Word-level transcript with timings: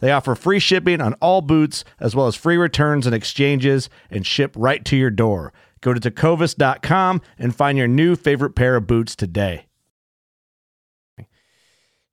They 0.00 0.12
offer 0.12 0.34
free 0.34 0.58
shipping 0.58 1.00
on 1.00 1.14
all 1.14 1.40
boots, 1.40 1.84
as 1.98 2.14
well 2.14 2.26
as 2.26 2.36
free 2.36 2.56
returns 2.56 3.06
and 3.06 3.14
exchanges, 3.14 3.90
and 4.10 4.26
ship 4.26 4.54
right 4.56 4.84
to 4.84 4.96
your 4.96 5.10
door. 5.10 5.52
Go 5.80 5.94
to 5.94 6.00
tecovas.com 6.00 7.22
and 7.38 7.54
find 7.54 7.78
your 7.78 7.88
new 7.88 8.16
favorite 8.16 8.54
pair 8.54 8.76
of 8.76 8.86
boots 8.86 9.14
today. 9.14 9.66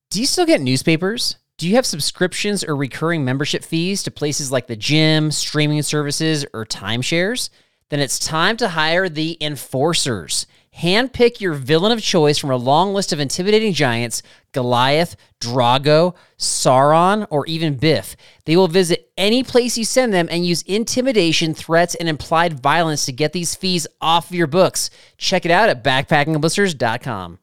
Do 0.09 0.19
you 0.19 0.28
still 0.28 0.45
get 0.45 0.61
newspapers? 0.61 1.38
Do 1.58 1.67
you 1.67 1.75
have 1.75 1.86
subscriptions 1.86 2.63
or 2.63 2.75
recurring 2.75 3.25
membership 3.25 3.63
fees 3.63 4.03
to 4.03 4.11
places 4.11 4.52
like 4.52 4.67
the 4.67 4.75
gym, 4.75 5.31
streaming 5.31 5.81
services, 5.81 6.45
or 6.53 6.66
timeshares? 6.66 7.50
Then 7.89 8.00
it's 8.00 8.19
time 8.19 8.58
to 8.58 8.69
hire 8.69 9.09
the 9.09 9.38
enforcers. 9.41 10.47
Handpick 10.77 11.39
your 11.39 11.53
villain 11.53 11.91
of 11.91 12.01
choice 12.01 12.37
from 12.37 12.51
a 12.51 12.57
long 12.57 12.93
list 12.93 13.13
of 13.13 13.19
intimidating 13.19 13.73
giants 13.73 14.21
Goliath, 14.51 15.15
Drago, 15.39 16.15
Sauron, 16.37 17.27
or 17.29 17.45
even 17.45 17.75
Biff. 17.75 18.15
They 18.45 18.55
will 18.55 18.67
visit 18.67 19.11
any 19.17 19.43
place 19.43 19.77
you 19.77 19.85
send 19.85 20.13
them 20.13 20.27
and 20.29 20.45
use 20.45 20.61
intimidation, 20.63 21.53
threats, 21.53 21.95
and 21.95 22.07
implied 22.09 22.59
violence 22.61 23.05
to 23.05 23.11
get 23.11 23.33
these 23.33 23.55
fees 23.55 23.85
off 24.01 24.29
of 24.29 24.35
your 24.35 24.47
books. 24.47 24.89
Check 25.17 25.45
it 25.45 25.51
out 25.51 25.69
at 25.69 25.83
backpackingblisters.com. 25.83 27.39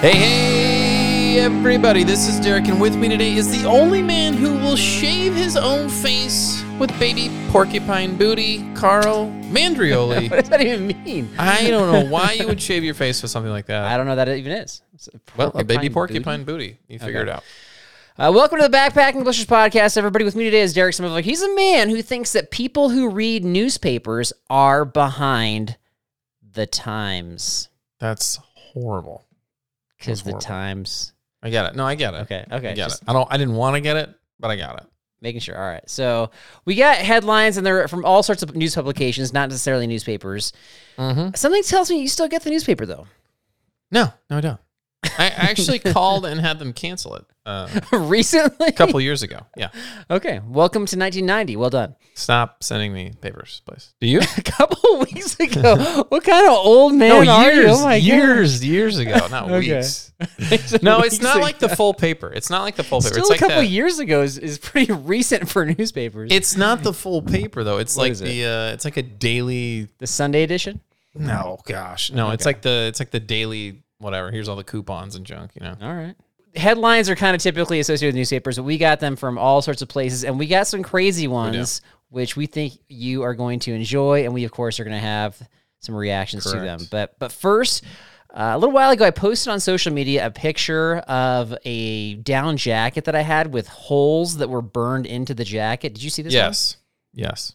Hey, 0.00 0.12
hey, 0.12 0.45
everybody, 1.36 2.02
this 2.02 2.28
is 2.28 2.40
Derek, 2.40 2.66
and 2.66 2.80
with 2.80 2.96
me 2.96 3.10
today 3.10 3.34
is 3.34 3.50
the 3.50 3.68
only 3.68 4.00
man 4.00 4.32
who 4.32 4.54
will 4.54 4.74
shave 4.74 5.34
his 5.34 5.54
own 5.54 5.90
face 5.90 6.64
with 6.78 6.98
baby 6.98 7.30
porcupine 7.50 8.16
booty, 8.16 8.64
Carl 8.72 9.26
Mandrioli. 9.50 10.30
What 10.30 10.40
does 10.40 10.48
that 10.48 10.62
even 10.62 10.86
mean? 10.86 11.28
I 11.38 11.68
don't 11.68 11.92
know 11.92 12.10
why 12.10 12.32
you 12.32 12.46
would 12.46 12.60
shave 12.60 12.84
your 12.84 12.94
face 12.94 13.20
with 13.20 13.30
something 13.30 13.52
like 13.52 13.66
that. 13.66 13.84
I 13.92 13.98
don't 13.98 14.06
know 14.06 14.16
that 14.16 14.28
it 14.28 14.38
even 14.38 14.52
is. 14.52 14.80
A 15.12 15.20
well, 15.36 15.52
a 15.54 15.62
baby 15.62 15.90
porcupine 15.90 16.44
booty? 16.44 16.68
booty. 16.68 16.78
You 16.88 16.98
figure 16.98 17.20
it 17.20 17.28
out. 17.28 17.44
Uh, 18.18 18.32
welcome 18.34 18.58
to 18.58 18.66
the 18.66 18.74
Backpacking 18.74 19.22
Blisters 19.22 19.44
podcast, 19.44 19.98
everybody. 19.98 20.24
With 20.24 20.36
me 20.36 20.44
today 20.44 20.62
is 20.62 20.72
Derek 20.72 20.94
Smith. 20.94 21.22
He's 21.22 21.42
a 21.42 21.54
man 21.54 21.90
who 21.90 22.00
thinks 22.00 22.32
that 22.32 22.50
people 22.50 22.88
who 22.88 23.10
read 23.10 23.44
newspapers 23.44 24.32
are 24.48 24.86
behind 24.86 25.76
the 26.42 26.66
times 26.66 27.68
That's 27.98 28.40
horrible. 28.54 29.26
because 29.98 30.22
the 30.22 30.32
times. 30.32 31.12
I 31.46 31.50
get 31.50 31.66
it. 31.66 31.76
No, 31.76 31.86
I 31.86 31.94
get 31.94 32.14
it. 32.14 32.22
Okay, 32.22 32.44
okay, 32.50 32.70
I 32.70 32.74
get 32.74 32.76
just 32.76 33.02
it. 33.02 33.08
I 33.08 33.12
don't. 33.12 33.28
I 33.30 33.36
didn't 33.36 33.54
want 33.54 33.76
to 33.76 33.80
get 33.80 33.96
it, 33.96 34.10
but 34.40 34.50
I 34.50 34.56
got 34.56 34.82
it. 34.82 34.86
making 35.20 35.40
sure. 35.40 35.56
All 35.56 35.68
right, 35.68 35.88
so 35.88 36.30
we 36.64 36.74
got 36.74 36.96
headlines, 36.96 37.56
and 37.56 37.64
they're 37.64 37.86
from 37.86 38.04
all 38.04 38.22
sorts 38.22 38.42
of 38.42 38.56
news 38.56 38.74
publications, 38.74 39.32
not 39.32 39.48
necessarily 39.48 39.86
newspapers. 39.86 40.52
Mm-hmm. 40.98 41.34
Something 41.34 41.62
tells 41.62 41.88
me 41.90 42.00
you 42.00 42.08
still 42.08 42.28
get 42.28 42.42
the 42.42 42.50
newspaper 42.50 42.84
though. 42.84 43.06
No, 43.92 44.12
no, 44.28 44.38
I 44.38 44.40
don't. 44.40 44.60
I 45.18 45.26
actually 45.28 45.78
called 45.94 46.26
and 46.26 46.40
had 46.40 46.58
them 46.58 46.72
cancel 46.72 47.14
it 47.14 47.24
uh, 47.46 47.68
Recently, 47.92 48.66
a 48.68 48.72
couple 48.72 49.00
years 49.00 49.22
ago. 49.22 49.38
Yeah. 49.56 49.68
Okay, 50.10 50.40
welcome 50.46 50.80
to 50.86 50.98
1990. 50.98 51.56
Well 51.56 51.70
done. 51.70 51.94
Stop 52.14 52.62
sending 52.64 52.92
me 52.92 53.12
papers, 53.20 53.62
please. 53.66 53.94
Do 54.00 54.06
you? 54.08 54.20
A 54.36 54.42
couple 54.42 54.98
weeks 55.12 55.38
ago. 55.38 56.04
what 56.08 56.24
kind 56.24 56.46
of 56.46 56.52
old 56.54 56.94
man 56.94 57.24
no, 57.24 57.30
are 57.32 57.52
you? 57.52 57.60
years, 57.62 57.70
Oh 57.78 57.84
my 57.84 57.94
years, 57.96 58.64
years 58.64 58.98
ago, 58.98 59.26
not 59.30 59.50
Okay. 59.50 59.74
weeks. 59.76 60.12
God. 60.18 60.82
No, 60.82 61.00
it's 61.00 61.14
Weeks 61.14 61.22
not 61.22 61.40
like 61.40 61.58
the 61.58 61.68
full 61.68 61.94
paper. 61.94 62.32
It's 62.32 62.50
not 62.50 62.62
like 62.62 62.76
the 62.76 62.84
full 62.84 63.00
paper. 63.00 63.14
Still 63.14 63.20
it's 63.22 63.28
a 63.30 63.32
like 63.32 63.40
couple 63.40 63.58
the, 63.58 63.66
years 63.66 63.98
ago 63.98 64.22
is, 64.22 64.38
is 64.38 64.58
pretty 64.58 64.92
recent 64.92 65.48
for 65.48 65.64
newspapers. 65.66 66.32
It's 66.32 66.56
not 66.56 66.82
the 66.82 66.92
full 66.92 67.22
paper 67.22 67.62
though. 67.64 67.78
It's 67.78 67.96
What 67.96 68.02
like 68.04 68.12
is 68.12 68.22
it? 68.22 68.24
the 68.26 68.44
uh, 68.46 68.72
it's 68.72 68.84
like 68.84 68.96
a 68.96 69.02
daily. 69.02 69.88
the 69.98 70.06
Sunday 70.06 70.42
edition. 70.42 70.80
No, 71.14 71.58
gosh, 71.64 72.10
no. 72.10 72.30
It's 72.30 72.44
like 72.44 72.60
the 72.62 72.86
it's 72.88 72.98
like 72.98 73.10
the 73.10 73.20
daily 73.20 73.82
whatever. 73.98 74.30
Here's 74.30 74.48
all 74.48 74.56
the 74.56 74.64
coupons 74.64 75.14
and 75.16 75.24
junk. 75.24 75.52
You 75.54 75.62
know. 75.62 75.76
All 75.80 75.94
right. 75.94 76.14
Headlines 76.56 77.08
are 77.10 77.16
kind 77.16 77.34
of 77.36 77.42
typically 77.42 77.80
associated 77.80 78.14
with 78.14 78.16
newspapers, 78.16 78.56
but 78.56 78.64
we 78.64 78.78
got 78.78 79.00
them 79.00 79.16
from 79.16 79.38
all 79.38 79.62
sorts 79.62 79.82
of 79.82 79.88
places, 79.88 80.24
and 80.24 80.38
we 80.38 80.46
got 80.46 80.66
some 80.66 80.82
crazy 80.82 81.28
ones, 81.28 81.80
which 82.08 82.36
we 82.36 82.46
think 82.46 82.74
you 82.88 83.22
are 83.22 83.34
going 83.34 83.58
to 83.60 83.72
enjoy, 83.72 84.24
and 84.24 84.32
we 84.32 84.44
of 84.44 84.50
course 84.52 84.80
are 84.80 84.84
going 84.84 84.96
to 84.96 85.00
have 85.00 85.36
some 85.80 85.94
reactions 85.94 86.44
to 86.44 86.58
them. 86.64 86.80
But 86.90 87.18
but 87.18 87.32
first, 87.32 87.84
uh, 88.32 88.52
a 88.54 88.58
little 88.58 88.72
while 88.74 88.90
ago, 88.90 89.04
I 89.04 89.10
posted 89.10 89.52
on 89.52 89.60
social 89.60 89.92
media 89.92 90.26
a 90.26 90.30
picture 90.30 90.96
of 90.98 91.54
a 91.64 92.14
down 92.14 92.56
jacket 92.56 93.04
that 93.04 93.14
I 93.14 93.22
had 93.22 93.52
with 93.52 93.68
holes 93.68 94.38
that 94.38 94.48
were 94.48 94.62
burned 94.62 95.06
into 95.06 95.34
the 95.34 95.44
jacket. 95.44 95.94
Did 95.94 96.02
you 96.02 96.10
see 96.10 96.22
this? 96.22 96.34
one? 96.34 96.38
Yes. 96.44 96.76
Yes. 97.14 97.54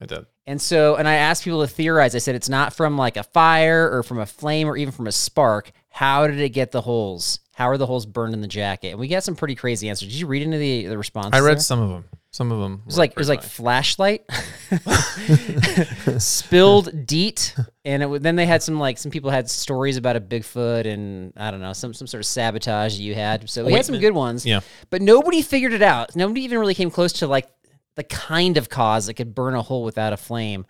I 0.00 0.06
did. 0.06 0.26
And 0.46 0.62
so, 0.62 0.96
and 0.96 1.06
I 1.06 1.14
asked 1.14 1.44
people 1.44 1.60
to 1.60 1.66
theorize. 1.66 2.14
I 2.14 2.18
said 2.18 2.34
it's 2.34 2.48
not 2.48 2.72
from 2.72 2.96
like 2.96 3.16
a 3.16 3.22
fire 3.22 3.90
or 3.90 4.02
from 4.02 4.18
a 4.18 4.26
flame 4.26 4.68
or 4.68 4.76
even 4.76 4.92
from 4.92 5.06
a 5.06 5.12
spark. 5.12 5.72
How 5.90 6.26
did 6.26 6.38
it 6.40 6.50
get 6.50 6.70
the 6.72 6.80
holes? 6.80 7.40
How 7.58 7.68
are 7.68 7.76
the 7.76 7.86
holes 7.86 8.06
burned 8.06 8.34
in 8.34 8.40
the 8.40 8.46
jacket? 8.46 8.90
And 8.90 9.00
we 9.00 9.08
got 9.08 9.24
some 9.24 9.34
pretty 9.34 9.56
crazy 9.56 9.88
answers. 9.88 10.08
Did 10.08 10.20
you 10.20 10.28
read 10.28 10.42
into 10.42 10.58
the 10.58 10.86
the 10.86 10.96
responses? 10.96 11.32
I 11.32 11.40
read 11.40 11.56
there? 11.56 11.62
some 11.62 11.80
of 11.80 11.88
them. 11.88 12.04
Some 12.30 12.52
of 12.52 12.60
them. 12.60 12.82
It 12.84 12.86
was 12.86 12.98
like 12.98 13.10
it 13.10 13.16
was 13.16 13.28
like 13.28 13.42
flashlight, 13.42 14.22
spilled 16.18 17.04
deet, 17.04 17.56
and 17.84 18.04
it, 18.04 18.22
then 18.22 18.36
they 18.36 18.46
had 18.46 18.62
some 18.62 18.78
like 18.78 18.96
some 18.96 19.10
people 19.10 19.30
had 19.30 19.50
stories 19.50 19.96
about 19.96 20.14
a 20.14 20.20
Bigfoot 20.20 20.86
and 20.86 21.32
I 21.36 21.50
don't 21.50 21.60
know 21.60 21.72
some 21.72 21.92
some 21.94 22.06
sort 22.06 22.20
of 22.20 22.26
sabotage 22.26 22.96
you 22.96 23.16
had. 23.16 23.50
So 23.50 23.64
we 23.64 23.72
had 23.72 23.84
some 23.84 23.98
good 23.98 24.14
ones. 24.14 24.46
yeah. 24.46 24.60
but 24.88 25.02
nobody 25.02 25.42
figured 25.42 25.72
it 25.72 25.82
out. 25.82 26.14
Nobody 26.14 26.42
even 26.42 26.60
really 26.60 26.74
came 26.74 26.92
close 26.92 27.14
to 27.14 27.26
like 27.26 27.48
the 27.96 28.04
kind 28.04 28.56
of 28.56 28.68
cause 28.68 29.06
that 29.06 29.14
could 29.14 29.34
burn 29.34 29.56
a 29.56 29.62
hole 29.62 29.82
without 29.82 30.12
a 30.12 30.16
flame. 30.16 30.64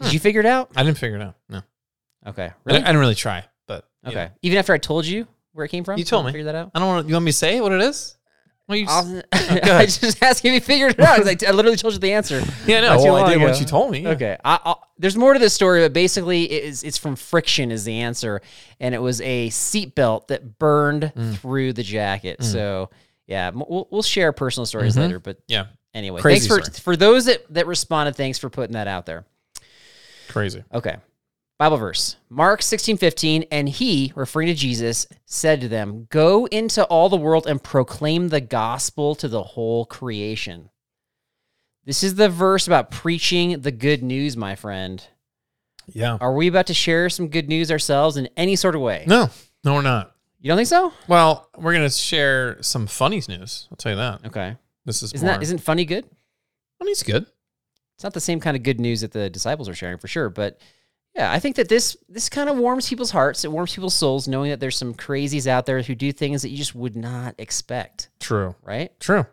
Did 0.00 0.08
hmm. 0.08 0.14
you 0.14 0.18
figure 0.18 0.40
it 0.40 0.46
out? 0.46 0.72
I 0.74 0.82
didn't 0.82 0.98
figure 0.98 1.18
it 1.18 1.22
out. 1.22 1.36
No. 1.48 1.62
Okay, 2.26 2.46
I, 2.46 2.54
really? 2.64 2.78
didn't, 2.78 2.84
I 2.84 2.88
didn't 2.88 3.00
really 3.00 3.14
try, 3.14 3.44
but 3.68 3.88
okay. 4.04 4.14
know. 4.16 4.30
Even 4.42 4.58
after 4.58 4.72
I 4.72 4.78
told 4.78 5.06
you 5.06 5.28
where 5.52 5.64
it 5.64 5.68
came 5.70 5.84
from, 5.84 5.98
You 5.98 6.04
told 6.04 6.26
me. 6.26 6.32
Figure 6.32 6.44
that 6.46 6.54
out. 6.54 6.70
I 6.74 6.78
don't 6.78 6.88
want. 6.88 7.08
You 7.08 7.14
want 7.14 7.24
me 7.26 7.32
to 7.32 7.36
say 7.36 7.60
what 7.60 7.72
it 7.72 7.80
is? 7.80 8.16
Well, 8.68 8.78
you 8.78 8.86
I'll- 8.88 9.22
just 9.86 10.22
asked 10.22 10.44
if 10.44 10.52
you 10.52 10.60
figured 10.60 10.92
it 10.92 11.00
out 11.00 11.16
'cause 11.18 11.26
I, 11.26 11.34
t- 11.34 11.46
I 11.46 11.50
literally 11.50 11.76
told 11.76 11.94
you 11.94 11.98
the 11.98 12.12
answer. 12.12 12.42
yeah, 12.66 12.80
no. 12.80 12.96
Well, 13.02 13.16
I 13.16 13.32
did 13.34 13.42
what 13.42 13.58
you 13.58 13.66
told 13.66 13.90
me. 13.90 14.06
Okay. 14.06 14.36
I, 14.44 14.58
I, 14.64 14.74
there's 14.98 15.16
more 15.16 15.32
to 15.32 15.38
this 15.40 15.52
story, 15.52 15.80
but 15.82 15.92
basically, 15.92 16.44
it 16.50 16.64
is, 16.64 16.84
it's 16.84 16.96
from 16.96 17.16
friction 17.16 17.72
is 17.72 17.84
the 17.84 18.00
answer, 18.00 18.40
and 18.78 18.94
it 18.94 18.98
was 19.02 19.20
a 19.20 19.48
seatbelt 19.48 20.28
that 20.28 20.58
burned 20.58 21.12
Mm. 21.16 21.36
through 21.38 21.72
the 21.72 21.82
jacket. 21.82 22.42
So 22.44 22.90
yeah, 23.26 23.50
we'll, 23.50 23.88
we'll 23.90 24.02
share 24.02 24.32
personal 24.32 24.64
stories 24.64 24.96
later. 24.96 25.18
But 25.18 25.38
Yeah. 25.48 25.66
anyway, 25.92 26.18
Mm-hmm. 26.18 26.22
Crazy 26.22 26.48
thanks 26.48 26.64
for 26.66 26.72
story. 26.72 26.82
for 26.82 26.96
those 26.96 27.24
that 27.26 27.52
that 27.54 27.66
responded. 27.66 28.14
Thanks 28.16 28.38
for 28.38 28.48
putting 28.48 28.74
that 28.74 28.86
out 28.86 29.06
there. 29.06 29.24
Crazy. 30.28 30.62
Okay. 30.72 30.96
Bible 31.62 31.76
verse, 31.76 32.16
Mark 32.28 32.60
16, 32.60 32.96
15, 32.96 33.44
and 33.52 33.68
he, 33.68 34.12
referring 34.16 34.48
to 34.48 34.54
Jesus, 34.54 35.06
said 35.26 35.60
to 35.60 35.68
them, 35.68 36.08
Go 36.10 36.46
into 36.46 36.82
all 36.86 37.08
the 37.08 37.16
world 37.16 37.46
and 37.46 37.62
proclaim 37.62 38.30
the 38.30 38.40
gospel 38.40 39.14
to 39.14 39.28
the 39.28 39.44
whole 39.44 39.86
creation. 39.86 40.70
This 41.84 42.02
is 42.02 42.16
the 42.16 42.28
verse 42.28 42.66
about 42.66 42.90
preaching 42.90 43.60
the 43.60 43.70
good 43.70 44.02
news, 44.02 44.36
my 44.36 44.56
friend. 44.56 45.06
Yeah. 45.86 46.18
Are 46.20 46.34
we 46.34 46.48
about 46.48 46.66
to 46.66 46.74
share 46.74 47.08
some 47.08 47.28
good 47.28 47.48
news 47.48 47.70
ourselves 47.70 48.16
in 48.16 48.28
any 48.36 48.56
sort 48.56 48.74
of 48.74 48.80
way? 48.80 49.04
No, 49.06 49.30
no, 49.62 49.74
we're 49.74 49.82
not. 49.82 50.16
You 50.40 50.48
don't 50.48 50.56
think 50.56 50.66
so? 50.66 50.92
Well, 51.06 51.48
we're 51.56 51.74
gonna 51.74 51.90
share 51.90 52.60
some 52.60 52.88
funny 52.88 53.22
news. 53.28 53.68
I'll 53.70 53.76
tell 53.76 53.92
you 53.92 53.98
that. 53.98 54.26
Okay. 54.26 54.56
This 54.84 55.00
is 55.04 55.12
Isn't 55.12 55.24
more. 55.24 55.36
that 55.36 55.42
isn't 55.44 55.58
funny 55.58 55.84
good? 55.84 56.06
funny's 56.80 57.04
good. 57.04 57.24
It's 57.94 58.02
not 58.02 58.14
the 58.14 58.20
same 58.20 58.40
kind 58.40 58.56
of 58.56 58.64
good 58.64 58.80
news 58.80 59.02
that 59.02 59.12
the 59.12 59.30
disciples 59.30 59.68
are 59.68 59.76
sharing 59.76 59.98
for 59.98 60.08
sure, 60.08 60.28
but 60.28 60.58
yeah, 61.14 61.30
I 61.30 61.38
think 61.38 61.56
that 61.56 61.68
this 61.68 61.96
this 62.08 62.28
kind 62.28 62.48
of 62.48 62.56
warms 62.56 62.88
people's 62.88 63.10
hearts. 63.10 63.44
It 63.44 63.52
warms 63.52 63.74
people's 63.74 63.94
souls 63.94 64.26
knowing 64.26 64.50
that 64.50 64.60
there's 64.60 64.76
some 64.76 64.94
crazies 64.94 65.46
out 65.46 65.66
there 65.66 65.82
who 65.82 65.94
do 65.94 66.12
things 66.12 66.42
that 66.42 66.48
you 66.48 66.56
just 66.56 66.74
would 66.74 66.96
not 66.96 67.34
expect, 67.38 68.08
True. 68.18 68.54
right? 68.62 68.98
True. 68.98 69.26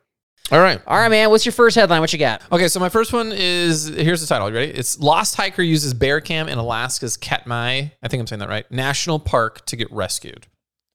All 0.52 0.60
right. 0.60 0.82
All 0.88 0.98
right, 0.98 1.10
man. 1.10 1.30
What's 1.30 1.46
your 1.46 1.54
first 1.54 1.76
headline? 1.76 2.02
What 2.02 2.12
you 2.12 2.18
got? 2.18 2.42
Okay, 2.52 2.68
so 2.68 2.80
my 2.80 2.90
first 2.90 3.14
one 3.14 3.32
is 3.32 3.88
here's 3.88 4.20
the 4.22 4.28
title. 4.28 4.50
You 4.50 4.56
ready? 4.56 4.72
It's 4.72 5.00
Lost 5.00 5.36
Hiker 5.36 5.62
uses 5.62 5.94
bear 5.94 6.22
cam 6.22 6.50
in 6.50 6.58
Alaska's 6.58 7.18
Katmai, 7.18 7.92
I 8.02 8.08
think 8.08 8.20
I'm 8.20 8.28
saying 8.28 8.40
that 8.40 8.50
right, 8.50 8.70
National 8.72 9.20
Park 9.20 9.66
to 9.68 9.76
get 9.76 9.92
rescued. 9.92 10.48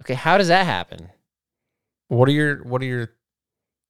Okay, 0.03 0.15
how 0.15 0.39
does 0.39 0.49
that 0.49 0.67
happen? 0.67 1.09
What 2.09 2.29
are 2.29 2.33
your 2.33 2.65
what 2.65 2.83
are 2.83 2.87
your 2.87 3.11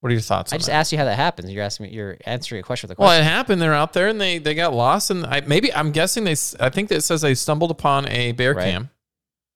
what 0.05 0.11
are 0.11 0.12
your 0.12 0.21
thoughts 0.21 0.53
I 0.53 0.56
just 0.59 0.67
that? 0.67 0.75
asked 0.75 0.93
you 0.93 0.99
how 0.99 1.06
that 1.06 1.17
happens. 1.17 1.51
You're 1.51 1.65
asking 1.65 1.87
me. 1.87 1.93
You're 1.95 2.19
answering 2.27 2.61
a 2.61 2.62
question 2.62 2.89
with 2.89 2.93
a 2.93 2.97
question. 2.97 3.09
Well, 3.09 3.19
it 3.19 3.25
happened. 3.25 3.62
They're 3.62 3.73
out 3.73 3.95
there 3.95 4.09
and 4.09 4.21
they 4.21 4.37
they 4.37 4.55
got 4.55 4.75
lost 4.75 5.11
and 5.11 5.25
I 5.25 5.41
maybe 5.41 5.73
I'm 5.73 5.93
guessing 5.93 6.25
they 6.25 6.37
I 6.61 6.69
think 6.69 6.91
that 6.91 6.97
it 6.97 7.01
says 7.05 7.23
they 7.23 7.35
stumbled 7.35 7.71
upon 7.71 8.06
a 8.09 8.33
bear 8.33 8.53
Right. 8.53 8.65
cam 8.71 8.91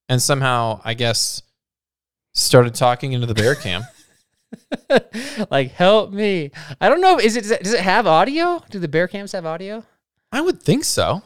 and 0.09 0.23
somehow 0.23 0.81
I 0.85 0.95
guess 0.95 1.43
started 2.33 2.75
talking 2.75 3.13
into 3.13 3.27
the 3.27 3.35
bear 3.35 3.55
cam. 3.67 3.83
like, 5.51 5.73
help 5.73 6.13
me. 6.13 6.51
I 6.81 6.89
don't 6.89 7.03
know. 7.03 7.19
Is 7.19 7.37
it 7.37 7.63
does 7.63 7.75
it 7.75 7.81
have 7.81 8.07
audio? 8.07 8.63
Do 8.71 8.79
the 8.79 8.89
bear 8.89 9.07
cams 9.09 9.33
have 9.33 9.45
audio? 9.45 9.85
I 10.33 10.41
would 10.41 10.63
think 10.63 10.85
so. 10.85 11.23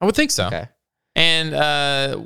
I 0.00 0.04
would 0.06 0.14
think 0.14 0.30
so. 0.30 0.46
Okay. 0.48 0.68
and 1.16 1.54
uh, 1.54 2.20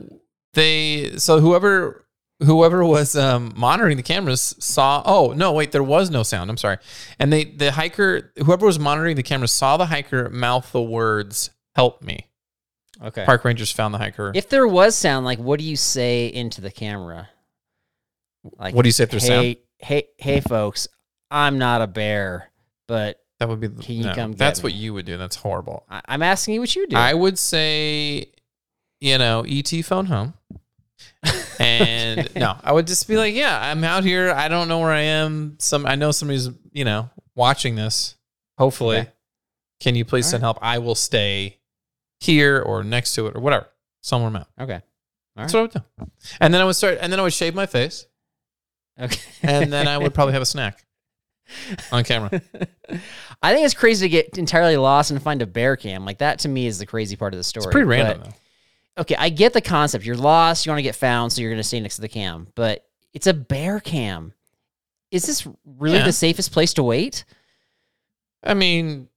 they 0.54 1.12
so 1.18 1.40
whoever 1.40 2.05
whoever 2.40 2.84
was 2.84 3.16
um, 3.16 3.52
monitoring 3.56 3.96
the 3.96 4.02
cameras 4.02 4.54
saw 4.58 5.02
oh 5.06 5.32
no 5.36 5.52
wait 5.52 5.72
there 5.72 5.82
was 5.82 6.10
no 6.10 6.22
sound. 6.22 6.50
I'm 6.50 6.56
sorry. 6.56 6.78
And 7.18 7.32
they 7.32 7.44
the 7.44 7.72
hiker 7.72 8.32
whoever 8.44 8.66
was 8.66 8.78
monitoring 8.78 9.16
the 9.16 9.22
cameras 9.22 9.52
saw 9.52 9.76
the 9.76 9.86
hiker 9.86 10.28
mouth 10.30 10.70
the 10.72 10.82
words 10.82 11.50
help 11.74 12.02
me. 12.02 12.28
Okay. 13.02 13.24
park 13.24 13.44
rangers 13.44 13.70
found 13.70 13.92
the 13.92 13.98
hiker. 13.98 14.32
If 14.34 14.48
there 14.48 14.66
was 14.66 14.94
sound, 14.94 15.26
like, 15.26 15.38
what 15.38 15.58
do 15.58 15.66
you 15.66 15.76
say 15.76 16.28
into 16.28 16.60
the 16.60 16.70
camera? 16.70 17.28
Like, 18.58 18.74
what 18.74 18.82
do 18.82 18.88
you 18.88 18.92
say 18.92 19.04
if 19.04 19.10
there's 19.10 19.26
hey, 19.26 19.54
sound? 19.54 19.56
hey, 19.78 20.08
hey, 20.16 20.40
folks, 20.40 20.88
I'm 21.30 21.58
not 21.58 21.82
a 21.82 21.86
bear, 21.86 22.50
but 22.88 23.20
that 23.38 23.48
would 23.48 23.60
be 23.60 23.66
the, 23.66 23.82
Can 23.82 23.96
you 23.96 24.04
no, 24.04 24.14
come 24.14 24.30
get 24.30 24.38
that's 24.38 24.62
what 24.62 24.72
you 24.72 24.94
would 24.94 25.04
do. 25.04 25.18
That's 25.18 25.36
horrible. 25.36 25.84
I, 25.90 26.00
I'm 26.08 26.22
asking 26.22 26.54
you 26.54 26.60
what 26.60 26.74
you 26.74 26.86
do. 26.86 26.96
i 26.96 27.12
would 27.12 27.38
say 27.38 28.30
you 29.00 29.18
know 29.18 29.44
et 29.46 29.70
phone 29.84 30.06
home 30.06 30.32
and 31.60 32.28
no 32.36 32.56
i 32.62 32.72
would 32.72 32.86
just 32.86 33.06
be 33.08 33.16
like 33.16 33.34
yeah 33.34 33.58
i'm 33.70 33.82
out 33.84 34.04
here. 34.04 34.30
I 34.30 34.48
don't 34.48 34.68
know 34.68 34.78
where 34.80 34.90
i 34.92 35.00
am. 35.00 35.56
Some 35.58 35.86
i 35.86 35.94
know 35.94 36.10
somebody's 36.12 36.48
you 36.72 36.84
know 36.84 37.10
watching 37.34 37.74
this. 37.76 38.16
Hopefully. 38.58 38.98
Okay. 38.98 39.10
can 39.80 39.94
you 39.94 40.04
please 40.04 40.26
All 40.26 40.30
send 40.32 40.42
help? 40.42 40.58
I 40.62 40.78
will 40.78 40.94
stay 40.94 41.58
here 42.20 42.60
or 42.60 42.82
next 42.84 43.14
to 43.14 43.26
it 43.26 43.36
or 43.36 43.40
whatever. 43.40 43.68
Somewhere 44.02 44.28
i'm 44.30 44.36
at. 44.36 44.46
Okay. 44.60 44.80
that's 45.36 45.52
what 45.52 45.58
i 45.58 45.62
would 45.62 45.72
do. 45.72 46.10
And 46.40 46.52
then 46.54 46.60
i 46.60 46.64
would 46.64 46.76
start 46.76 46.98
and 47.00 47.12
then 47.12 47.20
i 47.20 47.22
would 47.22 47.32
shave 47.34 47.54
my 47.54 47.66
face. 47.66 48.06
Okay. 49.00 49.20
and 49.42 49.72
then 49.72 49.88
i 49.88 49.98
would 49.98 50.14
probably 50.14 50.32
have 50.32 50.42
a 50.42 50.46
snack 50.46 50.84
on 51.92 52.02
camera. 52.04 52.30
I 53.42 53.52
think 53.52 53.64
it's 53.66 53.74
crazy 53.74 54.06
to 54.06 54.08
get 54.10 54.38
entirely 54.38 54.76
lost 54.76 55.10
and 55.10 55.22
find 55.22 55.42
a 55.42 55.46
bear 55.46 55.76
cam. 55.76 56.04
Like 56.04 56.18
that 56.18 56.40
to 56.40 56.48
me 56.48 56.66
is 56.66 56.78
the 56.78 56.86
crazy 56.86 57.14
part 57.16 57.34
of 57.34 57.38
the 57.38 57.44
story. 57.44 57.64
it's 57.64 57.72
pretty 57.72 57.86
random 57.86 58.18
But- 58.20 58.30
though 58.30 58.36
okay, 58.98 59.16
I 59.18 59.28
get 59.28 59.52
the 59.52 59.60
concept. 59.60 60.04
You're 60.04 60.16
lost, 60.16 60.64
you 60.66 60.70
want 60.70 60.78
to 60.78 60.82
get 60.84 60.94
found, 60.96 61.32
so 61.32 61.40
you're 61.40 61.50
going 61.50 61.58
to 61.60 61.64
stay 61.64 61.80
next 61.80 61.96
to 61.96 62.00
the 62.02 62.08
cam. 62.08 62.48
But 62.54 62.86
it's 63.12 63.26
a 63.26 63.34
bear 63.34 63.80
cam. 63.80 64.32
Is 65.10 65.26
this 65.26 65.46
really 65.64 65.98
Yeah. 65.98 66.04
the 66.06 66.12
safest 66.12 66.52
place 66.52 66.74
to 66.74 66.82
wait 66.82 67.24
i 68.42 68.54
mean 68.54 69.08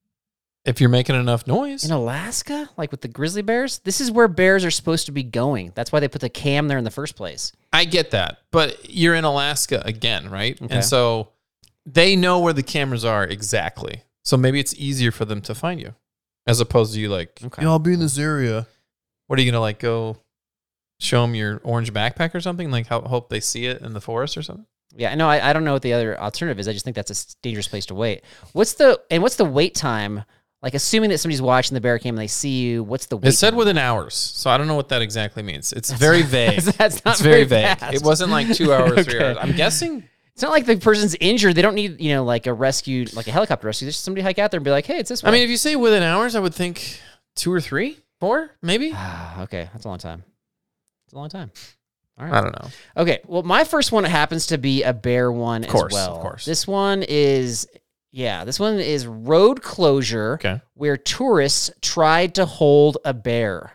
if 0.66 0.80
you're 0.82 0.90
making 0.90 1.16
enough 1.16 1.48
noise 1.48 1.84
in 1.86 1.92
Alaska? 1.92 2.70
Like 2.78 2.92
with 2.92 3.02
the 3.02 3.08
grizzly 3.08 3.42
bears? 3.42 3.80
This 3.80 4.02
is 4.02 4.12
where 4.12 4.28
bears 4.28 4.64
are 4.66 4.72
supposed 4.72 5.06
to 5.08 5.12
be 5.12 5.24
going. 5.24 5.72
That's 5.74 5.92
why 5.92 6.00
they 6.00 6.08
put 6.08 6.22
the 6.22 6.30
cam 6.30 6.68
there 6.68 6.78
in 6.78 6.84
the 6.84 6.92
first 6.92 7.16
place. 7.16 7.52
I 7.74 7.86
get 7.86 8.12
that, 8.12 8.40
but 8.52 8.90
you're 8.90 9.16
in 9.16 9.24
Alaska 9.24 9.82
again, 9.86 10.30
right? 10.30 10.62
Okay. 10.62 10.76
And 10.76 10.84
so 10.86 11.30
they 11.86 12.16
know 12.16 12.40
where 12.40 12.54
the 12.54 12.62
cameras 12.64 13.04
are 13.06 13.24
exactly. 13.24 14.04
So 14.24 14.36
maybe 14.38 14.60
it's 14.60 14.76
easier 14.76 15.12
for 15.12 15.26
them 15.26 15.42
to 15.42 15.56
find 15.56 15.80
you, 15.80 15.96
as 16.46 16.60
opposed 16.60 16.94
to 16.94 17.00
you 17.00 17.10
like, 17.10 17.40
Okay. 17.44 17.64
yeah, 17.64 17.70
I'll 17.70 17.80
be 17.80 17.94
in 17.94 18.00
this 18.02 18.18
area. 18.20 18.68
What 19.30 19.38
are 19.38 19.44
you 19.44 19.52
gonna 19.52 19.62
like 19.62 19.78
go 19.78 20.18
show 21.00 21.22
them 21.22 21.36
your 21.36 21.62
orange 21.64 21.94
backpack 21.94 22.34
or 22.34 22.42
something? 22.42 22.72
Like, 22.72 22.88
how, 22.88 23.02
hope 23.02 23.30
they 23.30 23.40
see 23.40 23.68
it 23.68 23.80
in 23.84 23.94
the 23.94 24.02
forest 24.02 24.36
or 24.36 24.42
something? 24.42 24.66
Yeah, 24.98 25.14
no, 25.14 25.30
I, 25.30 25.52
I 25.52 25.54
don't 25.54 25.64
know 25.64 25.74
what 25.74 25.84
the 25.84 25.94
other 25.94 26.20
alternative 26.20 26.60
is. 26.60 26.68
I 26.68 26.74
just 26.74 26.84
think 26.84 26.96
that's 26.96 27.12
a 27.12 27.36
dangerous 27.44 27.68
place 27.68 27.86
to 27.86 27.94
wait. 27.94 28.24
What's 28.54 28.74
the 28.74 29.00
and 29.12 29.22
what's 29.22 29.36
the 29.36 29.46
wait 29.46 29.76
time? 29.76 30.24
Like, 30.64 30.74
assuming 30.74 31.12
that 31.12 31.20
somebody's 31.20 31.44
watching 31.44 31.76
the 31.76 31.80
bear 31.80 32.00
cam 32.00 32.16
and 32.16 32.18
they 32.18 32.26
see 32.26 32.64
you, 32.64 32.84
what's 32.84 33.06
the 33.06 33.18
wait? 33.18 33.30
It 33.30 33.34
said 33.34 33.52
time? 33.52 33.60
within 33.60 33.78
hours, 33.78 34.16
so 34.16 34.50
I 34.50 34.58
don't 34.58 34.66
know 34.66 34.74
what 34.74 34.90
that 34.90 35.04
exactly 35.04 35.44
means. 35.44 35.74
It's 35.74 35.92
very 36.08 36.24
vague. 36.24 36.62
That's 36.62 37.06
not 37.06 37.14
it's 37.14 37.22
very, 37.22 37.44
vague. 37.44 37.78
fast. 37.78 37.94
It 37.94 38.02
wasn't 38.02 38.32
like 38.32 38.52
two 38.52 38.74
hours, 38.74 39.06
three 39.06 39.22
hours. 39.22 39.38
I'm 39.42 39.56
guessing. 39.56 40.04
It's 40.34 40.42
not 40.42 40.52
like 40.52 40.66
the 40.66 40.78
person's 40.78 41.16
injured. 41.20 41.54
They 41.54 41.62
don't 41.62 41.76
need, 41.76 42.02
you 42.02 42.16
know, 42.16 42.24
like 42.24 42.48
a 42.48 42.54
rescue, 42.54 43.06
like 43.14 43.28
a 43.28 43.32
helicopter 43.32 43.68
rescue. 43.68 43.86
There's 43.86 43.98
somebody 43.98 44.24
hike 44.24 44.40
out 44.40 44.50
there 44.50 44.58
and 44.58 44.66
be 44.66 44.72
like, 44.72 44.88
hey, 44.88 44.98
it's 44.98 45.10
this 45.10 45.22
way. 45.22 45.30
I 45.30 45.32
mean, 45.34 45.44
if 45.44 45.52
you 45.52 45.58
say 45.58 45.76
within 45.76 46.02
hours, 46.02 46.36
I 46.36 46.40
would 46.40 46.56
think 46.56 47.00
two 47.36 47.52
or 47.52 47.62
three, 47.62 48.00
four, 48.20 48.52
maybe. 48.62 48.92
Ah, 48.94 49.44
okay, 49.44 49.70
that's 49.74 49.86
a 49.86 49.88
long 49.88 49.98
time. 50.00 50.24
It's 51.06 51.14
a 51.14 51.18
long 51.18 51.30
time. 51.30 51.52
All 52.20 52.26
right. 52.26 52.34
I 52.34 52.42
don't 52.42 52.52
know. 52.62 52.70
Okay, 52.98 53.20
well, 53.26 53.44
my 53.44 53.64
first 53.64 53.92
one 53.92 54.04
happens 54.04 54.48
to 54.48 54.58
be 54.58 54.84
a 54.84 54.94
bear 54.94 55.32
one 55.32 55.64
Of 55.64 55.70
course, 55.70 55.96
as 55.96 56.08
of 56.08 56.20
course. 56.20 56.46
This 56.46 56.68
one 56.68 57.04
is, 57.08 57.66
yeah, 58.12 58.44
this 58.44 58.60
one 58.60 58.80
is 58.80 59.08
road 59.08 59.62
closure 59.62 60.34
Okay. 60.34 60.62
where 60.74 60.98
tourists 60.98 61.72
tried 61.82 62.36
to 62.36 62.46
hold 62.46 62.98
a 63.06 63.14
bear. 63.14 63.72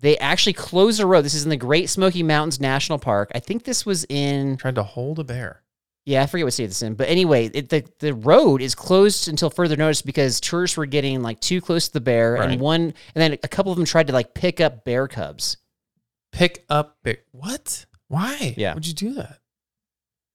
They 0.00 0.18
actually 0.18 0.54
closed 0.54 0.98
a 1.00 1.06
road. 1.06 1.24
This 1.24 1.34
is 1.34 1.44
in 1.44 1.50
the 1.50 1.56
Great 1.56 1.88
Smoky 1.88 2.24
Mountains 2.24 2.58
National 2.60 2.98
Park. 2.98 3.30
I 3.36 3.38
think 3.38 3.62
this 3.62 3.86
was 3.86 4.04
in 4.08 4.56
Tried 4.56 4.74
to 4.74 4.82
hold 4.82 5.20
a 5.20 5.24
bear. 5.24 5.62
Yeah, 6.04 6.22
I 6.22 6.26
forget 6.26 6.46
what 6.46 6.52
state 6.52 6.66
this 6.66 6.78
is 6.78 6.82
in, 6.82 6.94
but 6.94 7.08
anyway, 7.08 7.48
it, 7.54 7.68
the 7.68 7.84
the 8.00 8.12
road 8.12 8.60
is 8.60 8.74
closed 8.74 9.28
until 9.28 9.50
further 9.50 9.76
notice 9.76 10.02
because 10.02 10.40
tourists 10.40 10.76
were 10.76 10.86
getting 10.86 11.22
like 11.22 11.38
too 11.38 11.60
close 11.60 11.86
to 11.86 11.92
the 11.92 12.00
bear, 12.00 12.34
Right. 12.34 12.50
and 12.50 12.60
one, 12.60 12.80
and 12.82 12.94
then 13.14 13.32
a 13.44 13.48
couple 13.48 13.70
of 13.70 13.76
them 13.78 13.84
tried 13.86 14.08
to 14.08 14.12
like 14.12 14.34
pick 14.34 14.60
up 14.60 14.84
bear 14.84 15.06
cubs. 15.06 15.58
Pick 16.32 16.64
up 16.68 16.96
bear. 17.04 17.18
What? 17.30 17.86
Why? 18.08 18.54
Yeah. 18.56 18.74
Would 18.74 18.86
you 18.86 18.94
do 18.94 19.14
that? 19.14 19.38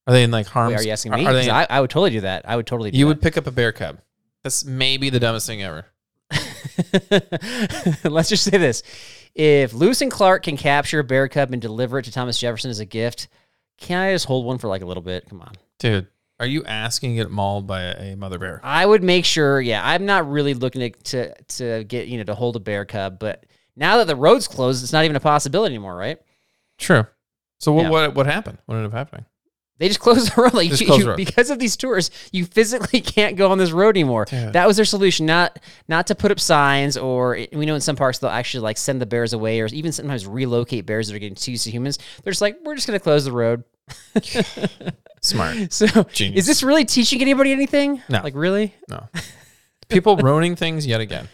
Are 0.08 0.14
they 0.14 0.24
in 0.24 0.32
like 0.32 0.48
harm's? 0.48 0.72
Wait, 0.72 0.80
are 0.80 0.84
you 0.86 0.92
asking 0.92 1.12
me? 1.12 1.26
Are, 1.26 1.34
they? 1.34 1.48
'Cause 1.48 1.50
I, 1.50 1.68
I 1.70 1.82
would 1.82 1.90
totally 1.90 2.12
do 2.12 2.22
that. 2.22 2.48
I 2.48 2.56
would 2.56 2.66
totally. 2.66 2.92
Do 2.92 2.98
you 2.98 3.08
would 3.08 3.22
pick 3.22 3.36
up 3.38 3.46
a 3.46 3.52
bear 3.52 3.74
cub. 3.74 3.98
That's 4.44 4.64
maybe 4.64 5.10
the 5.10 5.20
dumbest 5.20 5.48
thing 5.48 5.64
ever. 5.64 5.86
Let's 8.04 8.30
just 8.30 8.44
say 8.44 8.58
this: 8.58 8.84
If 9.36 9.74
Lewis 9.74 10.02
and 10.02 10.12
Clark 10.12 10.44
can 10.44 10.58
capture 10.58 11.00
a 11.00 11.04
bear 11.04 11.28
cub 11.28 11.52
and 11.52 11.62
deliver 11.62 12.00
it 12.00 12.04
to 12.06 12.12
Thomas 12.12 12.40
Jefferson 12.40 12.70
as 12.70 12.80
a 12.80 12.86
gift, 12.86 13.28
can 13.78 14.00
I 14.00 14.12
just 14.14 14.26
hold 14.26 14.46
one 14.46 14.58
for 14.58 14.68
like 14.68 14.82
a 14.82 14.86
little 14.86 15.04
bit? 15.04 15.28
Come 15.30 15.42
on. 15.42 15.54
Dude, 15.80 16.08
are 16.40 16.46
you 16.46 16.64
asking 16.66 17.12
to 17.12 17.16
get 17.24 17.32
mauled 17.32 17.68
by 17.68 17.82
a, 17.82 18.14
a 18.14 18.16
mother 18.16 18.38
bear? 18.38 18.60
I 18.64 18.86
would 18.86 19.04
make 19.04 19.26
sure. 19.26 19.60
Yeah, 19.62 19.82
I'm 19.84 20.06
not 20.06 20.30
really 20.30 20.54
looking 20.54 20.82
to, 20.82 20.90
to 21.04 21.34
to 21.58 21.84
get 21.86 22.08
you 22.08 22.18
know 22.18 22.24
to 22.26 22.36
hold 22.36 22.56
a 22.56 22.60
bear 22.60 22.86
cub, 22.86 23.20
but 23.20 23.46
now 23.76 23.98
that 23.98 24.08
the 24.08 24.16
road's 24.16 24.48
closed, 24.48 24.84
it's 24.84 24.94
not 24.94 25.06
even 25.06 25.16
a 25.16 25.20
possibility 25.20 25.74
anymore, 25.76 25.96
right? 25.96 26.20
True. 26.78 27.06
So 27.60 27.72
what 27.74 27.84
Yeah. 27.84 27.90
what 27.90 28.16
what 28.16 28.26
happened? 28.26 28.58
What 28.66 28.76
ended 28.76 28.92
up 28.92 28.98
happening? 28.98 29.26
They 29.80 29.88
just 29.90 30.00
closed 30.00 30.36
the 30.36 30.42
road. 30.42 30.54
Like 30.58 30.70
you- 30.82 30.88
you- 30.88 31.04
the 31.04 31.10
road. 31.10 31.18
because 31.18 31.50
of 31.50 31.60
these 31.60 31.78
tours, 31.78 32.10
you 32.32 32.46
physically 32.46 33.00
can't 33.16 33.36
go 33.36 33.52
on 33.52 33.58
this 33.60 33.72
road 33.72 33.96
anymore. 33.96 34.26
Dude. 34.26 34.54
That 34.54 34.68
was 34.68 34.76
their 34.76 34.86
solution. 34.86 35.26
Not 35.26 35.60
not 35.88 36.08
to 36.08 36.16
put 36.16 36.32
up 36.32 36.40
signs, 36.40 36.98
or 36.98 37.38
we 37.54 37.66
know 37.66 37.76
in 37.76 37.82
some 37.82 37.96
parks 37.96 38.18
they'll 38.18 38.30
actually 38.32 38.62
like 38.62 38.78
send 38.78 39.00
the 39.02 39.06
bears 39.06 39.34
away, 39.34 39.60
or 39.62 39.68
even 39.68 39.92
sometimes 39.92 40.26
relocate 40.26 40.86
bears 40.86 41.08
that 41.08 41.16
are 41.16 41.20
getting 41.20 41.36
too 41.36 41.52
used 41.52 41.66
to 41.66 41.72
humans. 41.72 42.00
They're 42.24 42.32
just 42.32 42.42
like, 42.42 42.58
we're 42.64 42.76
just 42.76 42.88
gonna 42.88 43.00
close 43.00 43.26
the 43.26 43.32
road. 43.32 43.64
Smart. 45.22 45.74
So 45.74 46.04
Genius. 46.12 46.42
is 46.42 46.48
this 46.48 46.64
really 46.64 46.86
teaching 46.86 47.22
anybody 47.22 47.52
anything? 47.52 48.02
No. 48.10 48.22
Like 48.24 48.36
really? 48.36 48.74
No. 48.90 49.08
People 49.90 50.18
ruining 50.18 50.56
things 50.56 50.86
yet 50.86 51.02
again. 51.02 51.30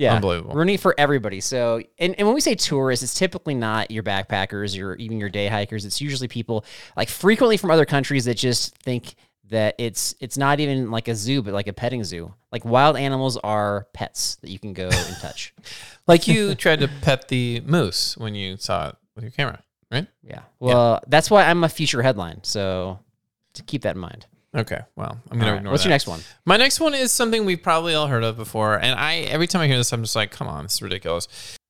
Yeah. 0.00 0.14
Unbelievable. 0.14 0.54
Rooney 0.54 0.78
for 0.78 0.94
everybody. 0.96 1.42
So, 1.42 1.82
and, 1.98 2.14
and 2.16 2.26
when 2.26 2.34
we 2.34 2.40
say 2.40 2.54
tourists, 2.54 3.02
it's 3.02 3.12
typically 3.12 3.54
not 3.54 3.90
your 3.90 4.02
backpackers 4.02 4.82
or 4.82 4.94
even 4.94 5.20
your 5.20 5.28
day 5.28 5.46
hikers. 5.46 5.84
It's 5.84 6.00
usually 6.00 6.26
people 6.26 6.64
like 6.96 7.10
frequently 7.10 7.58
from 7.58 7.70
other 7.70 7.84
countries 7.84 8.24
that 8.24 8.38
just 8.38 8.74
think 8.78 9.14
that 9.50 9.74
it's 9.76 10.14
it's 10.18 10.38
not 10.38 10.58
even 10.58 10.90
like 10.90 11.08
a 11.08 11.14
zoo, 11.14 11.42
but 11.42 11.52
like 11.52 11.66
a 11.66 11.74
petting 11.74 12.02
zoo. 12.02 12.32
Like 12.50 12.64
wild 12.64 12.96
animals 12.96 13.36
are 13.36 13.88
pets 13.92 14.36
that 14.36 14.48
you 14.48 14.58
can 14.58 14.72
go 14.72 14.88
and 14.88 15.16
touch. 15.20 15.52
Like 16.06 16.26
you 16.26 16.54
tried 16.64 16.80
to 16.80 16.88
pet 17.02 17.28
the 17.28 17.60
moose 17.66 18.16
when 18.16 18.34
you 18.34 18.56
saw 18.56 18.88
it 18.88 18.96
with 19.14 19.24
your 19.24 19.32
camera, 19.32 19.62
right? 19.92 20.06
Yeah. 20.22 20.40
Well, 20.60 21.02
that's 21.08 21.30
why 21.30 21.44
I'm 21.44 21.62
a 21.62 21.68
future 21.68 22.00
headline. 22.00 22.42
So 22.42 23.00
to 23.52 23.62
keep 23.64 23.82
that 23.82 23.96
in 23.96 24.00
mind. 24.00 24.24
Okay. 24.56 24.80
Well, 24.96 25.16
I'm 25.30 25.38
gonna 25.38 25.52
right, 25.52 25.58
ignore 25.58 25.72
What's 25.72 25.84
that. 25.84 25.88
your 25.88 25.94
next 25.94 26.06
one? 26.08 26.20
My 26.44 26.56
next 26.56 26.80
one 26.80 26.94
is 26.94 27.12
something 27.12 27.44
we've 27.44 27.62
probably 27.62 27.94
all 27.94 28.08
heard 28.08 28.24
of 28.24 28.36
before, 28.36 28.76
and 28.76 28.98
I 28.98 29.18
every 29.18 29.46
time 29.46 29.62
I 29.62 29.66
hear 29.68 29.76
this, 29.76 29.92
I'm 29.92 30.02
just 30.02 30.16
like, 30.16 30.30
come 30.30 30.48
on, 30.48 30.64
this 30.64 30.74
is 30.74 30.82
ridiculous. 30.82 31.28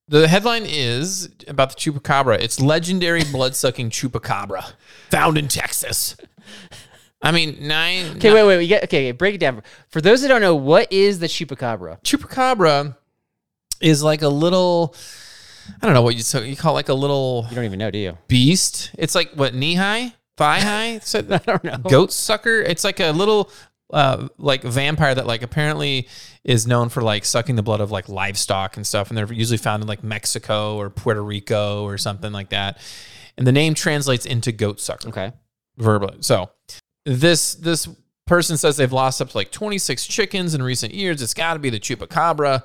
The 0.09 0.27
headline 0.27 0.65
is 0.67 1.29
about 1.47 1.71
the 1.71 1.77
chupacabra. 1.77 2.41
It's 2.41 2.59
legendary 2.59 3.23
blood-sucking 3.23 3.91
chupacabra 3.91 4.73
found 5.11 5.39
in 5.39 5.47
Texas. 5.47 6.17
I 7.23 7.33
mean, 7.33 7.59
nine. 7.61 8.17
Okay, 8.17 8.33
wait, 8.33 8.45
wait. 8.45 8.57
We 8.57 8.67
get 8.67 8.85
okay. 8.85 9.13
Break 9.13 9.35
it 9.35 9.39
down 9.39 9.63
for 9.91 10.01
those 10.01 10.23
that 10.23 10.29
don't 10.29 10.41
know. 10.41 10.57
What 10.57 10.91
is 10.91 11.19
the 11.19 11.27
chupacabra? 11.27 12.03
Chupacabra 12.03 12.97
is 13.81 14.03
like 14.03 14.23
a 14.23 14.29
little. 14.29 14.95
I 15.83 15.87
don't 15.87 15.95
know 15.95 16.03
what 16.03 16.17
you 16.17 16.23
so 16.23 16.41
you 16.41 16.57
call 16.57 16.73
it, 16.73 16.77
like 16.77 16.89
a 16.89 16.95
little 16.95 17.47
You 17.51 17.57
don't 17.57 17.67
even 17.67 17.79
know, 17.79 17.91
do 17.91 17.99
you? 17.99 18.17
beast. 18.27 18.91
It's 18.99 19.15
like 19.15 19.33
what 19.35 19.55
knee 19.55 19.75
high, 19.75 20.15
thigh 20.41 20.61
high. 20.61 20.99
So, 21.03 21.19
I 21.21 21.39
don't 21.39 21.63
know. 21.65 21.79
goat 21.79 22.13
sucker. 22.13 22.61
It's 22.63 22.83
like 22.85 22.99
a 23.01 23.11
little 23.13 23.51
uh 23.93 24.29
like 24.39 24.63
vampire 24.63 25.15
that 25.15 25.27
like 25.27 25.43
apparently 25.43 26.07
is 26.45 26.67
known 26.67 26.89
for 26.89 27.03
like 27.03 27.25
sucking 27.25 27.57
the 27.57 27.63
blood 27.63 27.81
of 27.81 27.91
like 27.91 28.09
livestock 28.09 28.77
and 28.77 28.87
stuff 28.87 29.09
and 29.09 29.19
they're 29.19 29.33
usually 29.33 29.57
found 29.59 29.83
in 29.83 29.89
like 29.89 30.05
Mexico 30.05 30.77
or 30.77 30.91
Puerto 30.91 31.23
Rico 31.23 31.83
or 31.85 31.99
something 31.99 32.33
like 32.33 32.51
that. 32.51 32.79
And 33.37 33.47
the 33.47 33.53
name 33.53 33.75
translates 33.75 34.27
into 34.27 34.53
goat 34.53 34.81
sucker 34.81 35.09
Okay. 35.09 35.33
verbally. 35.77 36.19
So 36.21 36.51
this 37.05 37.55
this 37.55 37.89
person 38.27 38.57
says 38.57 38.77
they've 38.77 38.93
lost 38.93 39.21
up 39.21 39.31
to 39.31 39.37
like 39.37 39.51
26 39.51 40.07
chickens 40.07 40.55
in 40.55 40.63
recent 40.63 40.95
years. 40.95 41.21
It's 41.21 41.35
got 41.35 41.55
to 41.55 41.59
be 41.61 41.71
the 41.71 41.81
chupacabra. 41.81 42.63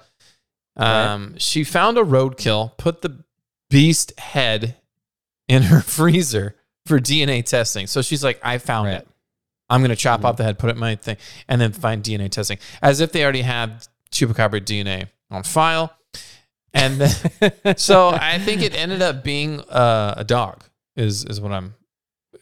Um, 0.78 1.36
she 1.40 1.64
found 1.64 1.98
a 1.98 2.04
roadkill, 2.04 2.78
put 2.78 3.02
the 3.02 3.24
beast 3.72 4.18
head 4.20 4.76
in 5.48 5.64
her 5.64 5.82
freezer 5.98 6.56
for 6.86 7.00
DNA 7.00 7.44
testing. 7.44 7.88
So 7.88 8.02
she's 8.02 8.24
like, 8.24 8.40
I 8.44 8.58
found 8.58 8.88
Right. 8.88 8.98
it. 8.98 9.08
I'm 9.70 9.82
gonna 9.82 9.96
chop 9.96 10.24
off 10.24 10.38
the 10.38 10.44
head, 10.44 10.60
put 10.60 10.70
it 10.70 10.74
in 10.74 10.80
my 10.80 10.96
thing, 10.96 11.18
and 11.48 11.60
then 11.60 11.72
find 11.74 12.04
DNA 12.04 12.30
testing, 12.30 12.60
as 12.84 13.00
if 13.02 13.12
they 13.12 13.24
already 13.24 13.42
had 13.42 13.86
chupacabra 14.12 14.62
DNA 14.62 15.08
on 15.32 15.42
file. 15.44 15.92
And 16.74 17.02
then, 17.02 17.76
so 17.78 18.10
I 18.10 18.38
think 18.38 18.62
it 18.62 18.76
ended 18.76 19.02
up 19.02 19.24
being 19.24 19.62
uh, 19.62 20.14
a 20.18 20.24
dog. 20.24 20.64
Is 20.96 21.24
is 21.26 21.42
what 21.42 21.52
I'm 21.52 21.74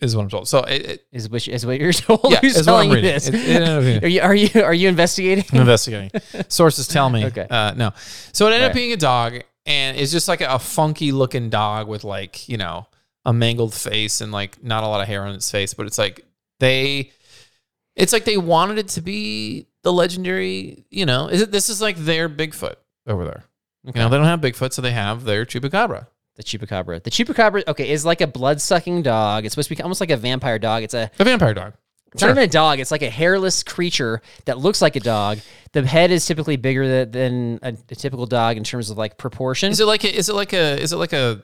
is 0.01 0.15
what 0.17 0.23
I'm 0.23 0.29
told. 0.29 0.47
So 0.49 0.59
it, 0.63 0.85
it, 0.85 1.05
Is 1.13 1.29
which 1.29 1.47
is 1.47 1.65
what 1.65 1.79
you're 1.79 1.93
told? 1.93 2.25
yeah, 2.29 2.39
is 2.43 2.67
what 2.67 2.83
I'm 2.85 2.89
reading. 2.89 3.03
this? 3.03 3.29
It- 3.29 3.35
it 3.35 4.03
are 4.03 4.07
you 4.07 4.21
are 4.21 4.35
you 4.35 4.61
are 4.63 4.73
you 4.73 4.89
investigating? 4.89 5.45
I'm 5.53 5.61
investigating. 5.61 6.19
Sources 6.49 6.87
tell 6.89 7.09
me. 7.09 7.25
Okay. 7.27 7.47
Uh, 7.49 7.73
no. 7.75 7.91
So 8.33 8.47
it 8.47 8.53
ended 8.53 8.69
up 8.69 8.75
being 8.75 8.91
a 8.91 8.97
dog, 8.97 9.39
and 9.65 9.95
it's 9.97 10.11
just 10.11 10.27
like 10.27 10.41
a, 10.41 10.59
funky 10.59 11.11
looking 11.13 11.49
dog 11.49 11.87
with 11.87 12.03
like 12.03 12.49
you 12.49 12.57
know 12.57 12.85
a 13.25 13.33
mangled 13.33 13.73
face 13.73 14.21
and 14.21 14.31
like 14.31 14.63
not 14.63 14.83
a 14.83 14.87
lot 14.87 15.01
of 15.01 15.07
hair 15.07 15.23
on 15.25 15.33
its 15.35 15.49
face, 15.49 15.73
but 15.73 15.85
it's 15.85 15.97
like 15.97 16.25
they, 16.59 17.11
it's 17.95 18.13
like 18.13 18.25
they 18.25 18.37
wanted 18.37 18.77
it 18.79 18.87
to 18.89 19.01
be 19.01 19.67
the 19.83 19.93
legendary. 19.93 20.85
You 20.89 21.05
know, 21.05 21.27
is 21.27 21.41
it? 21.41 21.51
This 21.51 21.69
is 21.69 21.81
like 21.81 21.97
their 21.97 22.27
Bigfoot 22.29 22.75
over 23.07 23.23
there. 23.25 23.43
Okay. 23.87 23.99
You 23.99 24.03
know, 24.05 24.09
they 24.09 24.17
don't 24.17 24.25
have 24.25 24.41
Bigfoot, 24.41 24.73
so 24.73 24.81
they 24.81 24.91
have 24.91 25.23
their 25.25 25.45
chupacabra. 25.45 26.07
The 26.35 26.43
chupacabra. 26.43 27.03
The 27.03 27.11
chupacabra, 27.11 27.63
okay, 27.67 27.89
is 27.89 28.05
like 28.05 28.21
a 28.21 28.27
blood 28.27 28.59
sucking 28.59 29.03
dog. 29.03 29.45
It's 29.45 29.53
supposed 29.53 29.69
to 29.69 29.75
be 29.75 29.81
almost 29.83 30.01
like 30.01 30.09
a 30.09 30.17
vampire 30.17 30.57
dog. 30.57 30.81
It's 30.83 30.93
a 30.95 31.11
A 31.19 31.23
vampire 31.23 31.53
dog. 31.53 31.73
it's 32.11 32.21
not 32.23 32.31
even 32.31 32.43
a 32.43 32.47
dog. 32.47 32.79
It's 32.79 32.89
like 32.91 33.03
a 33.03 33.09
hairless 33.09 33.61
creature 33.61 34.21
that 34.45 34.57
looks 34.57 34.81
like 34.81 34.95
a 34.95 34.99
dog. 34.99 35.39
The 35.73 35.85
head 35.85 36.09
is 36.11 36.25
typically 36.25 36.55
bigger 36.55 37.05
than, 37.05 37.11
than 37.11 37.59
a, 37.61 37.77
a 37.91 37.95
typical 37.95 38.25
dog 38.25 38.57
in 38.57 38.63
terms 38.63 38.89
of 38.89 38.97
like 38.97 39.17
proportion. 39.19 39.69
Is 39.71 39.79
it 39.79 39.85
like 39.85 40.03
a, 40.03 40.15
is 40.15 40.27
it 40.29 40.33
like 40.33 40.53
a 40.53 40.79
is 40.81 40.91
it 40.91 40.97
like 40.97 41.13
a 41.13 41.41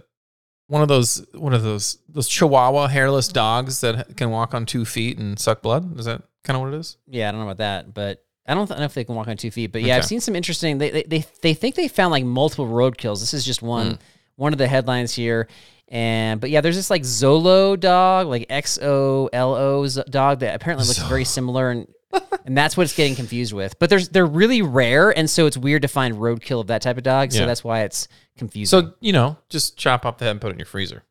one 0.69 0.81
of 0.81 0.87
those 0.87 1.25
one 1.33 1.53
of 1.53 1.61
those 1.63 1.97
those 2.07 2.27
Chihuahua 2.29 2.87
hairless 2.87 3.27
dogs 3.27 3.81
that 3.81 4.15
can 4.15 4.29
walk 4.31 4.53
on 4.53 4.65
two 4.65 4.85
feet 4.85 5.17
and 5.19 5.37
suck 5.37 5.61
blood? 5.61 5.99
Is 5.99 6.05
that 6.05 6.21
kind 6.43 6.55
of 6.55 6.61
what 6.63 6.73
it 6.73 6.77
is? 6.79 6.95
yeah, 7.07 7.27
I 7.27 7.31
don't 7.31 7.41
know 7.41 7.47
about 7.47 7.57
that, 7.57 7.93
but 7.93 8.23
I 8.47 8.53
don't 8.55 8.69
know 8.69 8.83
if 8.85 8.93
they 8.93 9.03
can 9.03 9.15
walk 9.15 9.27
on 9.27 9.35
two 9.37 9.51
feet. 9.51 9.71
But 9.71 9.81
yeah, 9.83 9.97
I've 9.97 10.05
seen 10.05 10.21
some 10.21 10.35
interesting. 10.35 10.77
They, 10.77 10.89
they 10.89 11.03
they 11.03 11.25
they 11.41 11.53
think 11.53 11.75
they 11.75 11.87
found 11.87 12.11
like 12.11 12.23
multiple 12.23 12.65
roadkills. 12.67 13.19
This 13.19 13.33
is 13.33 13.43
just 13.45 13.61
one 13.61 13.87
Hmm. 13.91 13.95
one 14.37 14.53
of 14.53 14.57
the 14.57 14.67
headlines 14.67 15.13
here. 15.13 15.47
And 15.91 16.39
but 16.39 16.49
yeah, 16.51 16.61
there's 16.61 16.75
this 16.75 16.89
like 16.91 17.01
Xolo 17.01 17.79
dog, 17.79 18.27
like 18.27 18.45
X 18.49 18.77
O 18.81 19.27
L 19.33 19.55
O 19.55 19.87
z- 19.87 20.03
dog 20.09 20.39
that 20.41 20.55
apparently 20.55 20.85
looks 20.87 20.99
very 20.99 21.25
similar, 21.25 21.71
and 21.71 21.87
and 22.45 22.57
that's 22.57 22.75
what 22.75 22.83
it's 22.83 22.95
getting 22.95 23.15
confused 23.15 23.53
with. 23.53 23.77
But 23.79 23.89
there's 23.89 24.09
they're 24.09 24.25
really 24.25 24.61
rare, 24.61 25.15
and 25.17 25.29
so 25.29 25.45
it's 25.45 25.57
weird 25.57 25.81
to 25.83 25.87
find 25.87 26.15
roadkill 26.15 26.61
of 26.61 26.67
that 26.67 26.81
type 26.81 26.97
of 26.97 27.03
dog. 27.03 27.31
So 27.31 27.41
Yeah. 27.41 27.45
that's 27.45 27.63
why 27.63 27.81
it's 27.81 28.07
confusing. 28.37 28.79
So 28.81 28.93
you 28.99 29.13
know, 29.13 29.37
just 29.49 29.77
chop 29.77 30.05
up 30.05 30.17
the 30.17 30.25
head 30.25 30.31
and 30.31 30.41
put 30.41 30.49
it 30.49 30.53
in 30.53 30.59
your 30.59 30.65
freezer. 30.65 31.03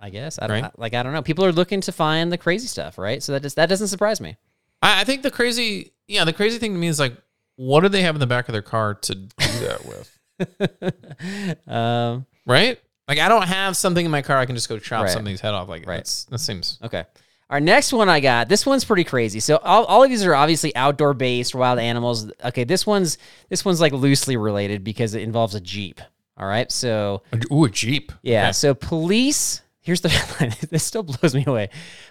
I 0.00 0.10
guess 0.10 0.38
I 0.40 0.46
don't 0.46 0.62
Right. 0.62 0.78
like 0.78 0.94
I 0.94 1.02
don't 1.02 1.12
know. 1.12 1.22
People 1.22 1.44
are 1.44 1.52
looking 1.52 1.80
to 1.82 1.92
find 1.92 2.30
the 2.32 2.38
crazy 2.38 2.66
stuff, 2.66 2.98
right? 2.98 3.22
So 3.22 3.32
that 3.32 3.42
just 3.42 3.56
that 3.56 3.68
doesn't 3.68 3.88
surprise 3.88 4.20
me. 4.20 4.36
I, 4.82 5.00
I 5.00 5.04
think 5.04 5.22
the 5.22 5.30
crazy, 5.30 5.92
yeah, 6.06 6.24
the 6.24 6.32
crazy 6.34 6.58
thing 6.58 6.72
to 6.74 6.78
me 6.78 6.86
is 6.88 7.00
like, 7.00 7.16
what 7.56 7.80
do 7.80 7.88
they 7.88 8.02
have 8.02 8.14
in 8.14 8.20
the 8.20 8.26
back 8.26 8.48
of 8.48 8.52
their 8.52 8.60
car 8.62 8.94
to 8.94 9.14
do 9.14 9.28
that 9.38 9.84
with? 9.86 10.12
Um, 11.66 12.26
Right? 12.46 12.78
Like, 13.08 13.18
I 13.18 13.28
don't 13.28 13.46
have 13.46 13.76
something 13.76 14.04
in 14.04 14.10
my 14.10 14.22
car 14.22 14.36
I 14.38 14.46
can 14.46 14.54
just 14.56 14.68
go 14.68 14.78
chop 14.78 15.04
Right. 15.04 15.10
something's 15.12 15.40
head 15.40 15.54
off. 15.54 15.68
Like, 15.68 15.86
Right. 15.86 15.96
that's, 15.98 16.24
that 16.26 16.38
seems. 16.38 16.78
okay. 16.82 17.04
Our 17.48 17.60
next 17.60 17.92
one 17.92 18.08
I 18.08 18.18
got. 18.20 18.48
This 18.48 18.66
one's 18.66 18.84
pretty 18.84 19.04
crazy. 19.04 19.38
So 19.38 19.56
all, 19.58 19.84
all 19.84 20.02
of 20.02 20.10
these 20.10 20.24
are 20.24 20.34
obviously 20.34 20.74
outdoor 20.74 21.14
based 21.14 21.54
wild 21.54 21.78
animals. 21.78 22.30
Okay, 22.44 22.64
this 22.64 22.84
one's 22.86 23.18
this 23.48 23.64
one's 23.64 23.80
like 23.80 23.92
loosely 23.92 24.36
related 24.36 24.82
because 24.82 25.14
it 25.14 25.22
involves 25.22 25.54
a 25.54 25.60
jeep. 25.60 26.00
All 26.38 26.46
right, 26.46 26.70
so 26.70 27.22
Ooh, 27.50 27.64
a 27.64 27.70
Jeep. 27.70 28.12
yeah, 28.22 28.44
Okay. 28.46 28.52
so 28.52 28.74
police. 28.74 29.62
Here's 29.80 30.00
the 30.00 30.08
headline. 30.08 30.52
this 30.70 30.82
still 30.84 31.04
blows 31.04 31.34
me 31.34 31.44
away. 31.46 31.70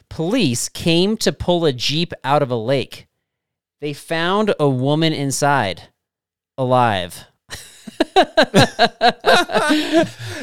Police 0.09 0.69
came 0.69 1.17
to 1.17 1.31
pull 1.33 1.65
a 1.65 1.73
jeep 1.73 2.13
out 2.23 2.41
of 2.41 2.49
a 2.49 2.55
lake. 2.55 3.07
They 3.81 3.91
found 3.93 4.55
a 4.59 4.69
woman 4.69 5.11
inside, 5.13 5.89
alive. 6.57 7.25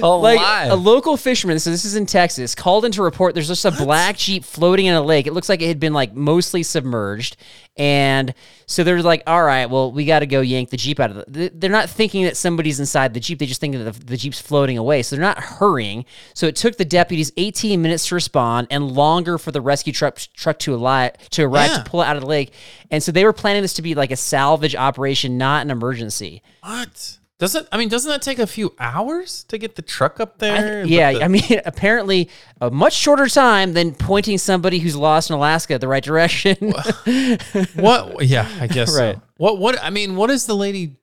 Oh, 0.02 0.18
like 0.20 0.38
Alive. 0.38 0.72
a 0.72 0.74
local 0.74 1.16
fisherman 1.16 1.58
so 1.60 1.70
this 1.70 1.84
is 1.84 1.94
in 1.94 2.06
texas 2.06 2.54
called 2.54 2.84
in 2.84 2.92
to 2.92 3.02
report 3.02 3.34
there's 3.34 3.46
just 3.48 3.64
a 3.64 3.70
black 3.70 4.16
jeep 4.16 4.44
floating 4.44 4.86
in 4.86 4.94
a 4.94 5.02
lake 5.02 5.26
it 5.26 5.32
looks 5.32 5.48
like 5.48 5.62
it 5.62 5.68
had 5.68 5.78
been 5.78 5.92
like 5.92 6.14
mostly 6.14 6.62
submerged 6.62 7.36
and 7.76 8.34
so 8.66 8.82
they're 8.82 9.02
like 9.02 9.22
all 9.26 9.42
right 9.42 9.66
well 9.70 9.92
we 9.92 10.04
got 10.04 10.20
to 10.20 10.26
go 10.26 10.40
yank 10.40 10.70
the 10.70 10.76
jeep 10.76 10.98
out 10.98 11.10
of 11.10 11.24
the 11.32 11.50
they're 11.54 11.70
not 11.70 11.88
thinking 11.88 12.24
that 12.24 12.36
somebody's 12.36 12.80
inside 12.80 13.14
the 13.14 13.20
jeep 13.20 13.38
they 13.38 13.46
just 13.46 13.60
think 13.60 13.74
that 13.76 13.84
the, 13.84 14.04
the 14.06 14.16
jeep's 14.16 14.40
floating 14.40 14.76
away 14.76 15.02
so 15.02 15.14
they're 15.14 15.24
not 15.24 15.38
hurrying 15.38 16.04
so 16.34 16.46
it 16.46 16.56
took 16.56 16.76
the 16.78 16.84
deputies 16.84 17.30
18 17.36 17.80
minutes 17.80 18.08
to 18.08 18.14
respond 18.14 18.66
and 18.70 18.90
longer 18.90 19.38
for 19.38 19.52
the 19.52 19.60
rescue 19.60 19.92
truck 19.92 20.18
truck 20.34 20.58
to 20.58 20.74
arrive 20.74 21.12
to 21.30 21.44
arrive 21.44 21.70
Yeah. 21.70 21.78
to 21.78 21.84
pull 21.90 22.02
it 22.02 22.06
out 22.06 22.16
of 22.16 22.22
the 22.22 22.28
lake 22.28 22.52
and 22.90 23.02
so 23.02 23.12
they 23.12 23.24
were 23.24 23.32
planning 23.32 23.62
this 23.62 23.74
to 23.74 23.82
be 23.82 23.94
like 23.94 24.10
a 24.10 24.16
salvage 24.16 24.74
operation 24.74 25.38
not 25.38 25.62
an 25.62 25.70
emergency 25.70 26.42
What? 26.62 27.18
Doesn't, 27.42 27.66
I 27.72 27.76
mean, 27.76 27.88
doesn't 27.88 28.08
that 28.08 28.22
take 28.22 28.38
a 28.38 28.46
few 28.46 28.72
hours 28.78 29.42
to 29.48 29.58
get 29.58 29.74
the 29.74 29.82
truck 29.82 30.20
up 30.20 30.38
there? 30.38 30.84
th- 30.84 30.86
yeah, 30.94 31.10
the- 31.12 31.24
I 31.24 31.26
mean, 31.28 31.42
apparently 31.64 32.30
a 32.60 32.70
much 32.70 32.92
shorter 32.92 33.26
time 33.26 33.72
than 33.72 33.96
pointing 33.96 34.38
somebody 34.38 34.78
who's 34.78 34.94
lost 34.94 35.28
in 35.28 35.34
Alaska 35.34 35.76
the 35.76 35.88
right 35.88 36.04
direction. 36.04 36.54
what? 37.74 38.24
Yeah, 38.26 38.48
I 38.60 38.66
guess 38.68 38.96
Right. 38.96 39.16
so. 39.16 39.22
What, 39.38 39.58
what, 39.58 39.82
I 39.82 39.90
mean, 39.90 40.14
what 40.14 40.30
is 40.30 40.46
the 40.46 40.54
lady, 40.54 40.94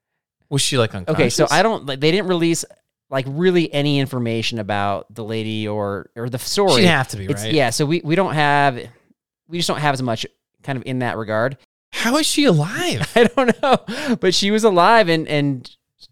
was 0.50 0.62
she 0.62 0.78
like 0.78 0.96
unconscious? 0.96 1.20
okay, 1.20 1.30
so 1.30 1.46
I 1.52 1.62
don't 1.62 1.86
like 1.86 2.00
they 2.00 2.10
didn't 2.10 2.28
release 2.30 2.64
like 3.10 3.26
really 3.28 3.72
any 3.74 4.00
information 4.00 4.60
about 4.60 5.14
the 5.14 5.26
lady 5.26 5.68
or 5.68 6.10
or 6.16 6.30
the 6.30 6.40
story. 6.40 6.82
She'd 6.84 6.86
have 6.88 7.10
to 7.10 7.18
be, 7.18 7.26
It's- 7.26 7.44
right? 7.44 7.54
Yeah, 7.54 7.70
so 7.72 7.86
we 7.86 8.00
we 8.04 8.16
don't 8.16 8.34
have 8.34 8.80
we 9.50 9.58
just 9.58 9.68
don't 9.68 9.80
have 9.80 9.94
as 9.94 10.02
much 10.02 10.26
kind 10.64 10.78
of 10.78 10.84
in 10.86 11.00
that 11.00 11.18
regard. 11.18 11.58
How 11.92 12.16
is 12.18 12.26
she 12.26 12.46
alive? 12.46 13.12
I 13.16 13.26
don't 13.26 13.62
know, 13.62 14.16
but 14.16 14.34
she 14.34 14.52
was 14.52 14.64
alive 14.64 15.10
and 15.10 15.28
and 15.28 15.70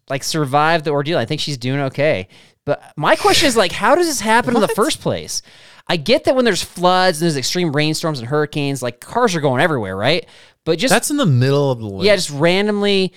like 0.10 0.24
survived 0.24 0.86
the 0.86 0.92
ordeal. 0.92 1.18
I 1.18 1.26
think 1.26 1.42
she's 1.42 1.58
doing 1.58 1.80
okay. 1.82 2.28
But 2.66 2.82
my 2.98 3.16
question 3.16 3.48
is 3.48 3.56
like, 3.56 3.72
how 3.72 3.96
does 3.96 4.08
this 4.08 4.20
happen 4.20 4.56
in 4.56 4.62
the 4.62 4.68
first 4.76 5.00
place? 5.02 5.42
I 5.88 5.96
get 5.96 6.26
that 6.26 6.36
when 6.36 6.44
there's 6.44 6.62
floods 6.64 7.22
and 7.22 7.26
there's 7.26 7.38
extreme 7.38 7.72
rainstorms 7.72 8.20
and 8.20 8.28
hurricanes, 8.28 8.84
like 8.84 9.00
cars 9.00 9.36
are 9.36 9.42
going 9.42 9.62
everywhere, 9.62 9.96
right? 9.96 10.26
But 10.66 10.80
just 10.80 10.92
That's 10.94 11.10
in 11.12 11.16
the 11.18 11.26
middle 11.26 11.72
of 11.72 11.80
the 11.80 11.88
lake. 11.88 12.06
yeah, 12.06 12.16
just 12.16 12.30
randomly, 12.30 13.14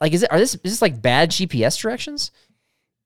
like, 0.00 0.12
is 0.12 0.22
it 0.22 0.30
are 0.30 0.38
this 0.38 0.54
is 0.54 0.60
this 0.62 0.82
like 0.82 1.02
bad 1.02 1.30
GPS 1.30 1.80
directions? 1.80 2.30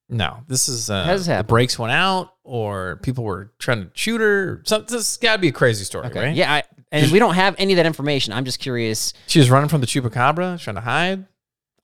No, 0.09 0.45
this 0.47 0.69
is 0.69 0.89
uh, 0.91 1.03
How 1.05 1.13
does 1.13 1.23
this 1.23 1.27
the 1.29 1.33
happen? 1.35 1.49
brakes 1.49 1.79
went 1.79 1.93
out, 1.93 2.35
or 2.45 3.01
people 3.03 3.25
were 3.25 3.53
trying 3.59 3.85
to 3.87 3.91
shoot 3.95 4.21
her. 4.21 4.63
Something. 4.67 4.95
This 4.97 5.13
has 5.13 5.17
got 5.17 5.37
to 5.37 5.39
be 5.41 5.49
a 5.49 5.53
crazy 5.53 5.85
story, 5.85 6.09
right? 6.15 6.37
Yeah, 6.37 6.53
I, 6.53 6.63
and 6.93 7.11
we 7.11 7.19
don't 7.19 7.35
have 7.35 7.57
any 7.59 7.73
of 7.73 7.79
that 7.79 7.87
information. 7.87 8.33
I'm 8.35 8.45
just 8.45 8.61
curious. 8.61 9.15
She 9.27 9.39
was 9.41 9.51
running 9.51 9.69
from 9.71 9.81
the 9.81 9.87
chupacabra, 9.87 10.61
trying 10.61 10.77
to 10.77 10.83
hide. 10.83 11.27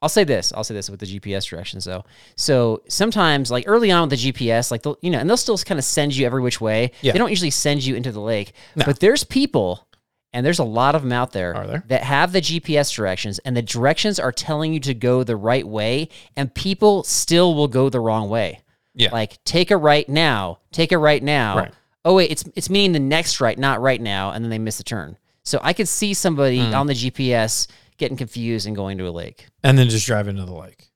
I'll 0.02 0.09
say 0.09 0.25
this. 0.25 0.52
I'll 0.54 0.64
say 0.64 0.75
this 0.75 0.90
with 0.90 1.00
the 1.00 1.06
GPS 1.06 1.47
directions 1.49 1.85
though. 1.85 2.04
So 2.37 2.82
sometimes, 2.88 3.50
like 3.50 3.64
early 3.68 3.90
on 3.90 4.09
with 4.09 4.21
the 4.21 4.32
GPS, 4.32 4.71
like 4.71 4.82
they'll, 4.82 4.99
you 5.00 5.11
know, 5.11 5.18
and 5.21 5.30
they'll 5.30 5.37
still 5.37 5.56
kind 5.59 5.78
of 5.78 5.85
send 5.85 6.14
you 6.16 6.26
every 6.26 6.42
which 6.42 6.61
way. 6.61 6.90
Yeah. 7.00 7.12
They 7.12 7.18
don't 7.18 7.30
usually 7.30 7.50
send 7.50 7.85
you 7.87 7.94
into 7.94 8.12
the 8.12 8.21
lake, 8.21 8.52
No. 8.76 8.85
but 8.85 9.00
there's 9.00 9.23
people, 9.25 9.87
And 10.35 10.44
there's 10.47 10.59
a 10.59 10.64
lot 10.64 10.94
of 10.94 11.02
them 11.02 11.12
out 11.12 11.32
there, 11.32 11.54
Are 11.54 11.66
there? 11.66 11.85
that 11.88 12.02
have 12.02 12.32
the 12.32 12.40
GPS 12.40 12.90
directions, 12.94 13.38
and 13.40 13.56
the 13.56 13.62
directions 13.62 14.18
are 14.18 14.32
telling 14.32 14.73
you 14.73 14.80
to 14.80 14.94
go 14.94 15.23
the 15.25 15.37
right 15.37 15.66
way, 15.66 16.09
and 16.37 16.52
people 16.54 17.04
still 17.04 17.54
will 17.54 17.68
go 17.68 17.88
the 17.90 18.00
wrong 18.00 18.28
way. 18.30 18.61
Yeah. 18.94 19.11
Like 19.12 19.42
take 19.44 19.71
a 19.71 19.76
right 19.76 20.09
now, 20.09 20.59
take 20.73 20.90
a 20.90 20.99
right 20.99 21.23
now. 21.23 21.56
Right. 21.59 21.73
Oh 22.04 22.14
wait, 22.14 22.30
it's 22.30 22.44
it's 22.56 22.68
meaning 22.68 22.92
the 22.92 22.99
next 22.99 23.40
right, 23.40 23.59
not 23.59 23.80
right 23.80 24.00
now, 24.00 24.32
and 24.32 24.44
then 24.44 24.50
they 24.50 24.59
miss 24.59 24.78
the 24.78 24.85
turn. 24.85 25.16
So 25.44 25.61
I 25.62 25.73
could 25.73 25.88
see 25.88 26.14
somebody 26.14 26.59
Hmm. 26.64 26.75
on 26.75 26.87
the 26.87 26.94
GPS 26.94 27.66
getting 27.99 28.17
confused 28.17 28.67
and 28.67 28.75
going 28.77 28.99
to 28.99 29.09
a 29.09 29.11
lake. 29.11 29.47
and 29.63 29.79
then 29.79 29.89
just 29.89 30.07
drive 30.07 30.29
into 30.29 30.45
the 30.45 30.53
lake. 30.55 30.91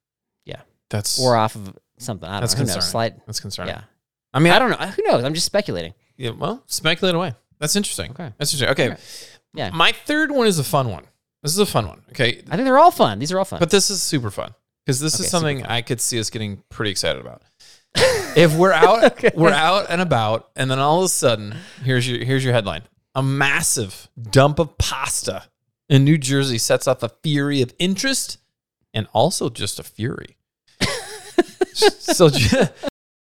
Yeah. 0.45 0.61
That's 0.89 1.19
Or 1.19 1.35
off 1.35 1.55
of 1.55 1.77
something. 1.97 2.27
I 2.27 2.33
don't 2.33 2.41
that's 2.41 2.53
know. 2.55 2.59
Knows? 2.61 2.73
concerning. 2.73 2.89
Slide. 2.89 3.21
That's 3.25 3.39
concerning. 3.39 3.75
Yeah. 3.75 3.81
I 4.33 4.39
mean, 4.39 4.53
I 4.53 4.59
don't 4.59 4.69
know. 4.71 4.77
Who 4.77 5.01
knows? 5.03 5.23
I'm 5.23 5.33
just 5.33 5.45
speculating. 5.45 5.93
Yeah, 6.17 6.31
well, 6.31 6.63
speculate 6.67 7.15
away. 7.15 7.33
That's 7.59 7.75
interesting. 7.75 8.11
Okay. 8.11 8.31
That's 8.37 8.53
interesting. 8.53 8.69
Okay. 8.69 8.97
Yeah. 9.53 9.71
My 9.71 9.91
third 9.91 10.31
one 10.31 10.47
is 10.47 10.59
a 10.59 10.63
fun 10.63 10.89
one. 10.89 11.05
This 11.43 11.53
is 11.53 11.59
a 11.59 11.65
fun 11.65 11.87
one. 11.87 12.01
Okay. 12.09 12.43
I 12.49 12.55
think 12.55 12.65
they're 12.65 12.77
all 12.77 12.91
fun. 12.91 13.19
These 13.19 13.31
are 13.31 13.39
all 13.39 13.45
fun. 13.45 13.59
But 13.59 13.69
this 13.69 13.89
is 13.89 14.01
super 14.03 14.29
fun 14.31 14.53
because 14.85 14.99
this 14.99 15.15
Okay, 15.15 15.23
is 15.23 15.31
something 15.31 15.65
I 15.65 15.81
could 15.81 16.01
see 16.01 16.19
us 16.19 16.29
getting 16.29 16.61
pretty 16.69 16.91
excited 16.91 17.21
about. 17.21 17.41
if 18.35 18.55
we're 18.55 18.73
out, 18.73 19.23
we're 19.35 19.49
out 19.51 19.87
and 19.89 20.01
about, 20.01 20.49
and 20.55 20.69
then 20.69 20.77
all 20.79 20.99
of 20.99 21.05
a 21.05 21.09
sudden, 21.09 21.55
here's 21.83 22.07
your 22.07 22.23
here's 22.23 22.43
your 22.43 22.53
headline: 22.53 22.81
a 23.15 23.23
massive 23.23 24.09
dump 24.29 24.59
of 24.59 24.77
pasta 24.77 25.43
in 25.89 26.03
New 26.03 26.17
Jersey 26.17 26.57
sets 26.57 26.87
off 26.87 27.03
a 27.03 27.09
fury 27.09 27.61
of 27.61 27.73
interest 27.79 28.37
and 28.93 29.07
also 29.13 29.49
just 29.49 29.79
a 29.79 29.83
fury. 29.83 30.37
so 31.73 32.29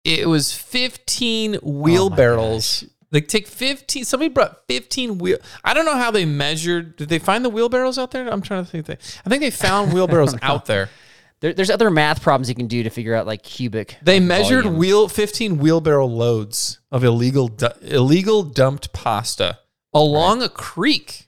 it 0.03 0.27
was 0.27 0.53
15 0.53 1.55
wheelbarrows. 1.55 2.83
Oh 2.85 2.91
they 3.11 3.21
take 3.21 3.47
15. 3.47 4.03
Somebody 4.03 4.29
brought 4.29 4.67
15 4.67 5.19
wheel. 5.19 5.37
I 5.63 5.73
don't 5.73 5.85
know 5.85 5.95
how 5.95 6.11
they 6.11 6.25
measured. 6.25 6.97
Did 6.97 7.07
they 7.07 7.19
find 7.19 7.45
the 7.45 7.49
wheelbarrows 7.49 7.97
out 7.97 8.11
there? 8.11 8.27
I'm 8.27 8.41
trying 8.41 8.65
to 8.65 8.69
think. 8.69 8.87
They, 8.87 8.97
I 9.25 9.29
think 9.29 9.41
they 9.41 9.51
found 9.51 9.93
wheelbarrows 9.93 10.35
out 10.41 10.65
there. 10.65 10.89
there, 11.39 11.53
there's 11.53 11.69
other 11.69 11.89
math 11.89 12.21
problems 12.21 12.49
you 12.49 12.55
can 12.55 12.67
do 12.67 12.83
to 12.83 12.89
figure 12.89 13.15
out 13.15 13.25
like 13.25 13.41
cubic. 13.41 13.97
They 14.01 14.19
like, 14.19 14.27
measured 14.27 14.63
volume. 14.63 14.79
wheel 14.79 15.07
15 15.07 15.59
wheelbarrow 15.59 16.07
loads 16.07 16.79
of 16.91 17.05
illegal 17.05 17.47
du- 17.47 17.75
illegal 17.81 18.43
dumped 18.43 18.91
pasta 18.91 19.59
along 19.93 20.41
a 20.41 20.49
creek. 20.49 21.24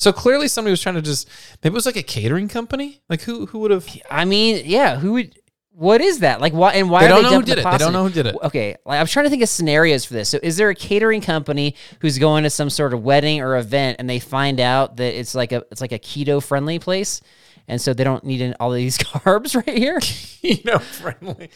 So 0.00 0.12
clearly 0.14 0.48
somebody 0.48 0.70
was 0.72 0.80
trying 0.80 0.94
to 0.94 1.02
just 1.02 1.28
maybe 1.62 1.74
it 1.74 1.76
was 1.76 1.84
like 1.86 1.96
a 1.96 2.02
catering 2.02 2.48
company. 2.48 3.02
Like 3.10 3.20
who 3.22 3.44
who 3.46 3.58
would 3.60 3.70
have 3.70 3.86
I 4.10 4.24
mean, 4.24 4.62
yeah. 4.64 4.96
Who 4.98 5.12
would? 5.12 5.38
What 5.72 6.00
is 6.00 6.18
that? 6.18 6.40
Like, 6.40 6.52
why? 6.52 6.72
And 6.72 6.90
why 6.90 7.00
They 7.00 7.06
are 7.06 7.08
don't 7.10 7.22
they 7.24 7.30
know 7.30 7.36
who 7.36 7.42
did 7.42 7.58
the 7.58 7.68
it. 7.68 7.70
They 7.72 7.78
don't 7.78 7.92
know 7.92 8.04
who 8.04 8.10
did 8.10 8.26
it. 8.26 8.36
Okay, 8.42 8.76
like 8.84 8.98
I'm 8.98 9.06
trying 9.06 9.26
to 9.26 9.30
think 9.30 9.42
of 9.42 9.48
scenarios 9.48 10.04
for 10.06 10.14
this. 10.14 10.28
So, 10.30 10.38
is 10.42 10.56
there 10.56 10.68
a 10.70 10.74
catering 10.74 11.20
company 11.20 11.74
who's 12.00 12.18
going 12.18 12.44
to 12.44 12.50
some 12.50 12.68
sort 12.70 12.92
of 12.92 13.02
wedding 13.02 13.40
or 13.40 13.56
event, 13.56 13.96
and 13.98 14.08
they 14.10 14.18
find 14.18 14.58
out 14.58 14.96
that 14.96 15.18
it's 15.18 15.34
like 15.34 15.52
a 15.52 15.62
it's 15.70 15.80
like 15.82 15.92
a 15.92 15.98
keto 15.98 16.42
friendly 16.42 16.78
place, 16.78 17.20
and 17.68 17.80
so 17.80 17.94
they 17.94 18.04
don't 18.04 18.24
need 18.24 18.40
in 18.40 18.54
all 18.58 18.72
these 18.72 18.98
carbs 18.98 19.54
right 19.54 19.76
here? 19.78 19.98
keto 20.00 20.80
friendly. 20.80 21.50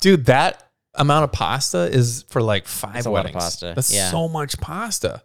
Dude, 0.00 0.24
that 0.26 0.70
amount 0.94 1.24
of 1.24 1.32
pasta 1.32 1.78
is 1.92 2.24
for 2.30 2.40
like 2.42 2.66
five 2.66 2.94
That's 2.94 3.06
a 3.06 3.10
lot 3.10 3.20
of 3.20 3.24
weddings. 3.34 3.44
pasta. 3.44 3.72
That's 3.76 3.92
Yeah. 3.94 4.10
so 4.10 4.28
much 4.28 4.58
pasta. 4.60 5.22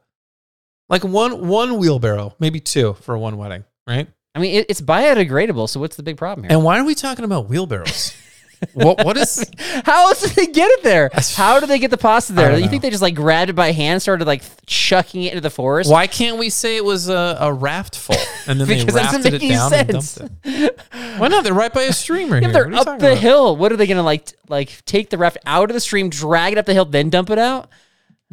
Like 0.90 1.04
one 1.04 1.48
one 1.48 1.78
wheelbarrow, 1.78 2.36
maybe 2.40 2.60
two 2.60 2.94
for 2.94 3.18
one 3.18 3.38
wedding, 3.38 3.64
right? 3.88 4.08
I 4.36 4.40
mean, 4.40 4.56
it, 4.56 4.66
it's 4.70 4.82
biodegradable. 4.82 5.70
So, 5.70 5.80
what's 5.80 5.96
the 5.96 6.04
big 6.04 6.18
problem 6.18 6.44
here? 6.44 6.52
And 6.52 6.64
why 6.64 6.80
are 6.80 6.84
we 6.84 6.96
talking 6.96 7.24
about 7.26 7.50
wheelbarrows? 7.50 8.14
what 8.74 9.04
what 9.06 9.18
is 9.18 9.46
How 9.86 10.08
else 10.08 10.22
did 10.22 10.32
they 10.32 10.48
get 10.48 10.70
it 10.72 10.84
there? 10.84 11.10
How 11.36 11.60
did 11.60 11.68
they 11.70 11.80
get 11.80 11.92
the 11.92 11.98
pasta 11.98 12.32
there? 12.34 12.56
You 12.56 12.64
know. 12.64 12.68
think 12.70 12.82
they 12.82 12.90
just 12.90 13.02
like 13.02 13.14
grabbed 13.16 13.50
it 13.50 13.54
by 13.54 13.72
hand, 13.72 14.02
started 14.02 14.26
like 14.26 14.42
chucking 14.66 15.24
it 15.24 15.30
into 15.34 15.42
the 15.42 15.50
forest? 15.50 15.90
why 15.92 16.08
can't 16.08 16.38
we 16.38 16.50
say 16.50 16.78
it 16.78 16.86
was 16.86 17.10
a, 17.10 17.38
a 17.42 17.52
raft 17.54 17.96
full 17.98 18.16
and 18.48 18.60
then 18.60 18.68
they 18.68 18.80
Because 18.80 18.94
that 18.96 19.12
doesn't 19.12 19.24
rafted 19.32 19.44
it 19.44 19.50
down 19.50 19.70
sense. 19.70 20.18
and 20.18 20.42
dumped 20.44 20.46
it? 20.46 20.80
Why 21.20 21.28
not? 21.28 21.44
They're 21.44 21.54
right 21.54 21.74
by 21.74 21.84
a 21.84 21.94
stream 21.94 22.32
right 22.32 22.42
If 22.44 22.52
here. 22.52 22.54
they're 22.54 22.64
What 22.70 22.88
are 22.88 22.92
you 22.92 22.94
up 22.94 23.00
the 23.00 23.08
about? 23.12 23.18
hill, 23.18 23.58
what 23.58 23.72
are 23.72 23.76
they 23.78 23.88
gonna 23.88 24.02
like? 24.04 24.26
t- 24.26 24.36
like 24.50 24.84
take 24.86 25.10
the 25.10 25.18
raft 25.18 25.38
out 25.46 25.70
of 25.70 25.74
the 25.74 25.80
stream, 25.82 26.10
drag 26.10 26.54
it 26.54 26.58
up 26.58 26.66
the 26.66 26.74
hill, 26.74 26.86
then 26.86 27.10
dump 27.10 27.30
it 27.30 27.40
out? 27.40 27.70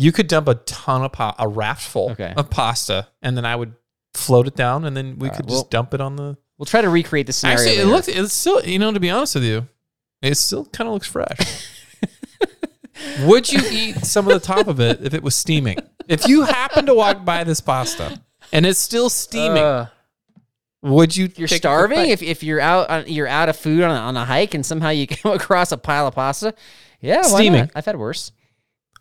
You 0.01 0.13
could 0.13 0.27
dump 0.29 0.49
a 0.49 0.55
ton 0.55 1.03
of 1.03 1.13
pa- 1.13 1.35
a 1.39 1.47
raft 1.47 1.83
full 1.87 2.11
Okay. 2.13 2.33
of 2.37 2.49
pasta, 2.51 3.09
and 3.23 3.37
then 3.37 3.45
I 3.45 3.55
would 3.55 3.75
float 4.15 4.47
it 4.47 4.57
down, 4.57 4.85
and 4.85 4.97
then 4.97 5.19
we 5.19 5.29
All 5.29 5.37
could 5.37 5.49
just 5.49 5.71
dump 5.71 5.93
it 5.95 6.01
on 6.01 6.17
the. 6.17 6.37
We'll 6.59 6.67
try 6.67 6.81
to 6.81 6.89
recreate 6.89 7.27
the 7.27 7.33
scenario. 7.33 7.59
Actually, 7.61 7.75
it 7.77 7.79
later. 7.85 7.91
looks. 7.91 8.09
It's 8.09 8.33
still. 8.33 8.63
You 8.65 8.79
know, 8.79 8.93
to 8.93 9.01
be 9.01 9.11
honest 9.11 9.35
with 9.35 9.45
you, 9.45 9.69
it 10.23 10.37
still 10.37 10.65
kind 10.67 10.89
of 10.89 10.95
looks 10.95 11.07
fresh. 11.07 11.67
would 13.23 13.51
you 13.53 13.61
eat 13.71 14.05
some 14.05 14.27
of 14.27 14.33
the 14.35 14.41
top 14.41 14.69
of 14.69 14.81
it 14.81 15.01
if 15.03 15.15
it 15.15 15.23
was 15.23 15.35
steaming? 15.37 15.77
If 16.09 16.27
you 16.27 16.43
happen 16.43 16.87
to 16.87 16.95
walk 16.95 17.25
by 17.25 17.45
this 17.45 17.61
pasta 17.61 18.21
and 18.53 18.67
it's 18.67 18.79
still 18.81 19.09
steaming, 19.11 19.63
Uh, 19.63 19.87
would 20.83 21.17
you? 21.17 21.31
you're 21.37 21.47
take 21.49 21.57
a 21.59 21.63
starving 21.63 21.99
bite? 21.99 22.09
if, 22.09 22.23
if 22.23 22.43
you're 22.43 22.61
out 22.61 22.91
on, 22.91 23.05
you're 23.07 23.29
out 23.29 23.49
of 23.49 23.57
food 23.57 23.83
on 23.83 23.91
a, 23.91 23.95
on 23.95 24.17
a 24.17 24.25
hike 24.25 24.55
and 24.55 24.65
somehow 24.67 24.89
you 24.91 25.07
come 25.07 25.33
across 25.33 25.73
a 25.73 25.77
pile 25.79 26.07
of 26.07 26.15
pasta. 26.15 26.55
Yeah, 27.01 27.19
why 27.19 27.23
Steaming. 27.41 27.61
not? 27.61 27.71
I've 27.75 27.87
had 27.87 27.97
worse. 27.97 28.33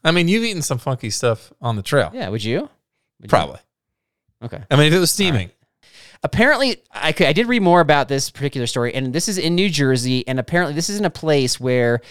I 0.04 0.12
mean, 0.12 0.28
you've 0.28 0.44
eaten 0.44 0.62
some 0.62 0.78
funky 0.78 1.10
stuff 1.10 1.52
on 1.62 1.76
the 1.76 1.82
trail, 1.82 2.12
Yeah, 2.14 2.30
would 2.30 2.44
you? 2.44 2.62
Would 2.62 2.70
you? 3.24 3.28
probably. 3.28 3.60
Okay. 4.42 4.64
I 4.72 4.76
mean, 4.76 4.88
if 4.88 4.94
it 4.94 5.00
was 5.00 5.12
steaming, 5.12 5.52
apparently 6.24 6.82
I, 6.92 7.12
could, 7.12 7.28
I 7.28 7.34
did 7.34 7.48
read 7.48 7.62
more 7.62 7.82
about 7.82 8.08
this 8.08 8.30
particular 8.30 8.68
story 8.68 8.94
and 8.94 9.14
this 9.14 9.28
is 9.28 9.38
in 9.38 9.56
new 9.56 9.70
jersey 9.70 10.28
and 10.28 10.40
apparently 10.40 10.74
this 10.74 10.90
is 10.90 10.98
in 11.00 11.06
a 11.06 11.10
place 11.10 11.60
where 11.60 12.02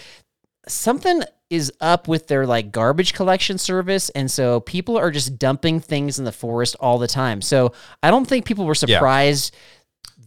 something 0.67 1.23
is 1.49 1.71
up 1.81 2.07
with 2.07 2.27
their 2.27 2.45
like 2.45 2.71
garbage 2.71 3.13
collection 3.13 3.57
service 3.57 4.09
and 4.11 4.29
so 4.29 4.59
people 4.61 4.97
are 4.97 5.09
just 5.09 5.39
dumping 5.39 5.79
things 5.79 6.19
in 6.19 6.25
the 6.25 6.31
forest 6.31 6.75
all 6.79 6.99
the 6.99 7.07
time 7.07 7.41
so 7.41 7.73
i 8.03 8.11
don't 8.11 8.25
think 8.25 8.45
people 8.45 8.65
were 8.65 8.75
surprised 8.75 9.55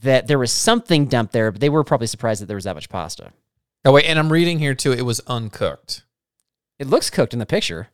that 0.02 0.26
there 0.26 0.38
was 0.38 0.50
something 0.50 1.06
dumped 1.06 1.32
there 1.32 1.52
but 1.52 1.60
they 1.60 1.68
were 1.68 1.84
probably 1.84 2.08
surprised 2.08 2.42
that 2.42 2.46
there 2.46 2.56
was 2.56 2.64
that 2.64 2.74
much 2.74 2.88
pasta 2.88 3.32
oh 3.84 3.92
wait, 3.92 4.04
and 4.04 4.18
I'm 4.18 4.32
reading 4.32 4.58
here 4.58 4.74
too. 4.74 4.92
It 4.92 5.02
was 5.02 5.20
uncooked. 5.26 6.04
It 6.82 6.88
looks 6.88 7.08
cooked 7.10 7.32
in 7.32 7.38
the 7.38 7.46
picture 7.46 7.88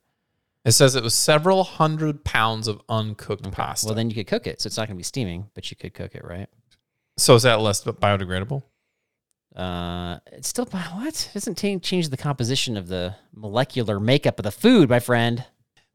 It 0.65 0.73
says 0.73 0.95
it 0.95 1.03
was 1.05 1.15
several 1.15 1.63
hundred 1.65 2.25
pounds 2.25 2.67
of 2.69 2.81
uncooked 2.89 3.51
pasta. 3.53 3.87
well 3.87 3.95
then 3.95 4.09
you 4.11 4.15
could 4.17 4.27
cook 4.27 4.47
it 4.47 4.61
so 4.61 4.67
it's 4.67 4.77
not 4.77 4.89
going 4.89 4.97
to 4.97 5.01
be 5.01 5.05
steaming 5.05 5.51
but 5.55 5.71
you 5.71 5.77
could 5.77 5.95
cook 5.95 6.15
it 6.15 6.25
right 6.25 6.49
so 7.17 7.35
is 7.35 7.43
that 7.43 7.61
less 7.61 7.83
biodegradable? 7.83 8.63
Uh, 9.57 10.19
it's 10.33 10.47
still 10.47 10.67
what? 10.67 11.29
It 11.31 11.35
doesn't 11.35 11.57
ta- 11.59 11.79
change 11.81 12.11
the 12.11 12.17
composition 12.17 12.77
of 12.77 12.87
the 12.87 13.17
molecular 13.35 13.99
makeup 13.99 14.39
of 14.39 14.45
the 14.45 14.53
food, 14.53 14.89
my 14.89 15.01
friend. 15.01 15.45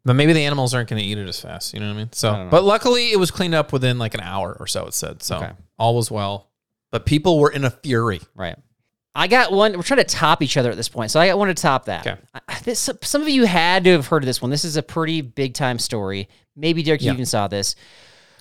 But 0.03 0.15
maybe 0.15 0.33
the 0.33 0.43
animals 0.43 0.73
aren't 0.73 0.89
going 0.89 1.01
to 1.01 1.07
eat 1.07 1.17
it 1.17 1.29
as 1.29 1.39
fast. 1.39 1.73
You 1.73 1.79
know 1.79 1.87
what 1.87 1.93
I 1.93 1.97
mean? 1.97 2.09
So, 2.11 2.33
don't 2.33 2.49
but 2.49 2.65
luckily 2.65 3.11
it 3.11 3.19
was 3.19 3.31
cleaned 3.31 3.55
up 3.55 3.71
within 3.71 3.97
like 3.99 4.13
an 4.15 4.19
hour 4.19 4.57
or 4.59 4.67
so. 4.67 4.85
It 4.87 4.93
said 4.93 5.23
so. 5.23 5.37
Okay. 5.37 5.51
All 5.79 5.95
was 5.95 6.11
well. 6.11 6.49
But 6.91 7.05
people 7.05 7.39
were 7.39 7.49
in 7.49 7.63
a 7.63 7.69
fury. 7.71 8.19
Right. 8.35 8.57
I 9.15 9.27
got 9.27 9.51
one. 9.51 9.73
We're 9.73 9.83
trying 9.83 9.99
to 9.99 10.03
top 10.05 10.41
each 10.41 10.57
other 10.57 10.71
at 10.71 10.75
this 10.77 10.89
point, 10.89 11.11
so 11.11 11.19
I 11.19 11.27
got 11.27 11.37
one 11.37 11.47
to 11.47 11.53
top 11.53 11.85
that. 11.85 12.05
Okay. 12.07 12.19
I- 12.33 12.59
This, 12.63 12.89
some 13.03 13.21
of 13.21 13.29
you 13.29 13.45
had 13.45 13.83
to 13.83 13.91
have 13.91 14.07
heard 14.07 14.23
of 14.23 14.25
this 14.27 14.41
one. 14.41 14.49
This 14.51 14.65
is 14.65 14.75
a 14.77 14.83
pretty 14.83 15.21
big 15.21 15.53
time 15.53 15.77
story. 15.79 16.27
Maybe 16.55 16.81
Derek, 16.83 17.01
you 17.01 17.11
even 17.11 17.25
saw 17.25 17.47
this. 17.47 17.75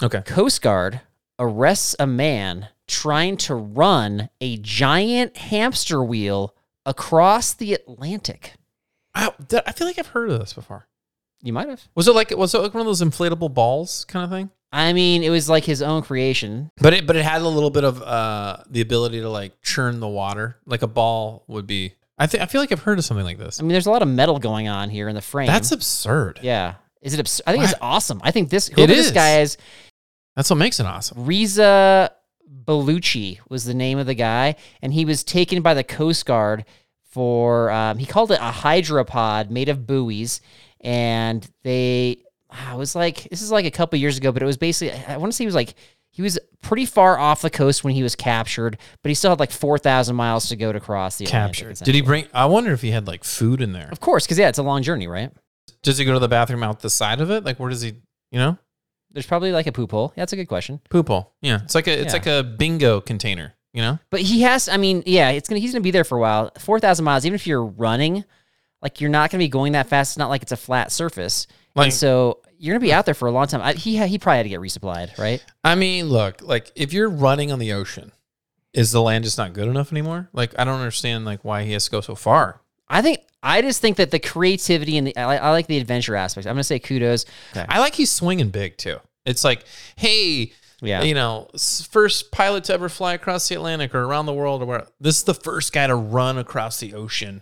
Okay. 0.03 0.23
Coast 0.23 0.63
Guard 0.63 1.01
arrests 1.39 1.95
a 1.99 2.07
man 2.07 2.69
trying 2.89 3.37
to 3.39 3.55
run 3.55 4.29
a 4.41 4.57
giant 4.59 5.37
hamster 5.37 6.03
wheel 6.03 6.55
across 6.87 7.53
the 7.55 7.75
Atlantic. 7.75 8.55
I, 9.15 9.31
I 9.67 9.73
feel 9.73 9.87
like 9.87 9.99
I've 9.99 10.07
heard 10.09 10.31
of 10.31 10.41
this 10.41 10.53
before. 10.53 10.89
You 11.43 11.53
might 11.53 11.69
have. 11.69 11.87
Was 11.95 12.07
it 12.09 12.15
like 12.15 12.31
was 12.37 12.55
it 12.55 12.59
like 12.61 12.73
one 12.75 12.81
of 12.81 12.87
those 12.87 13.03
inflatable 13.03 13.53
balls 13.53 14.05
kind 14.07 14.25
of 14.25 14.31
thing? 14.31 14.51
I 14.73 14.93
mean, 14.95 15.23
it 15.23 15.31
was 15.31 15.49
like 15.49 15.65
his 15.65 15.83
own 15.83 16.03
creation. 16.03 16.71
But 16.79 16.95
it 16.95 17.07
but 17.07 17.17
it 17.17 17.25
had 17.25 17.43
a 17.43 17.49
little 17.49 17.71
bit 17.71 17.85
of 17.85 18.03
uh 18.03 18.59
the 18.71 18.81
ability 18.81 19.21
to 19.21 19.29
like 19.29 19.61
churn 19.63 20.01
the 20.01 20.09
water 20.09 20.57
like 20.67 20.83
a 20.83 20.87
ball 20.87 21.45
would 21.47 21.67
be. 21.67 21.95
I 22.19 22.27
think 22.27 22.43
I 22.43 22.47
feel 22.47 22.61
like 22.61 22.73
I've 22.73 22.83
heard 22.83 22.99
of 22.99 23.05
something 23.05 23.25
like 23.25 23.39
this. 23.39 23.61
I 23.61 23.63
mean, 23.63 23.73
there's 23.73 23.87
a 23.87 23.91
lot 23.91 24.03
of 24.03 24.09
metal 24.09 24.39
going 24.39 24.69
on 24.69 24.91
here 24.91 25.09
in 25.09 25.15
the 25.15 25.21
frame. 25.23 25.47
That's 25.47 25.73
absurd. 25.73 26.41
yeah. 26.43 26.75
Is 27.03 27.15
it? 27.19 27.43
I 27.47 27.53
think 27.53 27.65
it's 27.65 27.75
awesome. 27.81 28.21
I 28.23 28.31
think 28.31 28.49
this. 28.49 28.69
Whoever 28.69 28.93
this 28.95 29.07
is. 29.07 29.13
guy 29.13 29.41
is, 29.41 29.57
That's 30.37 30.49
what 30.49 30.57
makes 30.57 30.79
it 30.79 30.87
awesome. 30.87 31.25
Reza 31.25 32.13
Baluchi 32.65 33.41
was 33.49 33.65
the 33.65 33.75
name 33.75 33.99
of 33.99 34.07
the 34.07 34.15
guy, 34.15 34.55
and 34.81 34.93
he 34.93 35.05
was 35.05 35.25
taken 35.25 35.63
by 35.63 35.75
the 35.75 35.83
Coast 35.85 36.25
Guard 36.27 36.65
for. 37.11 37.71
Um, 37.71 37.99
he 37.99 38.07
called 38.07 38.31
it 38.31 38.39
a 38.41 38.53
hydropod 38.53 39.51
made 39.51 39.69
of 39.69 39.85
buoys, 39.87 40.41
and 40.81 41.45
they. 41.65 42.23
It 42.73 42.77
was 42.77 42.95
like 42.95 43.29
this 43.31 43.43
is 43.43 43.51
like 43.51 43.65
a 43.65 43.71
couple 43.71 43.99
years 43.99 44.17
ago, 44.19 44.33
but 44.33 44.43
it 44.43 44.47
was 44.47 44.57
basically. 44.57 44.99
I 45.07 45.17
want 45.17 45.33
to 45.33 45.37
say 45.37 45.45
he 45.45 45.47
was 45.47 45.55
like 45.55 45.75
he 46.11 46.21
was 46.23 46.39
pretty 46.61 46.85
far 46.87 47.19
off 47.19 47.41
the 47.43 47.51
coast 47.51 47.85
when 47.85 47.95
he 47.95 48.03
was 48.03 48.15
captured, 48.15 48.77
but 49.03 49.09
he 49.09 49.15
still 49.15 49.31
had 49.31 49.41
like 49.41 49.51
four 49.51 49.79
thousand 49.79 50.17
miles 50.17 50.49
to 50.51 50.57
go 50.57 50.73
to 50.73 50.81
cross 50.81 51.17
the 51.19 51.25
Atlantic, 51.25 51.49
Captured. 51.57 51.65
Did 51.69 51.73
essentially. 51.73 51.97
he 51.97 52.03
bring? 52.03 52.27
I 52.35 52.47
wonder 52.47 52.73
if 52.73 52.83
he 52.83 52.91
had 52.91 53.07
like 53.07 53.25
food 53.25 53.61
in 53.63 53.73
there. 53.73 53.89
Of 53.91 54.01
course, 54.01 54.25
because 54.27 54.39
yeah, 54.39 54.49
it's 54.49 54.59
a 54.59 54.63
long 54.63 54.83
journey, 54.83 55.07
right? 55.07 55.31
Does 55.83 55.99
he 55.99 56.05
go 56.05 56.13
to 56.13 56.19
the 56.19 56.29
bathroom 56.29 56.63
out 56.63 56.81
the 56.81 56.91
side 56.91 57.21
of 57.21 57.31
it? 57.31 57.45
Like 57.45 57.59
where 57.59 57.71
does 57.71 57.83
he? 57.83 57.95
You 58.31 58.39
know, 58.39 58.59
There's 59.11 59.27
probably 59.27 59.53
like 59.53 59.67
a 59.67 59.73
poop 59.73 59.91
hole. 59.91 60.13
Yeah, 60.17 60.23
that's 60.23 60.33
a 60.33 60.37
good 60.37 60.49
question. 60.49 60.81
poop 60.91 61.09
hole. 61.09 61.33
Yeah, 61.43 61.61
it's 61.65 61.75
like 61.75 61.87
a 61.87 61.93
it's 61.93 62.13
Yeah. 62.13 62.13
like 62.13 62.27
a 62.27 62.43
bingo 62.43 63.01
container. 63.01 63.55
You 63.73 63.81
know. 63.81 63.99
But 64.11 64.21
he 64.21 64.43
has. 64.43 64.69
I 64.69 64.77
mean, 64.77 65.03
yeah, 65.07 65.31
it's 65.31 65.49
gonna. 65.49 65.59
He's 65.61 65.73
gonna 65.73 65.81
be 65.83 65.91
there 65.91 66.05
for 66.05 66.19
a 66.19 66.21
while. 66.21 66.51
Four 66.59 66.79
thousand 66.79 67.07
miles. 67.07 67.25
Even 67.25 67.35
if 67.35 67.47
you're 67.47 67.65
running, 67.65 68.23
like 68.83 69.01
you're 69.01 69.09
not 69.11 69.31
gonna 69.31 69.39
be 69.43 69.49
going 69.49 69.73
that 69.73 69.87
fast. 69.89 70.13
It's 70.13 70.19
not 70.19 70.29
like 70.29 70.43
it's 70.43 70.53
a 70.53 70.57
flat 70.59 70.93
surface. 70.93 71.47
Like 71.75 71.87
and 71.87 71.95
so 71.95 72.41
you're 72.59 72.75
gonna 72.75 72.85
be 72.85 72.93
out 72.93 73.05
there 73.07 73.15
for 73.15 73.29
a 73.29 73.33
long 73.33 73.47
time. 73.47 73.63
I, 73.63 73.73
he 73.73 73.97
he 74.07 74.19
probably 74.19 74.37
had 74.39 74.43
to 74.45 74.49
get 74.49 74.61
resupplied, 74.61 75.17
right? 75.19 75.45
I 75.65 75.75
mean, 75.75 76.07
look, 76.09 76.43
like 76.43 76.71
if 76.75 76.93
you're 76.93 77.09
running 77.11 77.51
on 77.53 77.59
the 77.59 77.73
ocean, 77.73 78.13
is 78.73 78.93
the 78.93 79.01
land 79.03 79.25
just 79.25 79.39
not 79.39 79.53
good 79.53 79.69
enough 79.69 79.93
anymore? 79.93 80.29
Like 80.33 80.55
I 80.59 80.65
don't 80.65 80.79
understand 80.81 81.25
like 81.25 81.45
why 81.45 81.65
he 81.65 81.73
has 81.73 81.87
to 81.87 81.91
go 81.91 82.01
so 82.01 82.15
far. 82.15 82.61
I 82.89 83.01
think 83.03 83.21
I 83.43 83.63
just 83.63 83.81
think 83.81 83.97
that 83.97 84.11
the 84.11 84.19
creativity 84.19 84.97
and 84.99 85.07
the 85.07 85.17
I, 85.17 85.37
I 85.37 85.51
like 85.51 85.67
the 85.67 85.79
adventure 85.79 86.15
aspects. 86.15 86.47
I'm 86.47 86.55
gonna 86.55 86.65
say 86.65 86.79
kudos. 86.79 87.25
I 87.55 87.79
like 87.81 87.95
he's 87.95 88.11
swinging 88.11 88.51
big 88.51 88.77
too. 88.77 88.99
It's 89.25 89.45
like, 89.45 89.65
hey, 89.97 90.53
Yeah. 90.81 91.03
you 91.03 91.15
know, 91.15 91.49
first 91.91 92.33
pilot 92.33 92.65
to 92.65 92.75
ever 92.75 92.89
fly 92.89 93.15
across 93.15 93.49
the 93.49 93.55
Atlantic 93.55 93.95
or 93.95 94.03
around 94.05 94.27
the 94.27 94.33
world 94.35 94.63
or 94.63 94.67
where 94.67 94.87
this 95.01 95.17
is 95.19 95.23
the 95.25 95.35
first 95.35 95.73
guy 95.73 95.87
to 95.87 95.95
run 95.95 96.39
across 96.39 96.81
the 96.81 96.93
ocean, 96.95 97.41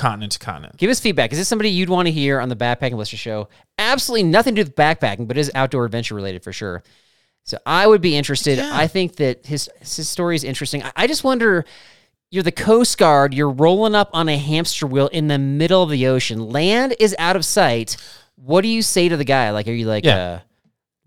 continent 0.00 0.32
to 0.32 0.38
continent. 0.38 0.76
Give 0.76 0.90
us 0.90 1.00
feedback. 1.00 1.32
Is 1.32 1.38
this 1.38 1.48
somebody 1.48 1.70
you'd 1.70 1.88
want 1.88 2.06
to 2.06 2.12
hear 2.12 2.40
on 2.40 2.48
the 2.48 2.56
Backpacking 2.56 2.92
Blister 2.96 3.16
show? 3.16 3.48
Absolutely 3.78 4.24
nothing 4.24 4.54
to 4.56 4.64
do 4.64 4.68
with 4.68 4.76
backpacking, 4.76 5.28
but 5.28 5.36
is 5.36 5.50
outdoor 5.54 5.84
adventure 5.84 6.14
related 6.14 6.42
for 6.42 6.52
sure. 6.52 6.82
So 7.44 7.58
I 7.66 7.86
would 7.86 8.00
be 8.00 8.16
interested. 8.16 8.58
Yeah. 8.58 8.70
I 8.72 8.86
think 8.86 9.16
that 9.16 9.46
his 9.46 9.68
his 9.80 10.08
story 10.08 10.36
is 10.36 10.44
interesting. 10.44 10.82
I, 10.82 10.92
I 10.96 11.06
just 11.06 11.24
wonder. 11.24 11.64
You're 12.32 12.44
the 12.44 12.52
Coast 12.52 12.96
Guard. 12.96 13.34
You're 13.34 13.50
rolling 13.50 13.96
up 13.96 14.10
on 14.12 14.28
a 14.28 14.38
hamster 14.38 14.86
wheel 14.86 15.08
in 15.08 15.26
the 15.26 15.36
middle 15.36 15.82
of 15.82 15.90
the 15.90 16.06
ocean. 16.06 16.38
Land 16.48 16.94
is 17.00 17.12
out 17.18 17.34
of 17.34 17.44
sight. 17.44 17.96
What 18.36 18.60
do 18.60 18.68
you 18.68 18.82
say 18.82 19.08
to 19.08 19.16
the 19.16 19.24
guy? 19.24 19.50
Like, 19.50 19.66
are 19.66 19.72
you 19.72 19.86
like, 19.86 20.04
Yeah. 20.04 20.16
uh, 20.16 20.38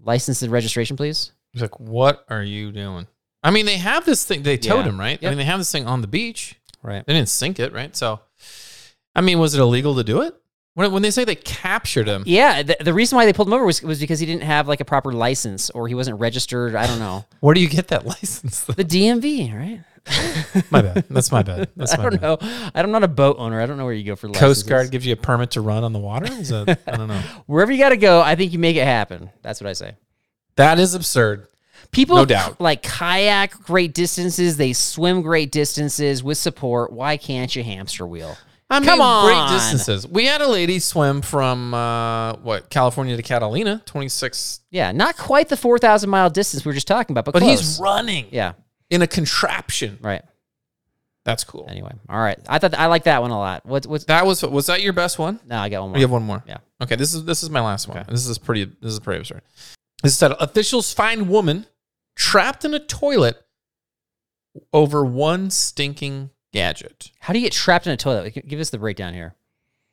license 0.04 0.42
and 0.42 0.52
registration, 0.52 0.98
please? 0.98 1.32
He's 1.54 1.62
like, 1.62 1.80
what 1.80 2.26
are 2.28 2.44
you 2.44 2.74
doing? 2.74 3.08
I 3.42 3.52
mean, 3.52 3.66
they 3.66 3.78
have 3.78 4.04
this 4.06 4.26
thing. 4.26 4.44
They 4.44 4.58
towed 4.58 4.80
Yeah. 4.86 4.90
him, 4.92 5.00
right? 5.00 5.18
I 5.24 5.30
mean, 5.30 5.38
they 5.38 5.46
have 5.46 5.60
this 5.60 5.72
thing 5.72 5.88
on 5.88 6.02
the 6.02 6.08
beach. 6.08 6.56
Right. 6.82 7.06
They 7.06 7.14
didn't 7.14 7.30
sink 7.30 7.58
it, 7.58 7.72
right? 7.72 7.96
So, 7.96 8.20
I 9.16 9.22
mean, 9.22 9.40
was 9.40 9.56
it 9.56 9.60
illegal 9.62 9.96
to 9.96 10.04
do 10.04 10.22
it? 10.22 10.34
When, 10.76 10.92
when 10.92 11.02
they 11.04 11.12
say 11.12 11.24
they 11.24 11.36
captured 11.36 12.08
him, 12.08 12.24
Yeah. 12.26 12.64
The, 12.64 12.78
the 12.82 12.94
reason 12.94 13.16
why 13.16 13.26
they 13.26 13.34
pulled 13.34 13.48
him 13.48 13.54
over 13.54 13.66
was, 13.66 13.84
was 13.84 14.00
because 14.00 14.20
he 14.20 14.26
didn't 14.26 14.42
have 14.44 14.68
like 14.68 14.80
a 14.82 14.86
proper 14.86 15.12
license 15.14 15.70
or 15.70 15.88
he 15.88 15.94
wasn't 15.94 16.20
registered. 16.20 16.74
I 16.76 16.88
don't 16.88 17.00
know. 17.00 17.26
where 17.42 17.54
do 17.54 17.62
you 17.62 17.70
get 17.70 17.90
that 17.90 18.06
license? 18.14 18.62
The 18.64 18.84
DMV, 18.84 19.54
right? 19.56 19.82
my 20.72 20.82
bad. 20.82 21.06
That's 21.10 21.32
my 21.32 21.44
bad. 21.44 21.70
That's 21.78 21.94
I 21.94 21.98
my 21.98 22.04
don't 22.10 22.22
bad. 22.22 22.42
know. 22.42 22.72
I'm 22.76 22.92
not 22.92 23.04
a 23.04 23.08
boat 23.08 23.38
owner. 23.40 23.62
I 23.62 23.66
don't 23.66 23.78
know 23.78 23.86
where 23.86 23.94
you 23.94 24.04
go 24.04 24.16
for 24.18 24.28
licenses. 24.28 24.64
Coast 24.64 24.68
Guard 24.70 24.92
gives 24.92 25.06
you 25.06 25.14
a 25.14 25.16
permit 25.16 25.52
to 25.52 25.62
run 25.62 25.84
on 25.86 25.94
the 25.94 26.00
water. 26.00 26.26
Is 26.34 26.50
that 26.50 26.80
I 26.88 26.98
don't 26.98 27.08
know. 27.08 27.22
Wherever 27.46 27.72
you 27.72 27.78
got 27.78 27.90
to 27.90 27.98
go, 27.98 28.22
I 28.22 28.36
think 28.36 28.52
you 28.52 28.60
make 28.60 28.76
it 28.76 28.84
happen. 28.84 29.30
That's 29.44 29.62
what 29.62 29.70
I 29.70 29.74
say. 29.74 29.96
That 30.58 30.78
is 30.80 30.94
absurd. 30.94 31.48
People 31.92 32.16
No 32.18 32.26
doubt. 32.26 32.60
like 32.60 32.82
kayak 32.84 33.52
great 33.64 33.94
distances. 33.94 34.58
They 34.58 34.74
swim 34.74 35.22
great 35.22 35.52
distances 35.52 36.22
with 36.24 36.38
support. 36.38 36.92
Why 36.92 37.16
can't 37.18 37.56
you 37.56 37.64
hamster 37.64 38.06
wheel? 38.06 38.36
I 38.74 38.80
mean, 38.80 38.90
Come 38.90 39.02
on. 39.02 39.26
great 39.26 39.56
distances. 39.58 40.08
We 40.08 40.26
had 40.26 40.42
a 40.42 40.48
lady 40.48 40.80
swim 40.80 41.22
from 41.22 41.74
uh, 41.74 42.34
what 42.38 42.70
California 42.70 43.16
to 43.16 43.22
Catalina, 43.24 43.82
twenty 43.86 44.10
six, 44.10 44.62
Yeah, 44.72 44.92
not 44.92 45.18
quite 45.18 45.50
the 45.50 45.58
4,000 45.58 46.10
mile 46.10 46.30
distance 46.30 46.66
we 46.66 46.70
were 46.70 46.74
just 46.74 46.88
talking 46.88 47.14
about, 47.14 47.26
but, 47.26 47.34
but 47.34 47.42
close. 47.44 47.60
he's 47.60 47.80
running 47.80 48.28
yeah, 48.32 48.54
in 48.90 49.02
a 49.02 49.08
contraption. 49.08 49.98
right. 50.02 50.22
That's 51.26 51.46
cool. 51.46 51.68
Anyway, 51.70 51.94
all 52.10 52.20
right. 52.20 52.38
I 52.50 52.60
thought 52.60 52.74
I 52.74 52.88
like 52.88 53.04
that 53.06 53.22
one 53.22 53.32
a 53.32 53.38
lot. 53.40 53.66
What's 53.66 53.88
what's? 53.88 54.04
That 54.06 54.26
was 54.26 54.44
was 54.44 54.66
that 54.66 54.82
your 54.82 54.92
best 54.92 55.18
one? 55.18 55.40
No, 55.48 55.58
I 55.58 55.70
got 55.70 55.82
one 55.82 55.92
more. 55.92 55.98
you 55.98 56.04
have 56.04 56.12
one 56.12 56.24
more. 56.24 56.44
Yeah. 56.46 56.58
Okay. 56.82 56.98
This 56.98 57.14
is 57.14 57.24
this 57.24 57.44
is 57.44 57.50
my 57.50 57.62
last 57.62 57.88
one. 57.88 58.04
This 58.10 58.28
is 58.28 58.38
pretty. 58.38 58.66
This 58.66 58.92
is 58.92 59.00
pretty 59.00 59.22
absurd. 59.22 59.42
This 60.02 60.18
said 60.18 60.34
officials 60.34 60.92
find 60.92 61.30
woman 61.30 61.66
trapped 62.18 62.66
in 62.66 62.74
a 62.74 62.80
toilet 62.80 63.38
over 64.74 65.06
one 65.06 65.50
stinking 65.50 66.30
gadget. 66.54 67.12
How 67.20 67.34
do 67.34 67.40
you 67.40 67.46
get 67.46 67.52
trapped 67.54 67.86
in 67.88 67.92
a 67.94 67.98
toilet? 67.98 68.48
Give 68.48 68.60
us 68.62 68.70
the 68.70 68.78
breakdown 68.78 69.14
here. 69.14 69.36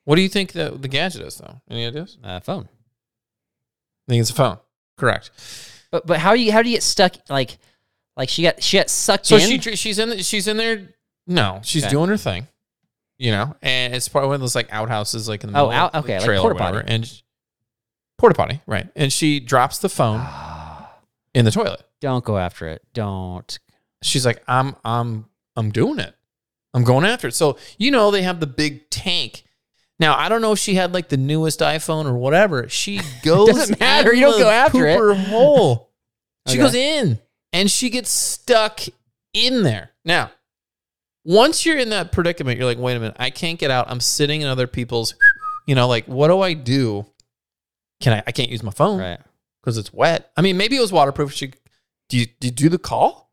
What 0.04 0.16
do 0.16 0.22
you 0.22 0.28
think 0.28 0.52
the 0.52 0.70
the 0.70 0.88
gadget 0.88 1.22
is 1.22 1.36
though? 1.38 1.60
Any 1.68 1.86
ideas? 1.86 2.16
Uh, 2.22 2.38
phone. 2.40 2.68
I 4.08 4.12
think 4.12 4.20
it's 4.20 4.30
a 4.30 4.34
phone. 4.34 4.58
Correct. 4.96 5.30
But 5.90 6.06
but 6.06 6.18
how 6.20 6.32
you 6.34 6.52
how 6.52 6.62
do 6.62 6.68
you 6.68 6.76
get 6.76 6.82
stuck 6.82 7.14
like 7.28 7.58
like 8.16 8.28
she 8.28 8.42
got 8.42 8.62
she 8.62 8.76
got 8.78 8.88
sucked 8.90 9.26
So 9.26 9.36
in? 9.36 9.42
she 9.48 9.58
tr- 9.58 9.74
she's 9.76 9.98
in 9.98 10.18
she's 10.18 10.46
in 10.46 10.56
there. 10.56 10.88
No, 11.26 11.60
she's 11.64 11.84
Okay. 11.84 11.90
doing 11.90 12.08
her 12.10 12.16
thing. 12.16 12.46
You 13.18 13.32
know, 13.32 13.54
and 13.60 13.94
it's 13.94 14.08
probably 14.08 14.28
one 14.28 14.36
of 14.36 14.40
those 14.40 14.54
like 14.54 14.72
outhouses, 14.72 15.28
like 15.28 15.44
in 15.44 15.52
the 15.52 15.58
Oh, 15.58 15.66
middle 15.68 15.78
out- 15.78 15.94
of 15.94 16.04
the 16.04 16.12
okay, 16.12 16.18
like 16.18 16.24
trail 16.26 16.40
porta 16.42 16.54
or 16.56 16.58
whatever. 16.58 16.80
potty. 16.80 16.94
And 16.94 17.06
sh- 17.06 17.20
porta 18.16 18.34
potty, 18.34 18.60
right? 18.66 18.88
And 18.96 19.12
she 19.12 19.40
drops 19.40 19.78
the 19.78 19.90
phone 19.90 20.26
in 21.34 21.44
the 21.44 21.50
toilet. 21.50 21.82
Don't 22.00 22.24
go 22.24 22.38
after 22.38 22.66
it. 22.68 22.82
Don't. 22.94 23.58
She's 24.02 24.24
like, 24.24 24.42
"I'm 24.48 24.74
I'm 24.84 25.26
I'm 25.54 25.70
doing 25.70 25.98
it. 25.98 26.14
I'm 26.74 26.84
going 26.84 27.04
after 27.04 27.28
it." 27.28 27.34
So 27.34 27.56
you 27.78 27.90
know 27.90 28.10
they 28.10 28.22
have 28.22 28.40
the 28.40 28.46
big 28.46 28.88
tank. 28.90 29.44
Now 29.98 30.16
I 30.16 30.28
don't 30.28 30.40
know 30.42 30.52
if 30.52 30.58
she 30.58 30.74
had 30.74 30.94
like 30.94 31.08
the 31.08 31.16
newest 31.16 31.60
iPhone 31.60 32.06
or 32.06 32.14
whatever. 32.14 32.68
She 32.68 33.00
goes. 33.22 33.48
Doesn't 33.48 33.80
matter. 33.80 34.12
in 34.12 34.18
You 34.18 34.26
don't 34.26 34.38
go 34.40 34.48
after 34.50 34.86
it. 34.86 35.16
hole. 35.16 35.88
She 36.48 36.54
Okay. 36.54 36.62
goes 36.64 36.74
in 36.74 37.18
and 37.52 37.70
she 37.70 37.90
gets 37.90 38.10
stuck 38.10 38.80
in 39.34 39.62
there. 39.62 39.90
Now, 40.06 40.30
once 41.22 41.66
you're 41.66 41.76
in 41.78 41.90
that 41.90 42.12
predicament, 42.12 42.58
you're 42.58 42.66
like, 42.66 42.78
wait 42.78 42.96
a 42.96 43.00
minute, 43.00 43.16
I 43.20 43.28
can't 43.28 43.58
get 43.58 43.70
out. 43.70 43.90
I'm 43.90 44.00
sitting 44.00 44.40
in 44.40 44.48
other 44.48 44.66
people's, 44.66 45.14
you 45.66 45.74
know, 45.74 45.86
like, 45.86 46.06
what 46.06 46.28
do 46.28 46.40
I 46.40 46.54
do? 46.54 47.04
Can 48.00 48.14
I, 48.14 48.22
I 48.26 48.32
can't 48.32 48.48
use 48.48 48.62
my 48.62 48.70
phone 48.72 48.98
Right. 49.00 49.20
because 49.62 49.76
it's 49.76 49.92
wet. 49.92 50.32
I 50.34 50.40
mean, 50.40 50.56
maybe 50.56 50.76
it 50.76 50.80
was 50.80 50.92
waterproof. 50.92 51.32
She, 51.34 51.52
do 52.08 52.16
you, 52.16 52.26
do 52.40 52.48
you 52.48 52.52
do 52.52 52.68
the 52.70 52.78
call? 52.78 53.29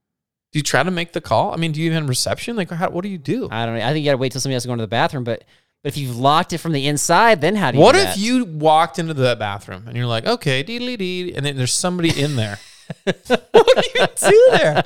Do 0.58 0.60
you 0.60 0.63
try 0.63 0.82
to 0.82 0.89
make 0.89 1.13
the 1.13 1.22
call? 1.22 1.54
I 1.54 1.58
mean, 1.58 1.72
do 1.72 1.80
you 1.80 1.91
even 1.91 2.08
reception? 2.08 2.56
Like, 2.56 2.72
how, 2.72 2.89
what 2.89 3.04
do 3.04 3.10
you 3.10 3.20
do? 3.20 3.48
I 3.52 3.67
don't 3.67 3.78
know. 3.78 3.86
I 3.86 3.93
think 3.93 4.04
you 4.04 4.06
got 4.06 4.13
to 4.13 4.17
wait 4.17 4.32
till 4.32 4.41
somebody 4.41 4.56
has 4.56 4.63
to 4.63 4.67
go 4.67 4.74
into 4.74 4.82
the 4.82 4.88
bathroom. 4.88 5.24
But 5.24 5.43
but 5.84 5.89
if 5.89 5.98
you've 6.00 6.17
locked 6.17 6.52
it 6.52 6.58
from 6.58 6.72
the 6.72 6.88
inside, 6.88 7.41
then 7.41 7.56
how 7.56 7.70
do 7.70 7.78
you? 7.78 7.84
What 7.84 7.93
do 7.93 8.02
if 8.02 8.17
you 8.17 8.43
walked 8.43 8.98
into 8.98 9.13
the 9.13 9.36
bathroom 9.36 9.88
and 9.88 9.96
you're 9.96 10.08
like, 10.08 10.26
okay, 10.26 10.63
deedly 10.63 10.98
dee, 10.98 11.32
and 11.36 11.46
then 11.46 11.58
there's 11.58 11.76
somebody 11.76 12.10
in 12.20 12.38
there? 12.38 12.58
what 13.04 13.28
do 13.54 14.00
you 14.00 14.08
do 14.17 14.48
there? 14.54 14.84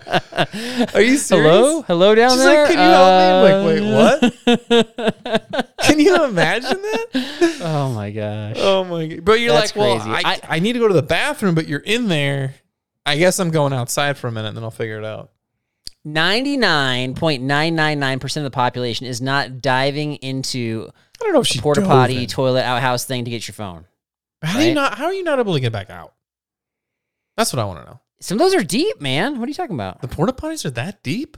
Are 0.93 0.99
you 1.01 1.15
serious? 1.15 1.55
Hello, 1.55 1.81
hello 1.83 2.15
down 2.15 2.31
She's 2.31 2.39
there. 2.39 2.65
like, 2.65 2.73
can 2.73 2.83
you 2.83 2.91
help 2.91 3.15
me? 3.15 3.31
I'm 3.31 4.49
like, 4.49 4.49
wait, 4.49 4.57
uh, 4.57 5.13
what? 5.23 5.77
Can 5.83 5.99
you 6.01 6.25
imagine 6.25 6.81
that? 6.81 7.59
oh 7.61 7.93
my 7.93 8.11
gosh. 8.11 8.57
Oh 8.59 8.83
my 8.83 9.07
god! 9.07 9.23
But 9.23 9.39
you're 9.39 9.53
That's 9.53 9.73
like, 9.73 10.01
well. 10.01 10.01
I, 10.01 10.21
I- 10.25 10.55
I 10.57 10.59
need 10.59 10.73
to 10.73 10.79
go 10.79 10.89
to 10.89 10.93
the 10.93 11.01
bathroom, 11.01 11.55
but 11.55 11.69
you're 11.69 11.79
in 11.79 12.09
there. 12.09 12.55
I 13.05 13.15
guess 13.15 13.39
I'm 13.39 13.51
going 13.51 13.71
outside 13.71 14.17
for 14.17 14.27
a 14.27 14.31
minute, 14.33 14.49
and 14.49 14.57
then 14.57 14.65
I'll 14.65 14.71
figure 14.71 14.97
it 14.97 15.05
out. 15.05 15.31
99.999% 16.07 18.37
of 18.37 18.43
the 18.43 18.51
population 18.51 19.05
is 19.05 19.21
not 19.21 19.61
diving 19.61 20.15
into 20.15 20.89
I 21.19 21.23
don't 21.23 21.33
know 21.33 21.41
if 21.41 21.47
she 21.47 21.59
a 21.59 21.61
porta 21.61 21.81
dove 21.81 21.89
potty, 21.89 22.23
in. 22.23 22.27
toilet, 22.27 22.63
outhouse 22.63 23.05
thing 23.05 23.25
to 23.25 23.31
get 23.31 23.47
your 23.47 23.53
phone. 23.53 23.85
How 24.41 24.57
do 24.57 24.63
you 24.63 24.69
right? 24.69 24.73
not? 24.75 24.97
How 24.97 25.05
are 25.05 25.13
you 25.13 25.23
not 25.23 25.37
able 25.39 25.53
to 25.53 25.59
get 25.59 25.71
back 25.71 25.89
out? 25.91 26.13
That's 27.37 27.53
what 27.53 27.59
I 27.59 27.65
want 27.65 27.79
to 27.79 27.85
know. 27.85 27.99
Some 28.19 28.35
of 28.35 28.39
those 28.39 28.53
are 28.55 28.63
deep, 28.63 28.99
man. 29.01 29.39
What 29.39 29.45
are 29.45 29.49
you 29.49 29.53
talking 29.55 29.75
about? 29.75 30.01
The 30.01 30.07
porta 30.07 30.33
potties 30.33 30.65
are 30.65 30.71
that 30.71 31.03
deep? 31.03 31.37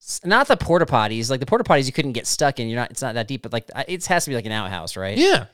S- 0.00 0.20
Not 0.24 0.46
the 0.48 0.56
porta 0.56 0.86
potties. 0.86 1.28
Like 1.30 1.40
the 1.40 1.46
porta 1.46 1.64
potties, 1.64 1.86
you 1.86 1.92
couldn't 1.92 2.12
get 2.12 2.26
stuck 2.26 2.60
in. 2.60 2.68
You're 2.68 2.78
not. 2.80 2.90
It's 2.92 3.02
not 3.02 3.14
that 3.14 3.26
deep. 3.26 3.42
But 3.42 3.52
like, 3.52 3.68
it 3.88 4.04
has 4.06 4.24
to 4.24 4.30
be 4.30 4.36
like 4.36 4.46
an 4.46 4.52
outhouse, 4.52 4.96
right? 4.96 5.18
Yeah. 5.18 5.46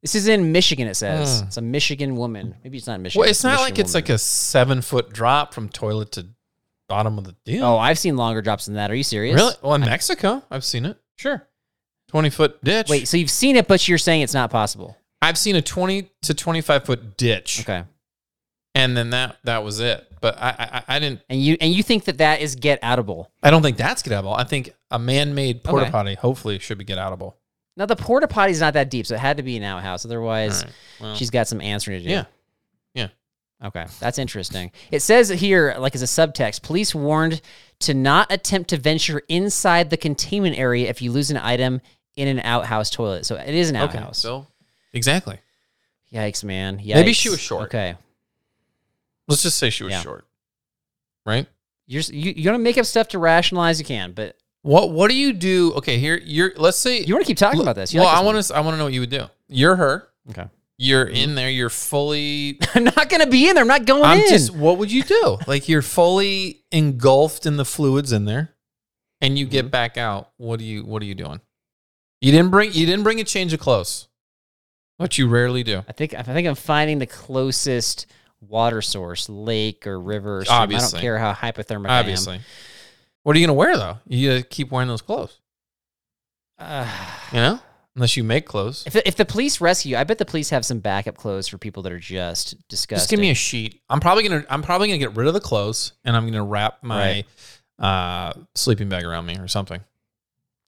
This 0.00 0.14
is 0.14 0.26
in 0.28 0.52
Michigan. 0.52 0.88
It 0.88 0.94
says 0.94 1.40
Hmm. 1.40 1.46
it's 1.48 1.56
a 1.58 1.62
Michigan 1.62 2.16
woman. 2.16 2.54
Maybe 2.64 2.78
it's 2.78 2.86
not 2.86 2.94
in 2.94 3.02
Michigan. 3.02 3.20
Well, 3.20 3.28
it's 3.28 3.44
not 3.44 3.60
like 3.60 3.78
it's 3.78 3.92
like 3.94 4.08
a 4.08 4.16
seven 4.16 4.80
foot 4.80 5.12
drop 5.12 5.52
from 5.52 5.68
toilet 5.68 6.12
to 6.12 6.26
bottom 6.90 7.16
of 7.16 7.24
the 7.24 7.34
deal. 7.46 7.64
Oh, 7.64 7.78
I've 7.78 7.98
seen 7.98 8.16
longer 8.16 8.42
drops 8.42 8.66
than 8.66 8.74
that. 8.74 8.90
Are 8.90 8.94
you 8.94 9.02
serious? 9.04 9.34
really? 9.36 9.54
Well, 9.62 9.74
in 9.74 9.80
Mexico, 9.80 10.42
I've 10.50 10.64
seen 10.64 10.84
it. 10.84 10.98
Sure. 11.16 11.46
Twenty 12.08 12.28
foot 12.28 12.62
ditch. 12.62 12.88
Wait, 12.90 13.08
so 13.08 13.16
you've 13.16 13.30
seen 13.30 13.56
it, 13.56 13.66
but 13.68 13.86
you're 13.88 13.96
saying 13.98 14.20
it's 14.22 14.34
not 14.34 14.50
possible? 14.50 14.96
I've 15.22 15.38
seen 15.38 15.56
a 15.56 15.62
twenty 15.62 16.10
to 16.22 16.34
twenty 16.34 16.60
five 16.60 16.84
foot 16.84 17.16
ditch, 17.16 17.60
Okay. 17.60 17.84
and 18.74 18.96
then 18.96 19.10
that 19.10 19.36
that 19.44 19.62
was 19.64 19.80
it. 19.80 20.06
But 20.20 20.36
I, 20.38 20.82
I 20.88 20.96
I 20.96 20.98
didn't. 20.98 21.20
And 21.30 21.40
you 21.40 21.56
and 21.60 21.72
you 21.72 21.82
think 21.82 22.04
that 22.04 22.18
that 22.18 22.40
is 22.40 22.56
get 22.56 22.82
outable? 22.82 23.26
I 23.42 23.50
don't 23.50 23.62
think 23.62 23.76
that's 23.76 24.02
get 24.02 24.12
outable. 24.12 24.36
I 24.38 24.44
think 24.44 24.74
a 24.90 24.98
man 24.98 25.34
made 25.34 25.62
porta 25.64 25.82
Okay. 25.84 25.92
potty 25.92 26.14
hopefully 26.14 26.58
should 26.58 26.78
be 26.78 26.84
get 26.84 26.98
outable. 26.98 27.34
Now 27.76 27.86
the 27.86 27.96
porta 27.96 28.26
potty's 28.26 28.60
not 28.60 28.74
that 28.74 28.90
deep, 28.90 29.06
so 29.06 29.14
it 29.14 29.20
had 29.20 29.36
to 29.36 29.42
be 29.42 29.56
an 29.56 29.62
outhouse. 29.62 30.04
Otherwise, 30.04 30.62
All 30.62 30.66
right. 30.66 30.74
Well, 31.00 31.14
she's 31.16 31.30
got 31.30 31.46
some 31.48 31.60
answering 31.60 32.00
to 32.02 32.04
do. 32.08 32.10
Yeah. 32.12 32.24
Okay, 33.62 33.86
that's 33.98 34.18
interesting. 34.18 34.72
It 34.90 35.00
says 35.00 35.28
here, 35.28 35.76
like 35.78 35.94
as 35.94 36.02
a 36.02 36.06
subtext, 36.06 36.62
police 36.62 36.94
warned 36.94 37.42
to 37.80 37.94
not 37.94 38.30
attempt 38.32 38.70
to 38.70 38.76
venture 38.76 39.22
inside 39.28 39.90
the 39.90 39.96
containment 39.96 40.58
area 40.58 40.88
if 40.88 41.02
you 41.02 41.12
lose 41.12 41.30
an 41.30 41.36
item 41.36 41.80
in 42.16 42.28
an 42.28 42.40
outhouse 42.40 42.90
toilet. 42.90 43.26
So 43.26 43.36
it 43.36 43.54
is 43.54 43.70
an 43.70 43.76
okay. 43.76 43.98
outhouse. 43.98 44.18
So 44.18 44.46
exactly. 44.92 45.38
Yikes, 46.12 46.42
man. 46.42 46.78
Yikes. 46.78 46.94
Maybe 46.94 47.12
she 47.12 47.28
was 47.28 47.40
short. 47.40 47.64
Okay. 47.64 47.96
Let's 49.28 49.42
just 49.42 49.58
say 49.58 49.70
she 49.70 49.84
was 49.84 49.92
Yeah. 49.92 50.00
short. 50.00 50.24
Right. 51.26 51.46
You're 51.86 52.02
you, 52.02 52.32
you're 52.36 52.52
gonna 52.52 52.62
make 52.62 52.78
up 52.78 52.86
stuff 52.86 53.08
to 53.08 53.18
rationalize 53.18 53.78
you 53.78 53.84
can, 53.84 54.12
but 54.12 54.36
What 54.62 54.90
What 54.90 55.10
do 55.10 55.16
you 55.16 55.32
do? 55.32 55.72
Okay, 55.74 55.98
here 55.98 56.20
you're. 56.22 56.52
Let's 56.56 56.78
say 56.78 57.00
you 57.00 57.14
want 57.14 57.24
to 57.24 57.30
keep 57.30 57.38
talking 57.38 57.60
about 57.60 57.76
this. 57.76 57.92
You 57.94 58.00
well, 58.00 58.08
like 58.08 58.18
I 58.18 58.24
want 58.24 58.44
to. 58.44 58.54
I 58.54 58.60
want 58.60 58.74
to 58.74 58.78
know 58.78 58.84
what 58.84 58.92
you 58.92 59.00
would 59.00 59.10
do. 59.10 59.26
You're 59.48 59.76
her. 59.76 60.08
Okay. 60.30 60.46
You're 60.82 61.04
in 61.04 61.34
there. 61.34 61.50
You're 61.50 61.68
fully. 61.68 62.58
I'm 62.74 62.84
not 62.84 63.10
gonna 63.10 63.26
be 63.26 63.46
in 63.48 63.54
there. 63.54 63.62
I'm 63.62 63.68
not 63.68 63.84
going 63.84 64.02
I'm 64.02 64.18
in. 64.20 64.28
just. 64.30 64.54
What 64.54 64.78
would 64.78 64.90
you 64.90 65.02
do? 65.02 65.36
Like 65.46 65.68
you're 65.68 65.82
fully 65.82 66.62
engulfed 66.72 67.44
in 67.44 67.58
the 67.58 67.66
fluids 67.66 68.12
in 68.12 68.24
there, 68.24 68.54
and 69.20 69.38
you 69.38 69.44
Mm-hmm. 69.44 69.52
get 69.52 69.70
back 69.70 69.98
out. 69.98 70.30
What 70.38 70.58
do 70.58 70.64
you? 70.64 70.82
What 70.84 71.02
are 71.02 71.04
you 71.04 71.14
doing? 71.14 71.40
You 72.22 72.32
didn't 72.32 72.50
bring. 72.50 72.72
You 72.72 72.86
didn't 72.86 73.02
bring 73.04 73.20
a 73.20 73.24
change 73.24 73.52
of 73.52 73.60
clothes. 73.60 74.08
What 74.96 75.18
you 75.18 75.28
rarely 75.28 75.62
do. 75.62 75.82
I 75.86 75.92
think 75.92 76.14
I 76.14 76.22
think 76.22 76.48
I'm 76.48 76.54
finding 76.54 76.98
the 76.98 77.06
closest 77.06 78.06
water 78.40 78.80
source, 78.80 79.28
lake 79.28 79.86
or 79.86 80.00
river. 80.00 80.38
Or 80.38 80.44
stream. 80.46 80.60
I 80.60 80.66
don't 80.66 80.94
care 80.96 81.18
how 81.18 81.34
hypothermic 81.34 81.90
I 81.90 81.98
am. 81.98 82.00
Obviously. 82.00 82.40
What 83.22 83.36
are 83.36 83.38
you 83.38 83.46
gonna 83.46 83.54
wear 83.58 83.76
though? 83.76 83.98
You 84.08 84.30
gotta 84.30 84.42
keep 84.44 84.70
wearing 84.70 84.88
those 84.88 85.02
clothes. 85.02 85.38
Uh, 86.58 86.86
You 87.32 87.38
know, 87.38 87.60
unless 87.94 88.16
you 88.16 88.24
make 88.24 88.46
clothes. 88.46 88.84
if, 88.86 88.96
if 88.96 89.16
the 89.16 89.24
police 89.24 89.60
rescue, 89.60 89.96
I 89.96 90.04
bet 90.04 90.18
the 90.18 90.24
police 90.24 90.50
have 90.50 90.64
some 90.64 90.78
backup 90.80 91.16
clothes 91.16 91.48
for 91.48 91.58
people 91.58 91.82
that 91.84 91.92
are 91.92 91.98
just 91.98 92.56
disgusting. 92.68 92.96
Just 93.02 93.10
give 93.10 93.20
me 93.20 93.30
a 93.30 93.34
sheet. 93.34 93.80
I'm 93.88 94.00
probably 94.00 94.28
gonna. 94.28 94.44
I'm 94.48 94.62
probably 94.62 94.88
gonna 94.88 94.98
get 94.98 95.16
rid 95.16 95.26
of 95.26 95.34
the 95.34 95.40
clothes, 95.40 95.92
and 96.04 96.16
I'm 96.16 96.26
gonna 96.26 96.44
wrap 96.44 96.82
my 96.82 97.24
uh, 97.78 98.32
sleeping 98.54 98.88
bag 98.88 99.04
around 99.04 99.26
me 99.26 99.38
or 99.38 99.48
something. 99.48 99.80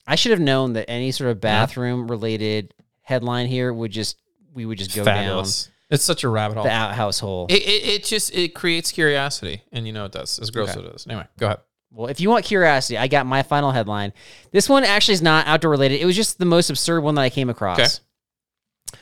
I 0.06 0.16
should 0.16 0.30
have 0.30 0.40
known 0.40 0.72
that 0.72 0.90
any 0.90 1.12
sort 1.12 1.30
of 1.30 1.40
bathroom 1.40 2.10
related 2.10 2.74
headline 3.02 3.46
here 3.46 3.72
would 3.72 3.92
just 3.92 4.16
we 4.52 4.66
would 4.66 4.78
just 4.78 4.94
go 4.94 5.04
Fabulous. 5.04 5.70
It's 5.90 6.04
such 6.04 6.24
a 6.24 6.28
rabbit 6.28 6.54
hole. 6.54 6.64
the 6.64 6.70
outhouse 6.70 7.20
hole. 7.20 7.46
It, 7.50 7.62
it, 7.62 7.86
it 7.86 8.04
just 8.04 8.34
it 8.34 8.54
creates 8.54 8.90
curiosity, 8.90 9.62
and 9.72 9.86
you 9.86 9.92
know 9.92 10.06
it 10.06 10.12
does. 10.12 10.38
As 10.38 10.50
gross 10.50 10.70
as 10.70 10.76
it 10.76 10.84
is. 10.86 11.06
Anyway, 11.06 11.26
go 11.38 11.46
ahead. 11.46 11.58
Well, 11.94 12.08
if 12.08 12.20
you 12.20 12.30
want 12.30 12.44
curiosity, 12.44 12.96
I 12.96 13.06
got 13.06 13.26
my 13.26 13.42
final 13.42 13.70
headline. 13.70 14.12
This 14.50 14.68
one 14.68 14.84
actually 14.84 15.14
is 15.14 15.22
not 15.22 15.46
outdoor 15.46 15.70
related. 15.70 16.00
It 16.00 16.06
was 16.06 16.16
just 16.16 16.38
the 16.38 16.46
most 16.46 16.70
absurd 16.70 17.02
one 17.02 17.14
that 17.16 17.22
I 17.22 17.30
came 17.30 17.50
across. 17.50 17.78
Okay. 17.78 18.98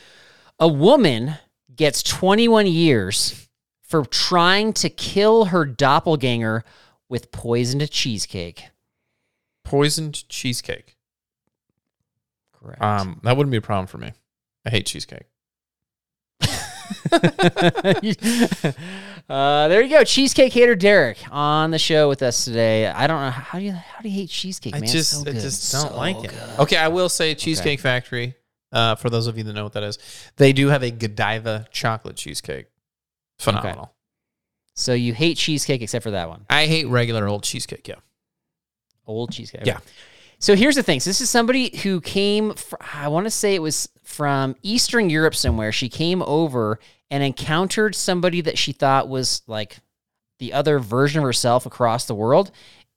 A 0.58 0.68
woman 0.68 1.36
gets 1.74 2.02
21 2.02 2.66
years 2.66 3.48
for 3.82 4.04
trying 4.04 4.72
to 4.74 4.90
kill 4.90 5.46
her 5.46 5.64
doppelganger 5.64 6.64
with 7.08 7.30
poisoned 7.30 7.88
cheesecake. 7.90 8.64
Poisoned 9.64 10.28
cheesecake. 10.28 10.96
Correct. 12.52 12.82
Um, 12.82 13.20
that 13.22 13.36
wouldn't 13.36 13.52
be 13.52 13.56
a 13.56 13.62
problem 13.62 13.86
for 13.86 13.98
me. 13.98 14.12
I 14.66 14.70
hate 14.70 14.86
cheesecake. 14.86 15.29
uh, 19.28 19.68
there 19.68 19.82
you 19.82 19.88
go, 19.88 20.04
cheesecake 20.04 20.52
hater 20.52 20.74
Derek 20.74 21.18
on 21.30 21.70
the 21.70 21.78
show 21.78 22.08
with 22.08 22.22
us 22.22 22.44
today. 22.44 22.86
I 22.86 23.06
don't 23.06 23.20
know 23.20 23.30
how 23.30 23.58
do 23.58 23.64
you 23.64 23.72
how 23.72 24.00
do 24.02 24.08
you 24.08 24.14
hate 24.14 24.30
cheesecake, 24.30 24.74
I 24.74 24.80
man? 24.80 24.88
just 24.88 25.10
so 25.10 25.20
I 25.28 25.32
just 25.32 25.72
don't 25.72 25.90
So 25.90 25.96
like 25.96 26.16
it. 26.24 26.30
good. 26.30 26.58
Okay, 26.60 26.76
I 26.76 26.88
will 26.88 27.08
say 27.08 27.34
Cheesecake 27.34 27.80
Factory. 27.80 28.34
Uh, 28.72 28.94
for 28.94 29.10
those 29.10 29.26
of 29.26 29.36
you 29.36 29.42
that 29.44 29.52
know 29.52 29.64
what 29.64 29.72
that 29.72 29.82
is, 29.82 29.98
they 30.36 30.52
do 30.52 30.68
have 30.68 30.82
a 30.84 30.90
Godiva 30.92 31.66
chocolate 31.72 32.16
cheesecake. 32.16 32.66
Phenomenal. 33.40 33.92
So 34.76 34.94
you 34.94 35.12
hate 35.12 35.36
cheesecake 35.36 35.82
except 35.82 36.02
for 36.04 36.12
that 36.12 36.28
one. 36.28 36.46
I 36.48 36.66
hate 36.66 36.86
regular 36.86 37.26
old 37.26 37.42
cheesecake. 37.42 37.88
Yeah. 37.88 37.96
Old 39.06 39.32
cheesecake. 39.32 39.66
Yeah. 39.66 39.78
So 40.40 40.56
here's 40.56 40.74
the 40.74 40.82
thing. 40.82 41.00
So 41.00 41.10
this 41.10 41.20
is 41.20 41.30
somebody 41.30 41.76
who 41.82 42.00
came. 42.00 42.54
Fr- 42.54 42.76
I 42.94 43.08
want 43.08 43.26
to 43.26 43.30
say 43.30 43.54
it 43.54 43.62
was 43.62 43.88
from 44.02 44.56
Eastern 44.62 45.08
Europe 45.10 45.34
somewhere. 45.34 45.70
She 45.70 45.88
came 45.88 46.22
over 46.22 46.80
and 47.10 47.22
encountered 47.22 47.94
somebody 47.94 48.40
that 48.40 48.58
she 48.58 48.72
thought 48.72 49.08
was 49.08 49.42
like 49.46 49.76
the 50.38 50.52
other 50.54 50.78
version 50.78 51.18
of 51.20 51.24
herself 51.24 51.66
across 51.66 52.06
the 52.06 52.14
world, 52.14 52.50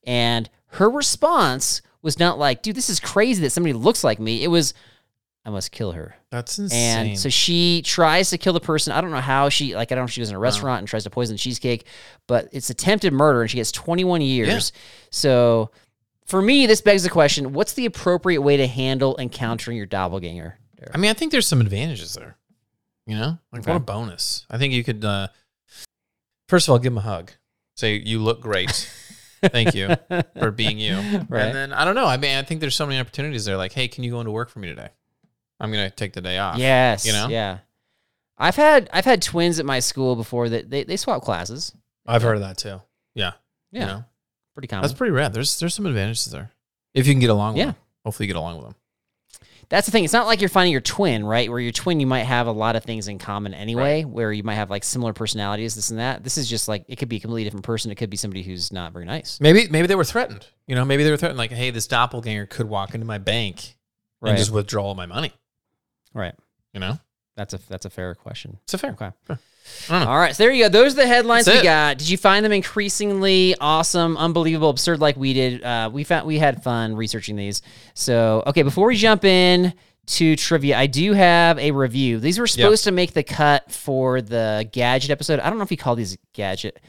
and 0.06 0.50
her 0.68 0.90
response 0.90 1.82
was 2.02 2.18
not 2.18 2.40
like, 2.40 2.64
"Dude, 2.64 2.76
this 2.76 2.90
is 2.90 3.00
crazy 3.00 3.42
that 3.42 3.50
somebody 3.52 3.74
looks 3.74 4.04
like 4.04 4.20
me." 4.20 4.42
It 4.44 4.48
was, 4.48 4.74
"I 5.46 5.50
must 5.50 5.72
kill 5.74 5.92
her." 5.92 6.16
That's 6.32 6.58
insane. 6.58 7.08
And 7.10 7.20
so 7.20 7.28
she 7.28 7.82
tries 7.82 8.30
to 8.30 8.38
kill 8.38 8.54
the 8.54 8.62
person. 8.62 8.94
I 8.94 9.02
don't 9.02 9.12
know 9.12 9.18
how 9.20 9.50
she 9.50 9.76
like 9.76 9.92
I 9.92 9.96
don't 9.96 10.04
know 10.04 10.06
if 10.06 10.12
she 10.12 10.22
goes 10.22 10.30
in 10.30 10.36
a 10.36 10.40
restaurant 10.40 10.80
and 10.80 10.88
tries 10.88 11.04
to 11.04 11.10
poison 11.10 11.34
the 11.36 11.40
cheesecake, 11.40 11.86
but 12.28 12.48
it's 12.54 12.70
attempted 12.70 13.12
murder 13.12 13.42
and 13.42 13.52
she 13.52 13.58
gets 13.58 13.72
21 13.74 14.22
years. 14.22 14.72
So 15.12 15.72
for 16.26 16.42
me, 16.42 16.66
this 16.66 16.82
begs 16.82 17.04
the 17.04 17.10
question, 17.10 17.54
what's 17.54 17.74
the 17.74 17.86
appropriate 17.86 18.42
way 18.42 18.58
to 18.58 18.68
handle 18.68 19.16
encountering 19.18 19.78
your 19.78 19.86
doppelganger? 19.86 20.58
I 20.94 20.98
mean, 20.98 21.12
I 21.12 21.14
think 21.14 21.32
there's 21.32 21.48
some 21.48 21.62
advantages 21.62 22.14
there. 22.14 22.36
You 23.06 23.18
know, 23.18 23.38
like 23.52 23.62
Okay. 23.64 23.72
what 23.72 23.78
a 23.78 23.80
bonus. 23.82 24.46
I 24.50 24.58
think 24.58 24.74
you 24.74 24.84
could. 24.84 25.04
Uh, 25.04 25.28
first 26.48 26.68
of 26.68 26.72
all, 26.72 26.80
give 26.80 26.94
him 26.94 26.98
a 26.98 27.02
hug. 27.02 27.32
Say 27.76 27.96
you 27.96 28.20
look 28.20 28.40
great. 28.42 28.70
Thank 29.44 29.76
you 29.76 29.96
for 30.40 30.52
being 30.56 30.80
you. 30.80 30.96
Right. 31.28 31.42
And 31.48 31.56
then 31.56 31.74
I 31.74 31.84
don't 31.84 31.96
know. 31.96 32.06
I 32.06 32.16
mean, 32.18 32.38
I 32.38 32.44
think 32.44 32.62
there's 32.62 32.76
so 32.76 32.86
many 32.86 33.00
opportunities 33.00 33.44
there. 33.46 33.58
Like, 33.58 33.74
hey, 33.74 33.90
can 33.90 34.04
you 34.06 34.12
go 34.12 34.20
into 34.22 34.32
work 34.32 34.50
for 34.50 34.60
me 34.60 34.70
today? 34.70 34.90
I'm 35.60 35.70
gonna 35.72 35.90
take 35.90 36.14
the 36.14 36.22
day 36.22 36.38
off. 36.38 36.58
Yes. 36.58 37.06
you 37.06 37.12
know? 37.14 37.28
Yeah. 37.28 37.60
I've 38.38 38.56
had 38.56 38.90
I've 38.94 39.06
had 39.06 39.22
twins 39.22 39.60
at 39.60 39.66
my 39.66 39.80
school 39.80 40.16
before 40.16 40.48
that 40.50 40.70
they, 40.70 40.84
they 40.86 40.96
swap 40.98 41.24
classes. 41.24 41.74
I've 42.08 42.22
heard 42.24 42.36
of 42.36 42.42
that 42.42 42.58
too. 42.58 42.82
Yeah, 43.16 43.34
Yeah. 43.72 43.80
You 43.82 43.86
know, 43.88 44.06
Pretty 44.54 44.68
common. 44.68 44.82
that's 44.84 44.94
pretty 44.94 45.12
rad. 45.12 45.34
There's 45.34 45.60
there's 45.60 45.74
some 45.74 45.86
advantages 45.86 46.26
there 46.26 46.52
if 46.94 47.08
you 47.08 47.14
can 47.14 47.20
get 47.20 47.30
along. 47.30 47.54
with 47.54 47.60
Yeah. 47.60 47.66
them. 47.68 47.76
Hopefully, 48.06 48.28
you 48.28 48.34
get 48.34 48.40
along 48.40 48.58
with 48.58 48.66
them. 48.66 48.76
That's 49.70 49.88
the 49.88 49.92
thing. 49.92 50.04
It's 50.04 50.14
not 50.14 50.28
like 50.28 50.42
you're 50.42 50.50
finding 50.50 50.72
your 50.74 50.82
twin, 50.82 51.26
right? 51.26 51.50
Where 51.50 51.60
your 51.60 51.72
twin, 51.72 52.00
you 52.00 52.06
might 52.06 52.24
have 52.26 52.46
a 52.48 52.52
lot 52.52 52.76
of 52.76 52.84
things 52.84 53.08
in 53.08 53.18
common 53.18 53.54
anyway, 53.56 54.04
where 54.04 54.32
you 54.32 54.44
might 54.44 54.56
have 54.56 54.70
like 54.70 54.84
similar 54.84 55.14
personalities, 55.14 55.74
this 55.74 55.90
and 55.90 56.00
that. 56.00 56.24
This 56.24 56.38
is 56.38 56.48
just 56.48 56.68
like, 56.68 56.84
it 56.88 56.98
could 56.98 57.10
be 57.10 57.16
a 57.16 57.20
completely 57.20 57.46
different 57.46 57.66
person. 57.66 57.90
It 57.90 57.96
could 57.96 58.10
be 58.10 58.18
somebody 58.18 58.44
who's 58.44 58.72
not 58.72 58.92
very 58.94 59.06
nice. 59.06 59.40
Maybe 59.42 59.68
maybe 59.70 59.88
they 59.88 59.96
were 59.96 60.04
threatened. 60.04 60.46
You 60.68 60.76
know, 60.76 60.86
maybe 60.86 61.04
they 61.04 61.10
were 61.12 61.18
threatened. 61.18 61.38
Like, 61.40 61.52
hey, 61.52 61.72
this 61.72 61.88
doppelganger 61.88 62.46
could 62.46 62.68
walk 62.70 62.94
into 62.94 63.08
my 63.08 63.18
bank 63.18 63.76
Right. 64.22 64.32
and 64.32 64.38
just 64.38 64.52
withdraw 64.52 64.84
all 64.84 64.96
my 64.96 65.06
money. 65.08 65.32
Right. 66.14 66.36
You 66.74 66.80
know, 66.80 67.00
That's 67.36 67.54
a, 67.56 67.60
that's 67.68 67.86
a 67.86 67.90
fair 67.90 68.14
question. 68.16 68.60
it's 68.64 68.74
a 68.76 68.78
fair. 68.78 68.92
Okay. 68.92 69.12
I 69.30 69.38
don't. 69.90 70.08
All 70.08 70.18
right. 70.18 70.36
So 70.36 70.44
there 70.44 70.52
you 70.54 70.64
go. 70.66 70.70
Those 70.70 70.94
are 70.94 70.98
the 70.98 71.08
headlines 71.08 71.46
That's 71.46 71.56
we 71.58 71.62
it. 71.62 71.64
got. 71.64 71.98
Did 71.98 72.10
you 72.10 72.18
find 72.18 72.44
them 72.46 72.52
increasingly 72.52 73.56
awesome, 73.60 74.18
unbelievable, 74.18 74.70
absurd 74.70 75.00
like 75.00 75.16
we 75.18 75.34
did? 75.34 75.64
Uh, 75.64 75.90
we 75.92 76.04
found 76.04 76.26
we 76.28 76.40
had 76.40 76.64
fun 76.64 76.96
researching 76.96 77.36
these. 77.36 77.62
So 77.94 78.44
okay, 78.48 78.64
before 78.64 78.88
we 78.88 78.96
jump 78.96 79.24
in 79.26 79.74
to 80.06 80.36
trivia, 80.36 80.78
I 80.78 80.88
do 80.88 81.14
have 81.14 81.58
a 81.60 81.72
review. 81.72 82.20
These 82.20 82.40
were 82.40 82.48
supposed 82.48 82.84
to 82.86 82.92
make 82.92 83.14
the 83.14 83.24
cut 83.24 83.72
for 83.72 84.22
the 84.22 84.68
gadget 84.72 85.12
episode. 85.12 85.40
I 85.40 85.50
don't 85.50 85.58
know 85.58 85.64
if 85.64 85.72
you 85.72 85.78
call 85.78 85.96
these 85.96 86.16
a 86.16 86.18
gadget, 86.34 86.80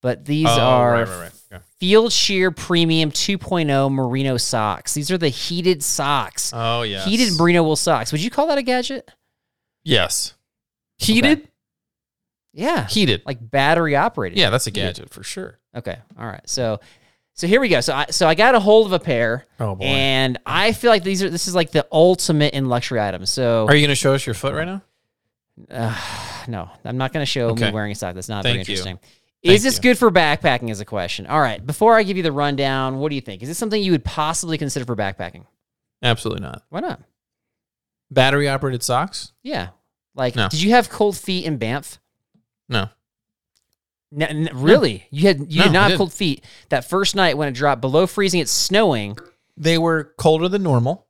but 0.00 0.24
these 0.24 0.46
Oh, 0.48 0.58
are 0.58 0.92
right, 0.92 1.08
right, 1.08 1.18
right. 1.20 1.32
Yeah. 1.50 1.58
FieldSheer 1.82 2.56
Premium 2.56 3.10
2.0 3.10 3.92
Merino 3.92 4.38
socks. 4.38 4.94
These 4.94 5.10
are 5.10 5.18
the 5.18 5.28
heated 5.28 5.82
socks. 5.82 6.50
Oh 6.54 6.80
yeah. 6.82 7.04
Heated 7.04 7.34
merino 7.38 7.62
wool 7.62 7.76
socks. 7.76 8.10
Would 8.10 8.22
you 8.22 8.30
call 8.30 8.46
that 8.46 8.56
a 8.56 8.62
gadget? 8.62 9.10
Yes. 9.84 10.32
Heated. 10.96 11.48
Yeah. 12.52 12.86
Heated. 12.86 13.22
Like 13.24 13.38
battery 13.50 13.96
operated. 13.96 14.38
Yeah, 14.38 14.50
that's 14.50 14.66
a 14.66 14.70
gadget 14.70 15.10
for 15.10 15.22
sure. 15.22 15.58
Okay. 15.74 15.98
All 16.18 16.26
right. 16.26 16.46
So 16.48 16.80
so 17.34 17.46
here 17.46 17.60
we 17.60 17.68
go. 17.68 17.80
So 17.80 17.94
I 17.94 18.06
so 18.10 18.28
I 18.28 18.34
got 18.34 18.54
a 18.54 18.60
hold 18.60 18.86
of 18.86 18.92
a 18.92 18.98
pair. 18.98 19.46
Oh, 19.58 19.74
boy. 19.74 19.84
And 19.84 20.38
I 20.44 20.72
feel 20.72 20.90
like 20.90 21.02
these 21.02 21.22
are 21.22 21.30
this 21.30 21.48
is 21.48 21.54
like 21.54 21.70
the 21.70 21.86
ultimate 21.90 22.52
in 22.54 22.68
luxury 22.68 23.00
items. 23.00 23.30
So 23.30 23.66
Are 23.66 23.74
you 23.74 23.80
going 23.80 23.88
to 23.88 23.94
show 23.94 24.14
us 24.14 24.26
your 24.26 24.34
foot 24.34 24.54
right 24.54 24.66
now? 24.66 24.82
uh, 25.70 25.98
no, 26.48 26.68
I'm 26.84 26.96
not 26.98 27.12
going 27.12 27.22
to 27.22 27.30
show 27.30 27.54
me 27.54 27.70
wearing 27.70 27.92
a 27.92 27.94
sock. 27.94 28.14
That's 28.14 28.28
not 28.28 28.42
Thank 28.42 28.54
very 28.54 28.58
you. 28.58 28.60
interesting. 28.82 28.98
Thank 29.44 29.54
is 29.56 29.62
this 29.62 29.76
you. 29.76 29.82
good 29.82 29.98
for 29.98 30.10
backpacking? 30.10 30.70
Is 30.70 30.80
a 30.80 30.84
question. 30.84 31.26
All 31.26 31.40
right. 31.40 31.64
Before 31.64 31.96
I 31.96 32.02
give 32.04 32.16
you 32.16 32.22
the 32.22 32.32
rundown, 32.32 32.98
what 32.98 33.08
do 33.08 33.14
you 33.16 33.20
think? 33.22 33.42
Is 33.42 33.48
this 33.48 33.58
something 33.58 33.82
you 33.82 33.92
would 33.92 34.04
possibly 34.04 34.56
consider 34.58 34.84
for 34.84 34.94
backpacking? 34.94 35.46
Absolutely 36.02 36.42
not. 36.42 36.62
Why 36.68 36.80
not? 36.80 37.00
Battery 38.10 38.48
operated 38.48 38.82
socks? 38.82 39.32
Yeah. 39.42 39.68
Like, 40.14 40.36
No. 40.36 40.48
did 40.48 40.60
you 40.62 40.70
have 40.70 40.90
cold 40.90 41.16
feet 41.16 41.44
in 41.46 41.56
Banff? 41.56 41.98
No. 42.72 42.88
N- 44.14 44.22
n- 44.48 44.50
really? 44.54 45.06
You 45.10 45.28
had 45.28 45.50
you 45.52 45.58
No, 45.58 45.64
did 45.64 45.72
not 45.72 45.90
have 45.90 45.98
cold 45.98 46.12
feet 46.12 46.44
that 46.68 46.84
first 46.88 47.14
night 47.16 47.36
when 47.38 47.48
it 47.48 47.52
dropped 47.52 47.80
below 47.80 48.06
freezing. 48.06 48.40
It's 48.40 48.50
snowing. 48.50 49.16
They 49.56 49.78
were 49.78 50.12
colder 50.18 50.48
than 50.48 50.62
normal, 50.62 51.06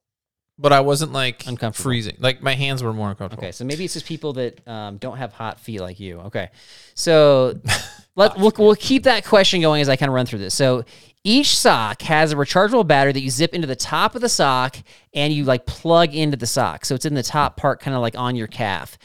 but 0.59 0.73
I 0.73 0.81
wasn't 0.81 1.13
like 1.13 1.47
Uncomfortable. 1.47 1.83
freezing. 1.91 2.17
Like 2.21 2.43
my 2.43 2.55
hands 2.55 2.83
were 2.83 2.93
more 2.93 3.11
uncomfortable. 3.11 3.43
Okay, 3.43 3.53
so 3.53 3.65
maybe 3.65 3.85
it's 3.85 3.95
just 3.95 4.07
people 4.07 4.35
that 4.35 4.67
um, 4.69 4.99
don't 4.99 5.17
have 5.17 5.33
hot 5.33 5.59
feet 5.61 5.81
like 5.81 5.99
you. 5.99 6.21
Okay, 6.21 6.51
so 6.95 7.59
let 8.17 8.37
we'll, 8.39 8.53
we'll 8.59 8.75
keep 8.77 9.05
that 9.05 9.25
question 9.25 9.61
going 9.61 9.81
as 9.83 9.89
I 9.89 9.97
kind 9.97 10.09
of 10.09 10.15
run 10.15 10.27
through 10.27 10.41
this. 10.41 10.55
So 10.55 10.85
each 11.25 11.57
sock 11.57 12.03
has 12.03 12.33
a 12.33 12.37
rechargeable 12.37 12.87
battery 12.87 13.13
that 13.13 13.21
you 13.23 13.31
zip 13.31 13.53
into 13.55 13.67
the 13.67 13.77
top 13.77 14.15
of 14.15 14.21
the 14.21 14.29
sock 14.29 14.77
and 15.15 15.33
you 15.33 15.45
like 15.45 15.67
plug 15.67 16.15
into 16.15 16.37
the 16.37 16.47
sock. 16.47 16.85
So 16.85 16.95
it's 16.97 17.07
in 17.07 17.15
the 17.15 17.23
top 17.23 17.57
part, 17.57 17.81
kind 17.81 17.97
of 17.97 18.01
like 18.03 18.17
on 18.19 18.35
your 18.37 18.49
calf. 18.49 18.97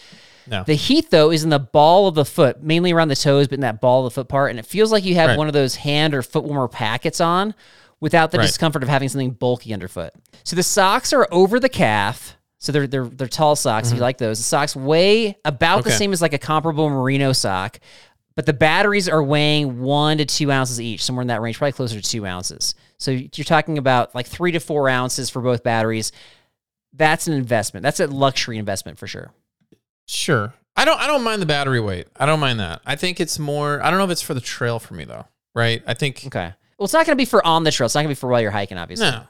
No. 0.49 0.63
The 0.63 0.75
heat 0.75 1.09
though 1.11 1.31
is 1.31 1.43
in 1.43 1.49
the 1.49 1.59
ball 1.59 2.07
of 2.07 2.15
the 2.15 2.25
foot, 2.25 2.61
mainly 2.63 2.91
around 2.91 3.09
the 3.09 3.15
toes, 3.15 3.47
but 3.47 3.55
in 3.55 3.61
that 3.61 3.81
ball 3.81 4.05
of 4.05 4.13
the 4.13 4.21
foot 4.21 4.29
part, 4.29 4.49
and 4.49 4.59
it 4.59 4.65
feels 4.65 4.91
like 4.91 5.03
you 5.03 5.15
have 5.15 5.29
Right. 5.29 5.37
one 5.37 5.47
of 5.47 5.53
those 5.53 5.75
hand 5.75 6.13
or 6.13 6.21
foot 6.21 6.43
warmer 6.45 6.67
packets 6.67 7.19
on, 7.21 7.53
without 7.99 8.31
the 8.31 8.37
Right. 8.37 8.45
discomfort 8.45 8.83
of 8.83 8.89
having 8.89 9.09
something 9.09 9.31
bulky 9.31 9.73
underfoot. 9.73 10.13
So 10.43 10.55
the 10.55 10.63
socks 10.63 11.11
are 11.13 11.27
over 11.31 11.59
the 11.59 11.69
calf. 11.69 12.35
So 12.59 12.71
they're 12.71 12.87
they're 12.87 13.05
they're 13.05 13.27
tall 13.27 13.55
socks. 13.55 13.89
If 13.89 13.95
you 13.95 14.01
like 14.01 14.17
those, 14.17 14.39
the 14.39 14.43
socks 14.43 14.75
weigh 14.75 15.37
about 15.45 15.83
the 15.83 15.89
Mm-hmm. 15.91 15.97
Same 15.97 16.13
as 16.13 16.21
like 16.21 16.33
a 16.33 16.39
comparable 16.39 16.89
merino 16.89 17.31
sock, 17.31 17.79
but 18.35 18.45
the 18.47 18.53
batteries 18.53 19.07
are 19.07 19.21
weighing 19.23 19.79
one 19.81 20.17
to 20.17 20.25
two 20.25 20.51
ounces 20.51 20.81
each, 20.81 21.03
somewhere 21.03 21.21
in 21.21 21.27
that 21.27 21.41
range, 21.41 21.57
probably 21.59 21.73
closer 21.73 21.99
to 22.01 22.07
two 22.09 22.25
ounces. 22.25 22.73
So 22.97 23.11
you're 23.11 23.43
talking 23.45 23.77
about 23.77 24.15
like 24.15 24.25
three 24.25 24.51
to 24.53 24.59
four 24.59 24.89
ounces 24.89 25.29
for 25.29 25.39
both 25.41 25.61
batteries. 25.63 26.11
That's 26.93 27.27
an 27.27 27.33
investment. 27.33 27.83
That's 27.83 27.99
a 27.99 28.07
luxury 28.07 28.57
investment 28.57 28.97
for 28.97 29.05
sure. 29.05 29.31
Sure. 30.07 30.53
I 30.75 30.85
don't 30.85 30.99
I 30.99 31.07
don't 31.07 31.23
mind 31.23 31.41
the 31.41 31.45
battery 31.47 31.79
weight. 31.79 32.07
I 32.17 32.25
don't 32.25 32.39
mind 32.39 32.59
that. 32.59 32.81
I 32.85 32.95
think 32.95 33.19
it's 33.19 33.39
more 33.39 33.81
I 33.83 33.89
don't 33.89 33.97
know 33.99 34.05
if 34.05 34.11
it's 34.11 34.21
for 34.21 34.33
the 34.33 34.41
trail 34.41 34.79
for 34.79 34.93
me 34.93 35.05
though. 35.05 35.25
Right? 35.55 35.81
I 35.87 35.93
think 35.95 36.23
Okay. 36.27 36.53
Well, 36.77 36.83
it's 36.85 36.93
not 36.93 37.05
going 37.07 37.17
to 37.17 37.21
be 37.21 37.25
for 37.25 37.43
on 37.45 37.63
the 37.63 37.71
trail. 37.71 37.87
It's 37.87 37.95
not 37.95 38.01
going 38.01 38.09
to 38.13 38.15
be 38.15 38.19
for 38.19 38.29
while 38.29 38.39
you're 38.39 38.51
hiking, 38.51 38.77
obviously. 38.77 39.09
no. 39.09 39.23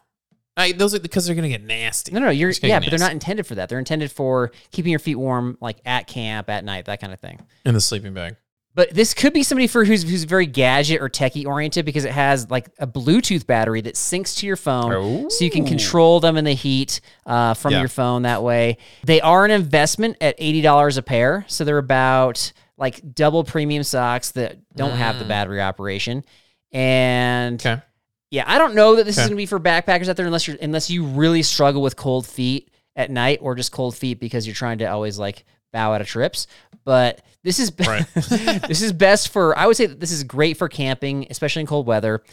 I, 0.57 0.71
those 0.73 0.93
are 0.95 0.99
because 0.99 1.25
they're 1.27 1.35
gonna 1.35 1.49
get 1.49 1.63
nasty. 1.63 2.11
No, 2.11 2.19
no, 2.19 2.29
you're 2.31 2.49
It's 2.49 2.57
gonna 2.57 2.69
yeah, 2.73 2.79
get 2.79 2.85
but 2.87 2.89
they're 2.89 2.97
nasty. 2.99 3.09
not 3.09 3.13
intended 3.13 3.45
for 3.45 3.53
that. 3.55 3.69
They're 3.69 3.77
intended 3.77 4.11
for 4.11 4.51
keeping 4.71 4.89
your 4.89 4.97
feet 4.99 5.13
warm, 5.15 5.55
like 5.61 5.77
at 5.85 6.07
camp, 6.07 6.49
at 6.49 6.65
night, 6.65 6.85
that 6.85 6.99
kind 6.99 7.13
of 7.13 7.19
thing. 7.19 7.39
in 7.63 7.75
the 7.75 7.79
sleeping 7.79 8.15
bag. 8.15 8.37
But 8.77 8.91
this 8.93 9.15
could 9.15 9.33
be 9.33 9.41
somebody 9.41 9.65
for 9.65 9.83
who's 9.83 10.03
who's 10.03 10.23
very 10.23 10.45
gadget 10.45 11.01
or 11.01 11.09
techie 11.09 11.47
oriented 11.47 11.83
because 11.83 12.05
it 12.05 12.11
has 12.11 12.49
like 12.51 12.69
a 12.77 12.85
Bluetooth 12.85 13.47
battery 13.47 13.81
that 13.81 13.95
syncs 13.95 14.37
to 14.37 14.45
your 14.45 14.55
phone, 14.55 15.29
so 15.31 15.43
you 15.43 15.49
can 15.49 15.65
control 15.65 16.19
them 16.19 16.37
in 16.37 16.45
the 16.45 16.53
heat 16.53 17.01
uh, 17.25 17.55
from 17.55 17.71
Yeah. 17.73 17.79
your 17.79 17.89
phone 17.89 18.21
that 18.21 18.43
way. 18.43 18.77
They 19.03 19.19
are 19.19 19.43
an 19.45 19.49
investment 19.51 20.17
at 20.21 20.35
eighty 20.37 20.61
dollars 20.61 20.95
a 20.97 21.01
pair, 21.01 21.43
so 21.47 21.63
they're 21.63 21.79
about 21.79 22.53
like 22.77 23.15
double 23.15 23.43
premium 23.43 23.81
socks 23.81 24.29
that 24.33 24.57
don't 24.75 24.95
have 24.95 25.17
the 25.17 25.25
battery 25.25 25.59
operation. 25.59 26.23
And 26.71 27.59
Okay. 27.59 27.81
yeah, 28.29 28.43
I 28.45 28.59
don't 28.59 28.75
know 28.75 28.97
that 28.97 29.05
this 29.07 29.15
is 29.17 29.21
going 29.23 29.31
to 29.31 29.35
be 29.37 29.47
for 29.47 29.59
backpackers 29.59 30.07
out 30.07 30.17
there 30.17 30.25
unless 30.27 30.47
you're 30.47 30.57
unless 30.61 30.89
you 30.91 31.03
really 31.03 31.41
struggle 31.41 31.81
with 31.81 31.95
cold 31.95 32.27
feet 32.27 32.69
at 32.95 33.09
night 33.09 33.39
or 33.41 33.55
just 33.55 33.71
cold 33.71 33.95
feet 33.95 34.19
because 34.19 34.45
you're 34.45 34.53
trying 34.55 34.77
to 34.79 34.85
always 34.85 35.17
like 35.17 35.45
bow 35.77 35.93
out 35.93 36.01
of 36.01 36.07
trips. 36.07 36.47
But 36.83 37.21
this 37.43 37.59
is 37.59 37.71
Right. 37.79 38.05
this 38.15 38.81
is 38.81 38.91
best 38.93 39.29
for 39.29 39.57
I 39.57 39.67
would 39.67 39.77
say 39.77 39.85
that 39.85 39.99
this 39.99 40.11
is 40.11 40.23
great 40.23 40.57
for 40.57 40.67
camping, 40.67 41.27
especially 41.29 41.61
in 41.61 41.67
cold 41.67 41.85
weather. 41.85 42.23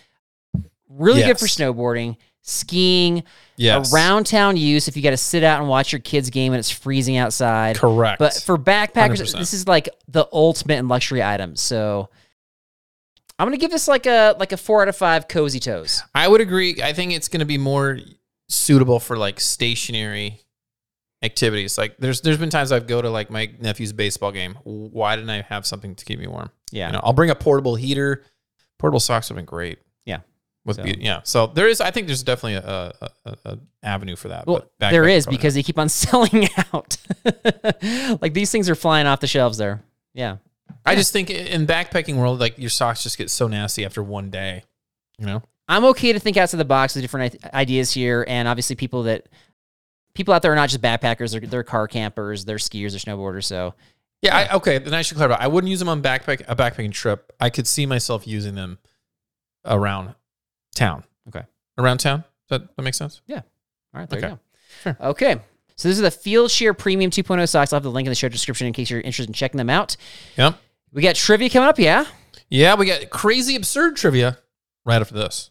Really 0.89 1.23
good 1.23 1.39
for 1.39 1.47
snowboarding, 1.47 2.17
skiing, 2.43 3.25
Yes. 3.57 3.93
around 3.93 4.27
town 4.27 4.57
use 4.57 4.89
if 4.89 4.97
you 4.97 5.03
got 5.03 5.11
to 5.11 5.17
sit 5.17 5.43
out 5.45 5.61
and 5.61 5.69
watch 5.69 5.93
your 5.93 6.01
kids 6.01 6.31
game 6.31 6.53
and 6.53 6.59
it's 6.59 6.71
freezing 6.71 7.17
outside. 7.17 7.77
Correct. 7.77 8.19
But 8.19 8.35
for 8.35 8.57
backpackers, 8.57 9.21
100%. 9.35 9.39
this 9.39 9.55
is 9.55 9.67
like 9.69 9.89
the 10.09 10.27
ultimate 10.33 10.79
in 10.79 10.89
luxury 10.89 11.23
items. 11.23 11.61
So 11.61 12.09
I'm 13.39 13.47
gonna 13.47 13.57
give 13.57 13.71
this 13.73 13.89
like 13.89 14.07
a 14.07 14.37
like 14.39 14.53
a 14.53 14.57
four 14.57 14.83
out 14.83 14.89
of 14.89 14.97
five 14.97 15.27
cozy 15.29 15.61
toes. 15.61 16.03
I 16.15 16.29
would 16.29 16.41
agree. 16.41 16.81
I 16.83 16.93
think 16.93 17.13
it's 17.13 17.29
to 17.41 17.47
be 17.47 17.59
more 17.59 17.99
suitable 18.49 19.01
for 19.01 19.17
like 19.17 19.41
stationary 19.41 20.41
activities. 21.25 21.77
Like 21.79 21.97
there's 21.99 22.21
there's 22.21 22.39
been 22.39 22.51
times 22.51 22.71
I've 22.73 22.87
go 22.87 23.01
to 23.03 23.11
like 23.11 23.31
my 23.31 23.51
nephew's 23.61 23.93
baseball 23.93 24.31
game. 24.33 24.57
Why 24.65 25.17
didn't 25.17 25.31
I 25.31 25.43
have 25.43 25.67
something 25.67 25.95
to 25.95 26.05
keep 26.05 26.19
me 26.19 26.27
warm? 26.27 26.51
Yeah. 26.71 26.89
You 26.89 26.93
know, 26.95 27.01
I'll 27.03 27.13
bring 27.13 27.31
a 27.31 27.35
portable 27.35 27.75
heater. 27.77 28.23
Portable 28.79 29.01
socks 29.01 29.29
have 29.29 29.37
been 29.37 29.45
great. 29.45 29.79
Yeah. 30.05 30.21
With 30.65 30.77
So- 30.77 30.83
be- 30.83 30.97
yeah, 31.01 31.21
so 31.25 31.47
there 31.49 31.69
is. 31.69 31.81
I 31.81 31.91
think 31.91 32.07
there's 32.07 32.23
definitely 32.23 32.55
a, 32.55 32.93
a, 33.01 33.09
a, 33.25 33.37
a 33.45 33.59
avenue 33.83 34.17
for 34.17 34.29
that. 34.29 34.47
Well, 34.47 34.65
there 34.79 35.09
is 35.09 35.27
because 35.27 35.55
they 35.55 35.63
keep 35.63 35.79
on 35.79 35.89
selling 35.91 36.49
out. 36.73 36.97
like 38.21 38.35
these 38.35 38.51
things 38.51 38.69
are 38.71 38.75
flying 38.75 39.07
off 39.07 39.21
the 39.21 39.27
shelves 39.27 39.59
there. 39.59 39.83
Yeah. 40.13 40.37
I 40.87 40.95
just 40.97 41.13
think 41.13 41.31
in 41.31 41.67
backpacking 41.67 42.17
world, 42.17 42.41
like 42.41 42.59
your 42.59 42.71
socks 42.71 43.03
just 43.03 43.17
get 43.19 43.31
so 43.31 43.49
nasty 43.49 43.85
after 43.85 44.03
one 44.03 44.31
day. 44.31 44.65
You 45.19 45.27
know, 45.27 45.43
I'm 45.69 45.85
okay 45.87 46.13
to 46.13 46.19
think 46.19 46.37
outside 46.37 46.59
the 46.59 46.65
box 46.65 46.95
with 46.95 47.03
different 47.05 47.37
ideas 47.55 47.93
here, 47.93 48.25
and 48.29 48.47
obviously 48.49 48.77
people 48.77 49.05
that 49.05 49.27
people 50.15 50.33
out 50.35 50.43
there 50.43 50.53
are 50.53 50.57
not 50.57 50.69
just 50.69 50.81
backpackers; 50.83 51.33
they're, 51.33 51.41
they're 51.41 51.63
car 51.63 51.87
campers, 51.89 52.45
they're 52.45 52.57
skiers, 52.57 52.91
they're 52.91 53.15
snowboarders. 53.15 53.45
So 53.45 53.75
Yeah, 54.23 54.37
I, 54.37 54.55
okay. 54.57 54.79
Then 54.79 54.95
I 54.95 55.03
should 55.03 55.17
clarify. 55.17 55.43
I 55.43 55.47
wouldn't 55.49 55.71
use 55.71 55.79
them 55.79 55.89
on 55.89 56.03
backpack 56.03 56.43
a 56.49 56.57
backpacking 56.57 56.93
trip. 56.93 57.33
I 57.41 57.51
could 57.51 57.67
see 57.67 57.85
myself 57.87 58.27
using 58.27 58.55
them 58.55 58.79
around 59.65 60.15
town. 60.75 61.05
Okay. 61.29 61.43
around 61.79 61.99
town. 61.99 62.21
Does 62.49 62.61
that, 62.61 62.77
that 62.77 62.83
make 62.83 62.95
sense? 62.95 63.23
Yeah. 63.27 63.37
All 63.95 64.01
right, 64.01 64.09
there 64.11 64.19
Okay. 64.19 64.37
you 64.85 64.93
go. 65.01 65.09
Okay. 65.11 65.37
So 65.77 65.89
this 65.89 65.99
is 65.99 66.03
the 66.03 66.11
FieldSheer 66.11 66.77
Premium 66.77 67.11
2.0 67.11 67.49
socks. 67.49 67.73
I'll 67.73 67.79
have 67.79 67.83
the 67.83 67.91
link 67.91 68.07
in 68.07 68.11
the 68.11 68.15
show 68.15 68.29
description 68.29 68.67
in 68.67 68.73
case 68.73 68.91
you're 68.91 69.01
interested 69.01 69.29
in 69.29 69.33
checking 69.33 69.59
them 69.59 69.71
out. 69.71 69.97
Yep. 70.37 70.57
We 70.93 71.03
got 71.03 71.15
trivia 71.17 71.49
coming 71.51 71.69
up, 71.69 71.79
yeah. 71.79 72.05
Yeah, 72.49 72.75
we 72.77 72.87
got 72.87 73.11
crazy 73.11 73.57
absurd 73.57 73.97
trivia 73.97 74.39
right 74.85 75.01
after 75.01 75.15
this. 75.15 75.51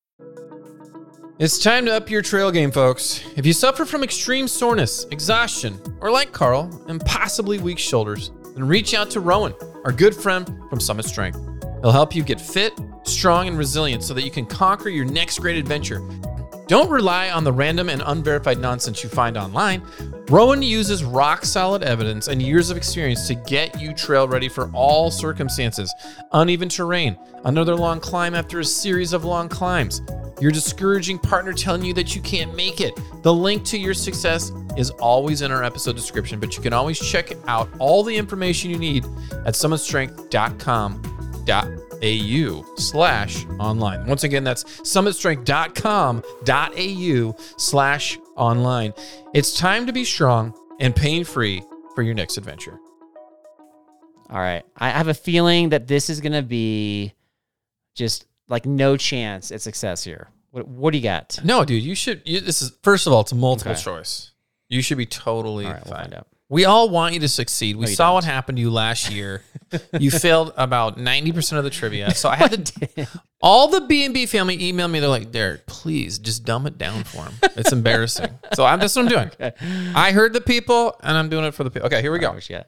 It's 1.41 1.57
time 1.57 1.87
to 1.87 1.95
up 1.95 2.07
your 2.07 2.21
trail 2.21 2.51
game, 2.51 2.69
folks. 2.69 3.23
If 3.35 3.47
you 3.47 3.53
suffer 3.53 3.83
from 3.83 4.03
extreme 4.03 4.47
soreness, 4.47 5.05
exhaustion, 5.05 5.81
or 5.99 6.11
like 6.11 6.31
Carl, 6.31 6.69
impossibly 6.87 7.57
weak 7.57 7.79
shoulders, 7.79 8.29
then 8.53 8.67
reach 8.67 8.93
out 8.93 9.09
to 9.09 9.21
Rowan, 9.21 9.55
our 9.83 9.91
good 9.91 10.15
friend 10.15 10.45
from 10.69 10.79
Summit 10.79 11.05
Strength. 11.05 11.39
He'll 11.81 11.91
help 11.91 12.15
you 12.15 12.21
get 12.21 12.39
fit, 12.39 12.79
strong, 13.05 13.47
and 13.47 13.57
resilient 13.57 14.03
so 14.03 14.13
that 14.13 14.21
you 14.21 14.29
can 14.29 14.45
conquer 14.45 14.89
your 14.89 15.03
next 15.03 15.39
great 15.39 15.57
adventure. 15.57 16.07
Don't 16.71 16.89
rely 16.89 17.29
on 17.31 17.43
the 17.43 17.51
random 17.51 17.89
and 17.89 18.01
unverified 18.05 18.57
nonsense 18.57 19.03
you 19.03 19.09
find 19.09 19.35
online. 19.35 19.85
Rowan 20.29 20.61
uses 20.61 21.03
rock 21.03 21.43
solid 21.43 21.83
evidence 21.83 22.29
and 22.29 22.41
years 22.41 22.69
of 22.69 22.77
experience 22.77 23.27
to 23.27 23.35
get 23.35 23.81
you 23.81 23.93
trail 23.93 24.25
ready 24.25 24.47
for 24.47 24.71
all 24.71 25.11
circumstances 25.11 25.93
uneven 26.31 26.69
terrain, 26.69 27.17
another 27.43 27.75
long 27.75 27.99
climb 27.99 28.33
after 28.33 28.61
a 28.61 28.63
series 28.63 29.11
of 29.11 29.25
long 29.25 29.49
climbs, 29.49 30.01
your 30.39 30.49
discouraging 30.49 31.19
partner 31.19 31.51
telling 31.51 31.83
you 31.83 31.93
that 31.93 32.15
you 32.15 32.21
can't 32.21 32.55
make 32.55 32.79
it. 32.79 32.97
The 33.21 33.33
link 33.33 33.65
to 33.65 33.77
your 33.77 33.93
success 33.93 34.53
is 34.77 34.91
always 34.91 35.41
in 35.41 35.51
our 35.51 35.65
episode 35.65 35.97
description, 35.97 36.39
but 36.39 36.55
you 36.55 36.63
can 36.63 36.71
always 36.71 36.97
check 36.97 37.33
out 37.49 37.67
all 37.79 38.01
the 38.01 38.15
information 38.15 38.71
you 38.71 38.77
need 38.77 39.05
at 39.45 39.57
summitstrength.com.au 42.01 42.75
slash 42.77 43.45
online. 43.59 44.05
Once 44.07 44.23
again, 44.23 44.43
that's 44.43 44.63
summitstrength.com.au 44.63 47.35
slash 47.57 48.17
online. 48.35 48.93
It's 49.33 49.57
time 49.57 49.87
to 49.87 49.93
be 49.93 50.03
strong 50.05 50.53
and 50.79 50.95
pain 50.95 51.23
free 51.23 51.63
for 51.95 52.01
your 52.01 52.13
next 52.13 52.37
adventure. 52.37 52.77
All 54.29 54.39
right. 54.39 54.63
I 54.77 54.89
have 54.89 55.07
a 55.09 55.13
feeling 55.13 55.69
that 55.69 55.87
this 55.87 56.09
is 56.09 56.21
going 56.21 56.31
to 56.33 56.41
be 56.41 57.13
just 57.95 58.25
like 58.47 58.65
no 58.65 58.97
chance 58.97 59.51
at 59.51 59.61
success 59.61 60.03
here. 60.03 60.29
What, 60.51 60.67
what 60.67 60.91
do 60.91 60.97
you 60.97 61.03
got? 61.03 61.39
No, 61.43 61.63
dude, 61.65 61.83
you 61.83 61.95
should. 61.95 62.21
You, 62.25 62.39
this 62.41 62.61
is 62.61 62.71
first 62.83 63.07
of 63.07 63.13
all, 63.13 63.21
it's 63.21 63.31
a 63.31 63.35
multiple 63.35 63.71
Okay. 63.73 63.81
choice. 63.81 64.31
You 64.69 64.81
should 64.81 64.97
be 64.97 65.05
totally 65.05 65.65
All 65.65 65.73
right, 65.73 65.85
we'll 65.85 65.93
fine. 65.93 66.03
find 66.03 66.13
out. 66.15 66.27
We 66.51 66.65
all 66.65 66.89
want 66.89 67.13
you 67.13 67.21
to 67.21 67.29
succeed. 67.29 67.77
We 67.77 67.85
No, 67.85 67.89
you 67.89 67.95
saw 67.95 68.13
what 68.13 68.25
happened 68.25 68.57
to 68.57 68.61
you 68.61 68.71
last 68.71 69.09
year. 69.09 69.41
you 69.99 70.11
failed 70.11 70.51
about 70.57 70.97
ninety 70.97 71.31
percent 71.31 71.59
of 71.59 71.63
the 71.63 71.69
trivia. 71.69 72.13
So 72.13 72.27
I 72.27 72.35
had 72.35 72.65
to. 72.65 73.07
all 73.41 73.69
the 73.69 73.79
B 73.79 74.03
and 74.03 74.13
B 74.13 74.25
family 74.25 74.57
emailed 74.57 74.91
me. 74.91 74.99
They're 74.99 75.07
like, 75.07 75.31
"Derek, 75.31 75.65
please 75.65 76.19
just 76.19 76.43
dumb 76.43 76.67
it 76.67 76.77
down 76.77 77.05
for 77.05 77.23
him. 77.23 77.33
It's 77.55 77.71
embarrassing." 77.71 78.37
so 78.53 78.65
I'm 78.65 78.79
that's 78.79 78.97
what 78.97 79.05
I'm 79.05 79.07
doing. 79.07 79.53
I 79.95 80.11
heard 80.11 80.33
the 80.33 80.41
people, 80.41 80.99
and 81.01 81.17
I'm 81.17 81.29
doing 81.29 81.45
it 81.45 81.53
for 81.53 81.63
the 81.63 81.71
people. 81.71 81.87
Okay, 81.87 82.01
here 82.01 82.11
we 82.11 82.19
go. 82.19 82.37
Got? 82.49 82.67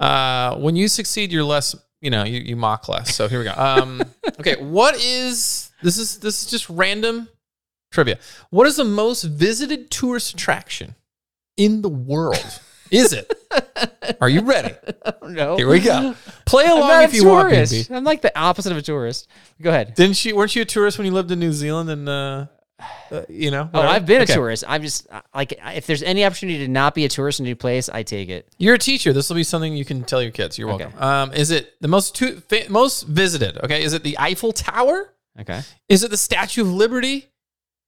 Uh, 0.00 0.56
when 0.56 0.74
you 0.74 0.88
succeed, 0.88 1.30
you're 1.30 1.44
less. 1.44 1.76
You 2.00 2.10
know, 2.10 2.24
you, 2.24 2.40
you 2.40 2.56
mock 2.56 2.88
less. 2.88 3.14
So 3.14 3.28
here 3.28 3.38
we 3.38 3.44
go. 3.44 3.54
Um, 3.56 4.02
okay, 4.40 4.56
what 4.60 4.96
is 4.96 5.70
this? 5.80 5.96
Is 5.96 6.18
this 6.18 6.42
is 6.42 6.50
just 6.50 6.68
random 6.68 7.28
trivia? 7.92 8.18
What 8.50 8.66
is 8.66 8.74
the 8.74 8.84
most 8.84 9.22
visited 9.22 9.92
tourist 9.92 10.34
attraction 10.34 10.96
in 11.56 11.82
the 11.82 11.88
world? 11.88 12.60
Is 12.92 13.12
it? 13.12 13.32
Are 14.20 14.28
you 14.28 14.42
ready? 14.42 14.74
No. 15.24 15.56
Here 15.56 15.66
we 15.68 15.80
go. 15.80 16.14
Play 16.44 16.64
I'm 16.66 16.72
along 16.72 16.88
not 16.88 17.04
if 17.04 17.12
a 17.14 17.16
you 17.16 17.26
want, 17.26 17.48
tourist. 17.50 17.72
BB. 17.90 17.96
I'm 17.96 18.04
like 18.04 18.20
the 18.20 18.38
opposite 18.38 18.70
of 18.70 18.76
a 18.76 18.82
tourist. 18.82 19.28
Go 19.62 19.70
ahead. 19.70 19.94
Didn't 19.94 20.22
you? 20.26 20.36
Weren't 20.36 20.54
you 20.54 20.60
a 20.60 20.66
tourist 20.66 20.98
when 20.98 21.06
you 21.06 21.12
lived 21.12 21.30
in 21.30 21.38
New 21.40 21.52
Zealand? 21.52 21.88
And 21.88 22.06
uh, 22.06 22.46
uh, 23.10 23.22
you 23.30 23.50
know, 23.50 23.62
Oh, 23.72 23.78
whatever? 23.78 23.86
I've 23.94 24.04
been 24.04 24.20
Okay. 24.22 24.32
a 24.32 24.36
tourist. 24.36 24.64
I'm 24.68 24.82
just 24.82 25.06
like, 25.34 25.54
if 25.74 25.86
there's 25.86 26.02
any 26.02 26.26
opportunity 26.26 26.58
to 26.58 26.68
not 26.68 26.94
be 26.94 27.06
a 27.06 27.08
tourist 27.08 27.40
in 27.40 27.46
a 27.46 27.48
new 27.48 27.56
place, 27.56 27.88
I 27.88 28.02
take 28.02 28.28
it. 28.28 28.46
You're 28.58 28.74
a 28.74 28.78
teacher. 28.78 29.14
This 29.14 29.30
will 29.30 29.36
be 29.36 29.42
something 29.44 29.74
you 29.74 29.86
can 29.86 30.04
tell 30.04 30.20
your 30.20 30.32
kids. 30.32 30.58
You're 30.58 30.70
Okay. 30.72 30.84
welcome. 30.84 31.02
Um, 31.02 31.32
is 31.32 31.50
it 31.50 31.72
the 31.80 31.88
most 31.88 32.14
tu- 32.14 32.40
fa- 32.40 32.66
most 32.68 33.04
visited? 33.04 33.56
Okay, 33.64 33.82
is 33.82 33.94
it 33.94 34.02
the 34.02 34.18
Eiffel 34.18 34.52
Tower? 34.52 35.14
Okay. 35.40 35.62
Is 35.88 36.04
it 36.04 36.10
the 36.10 36.18
Statue 36.18 36.60
of 36.60 36.68
Liberty? 36.70 37.30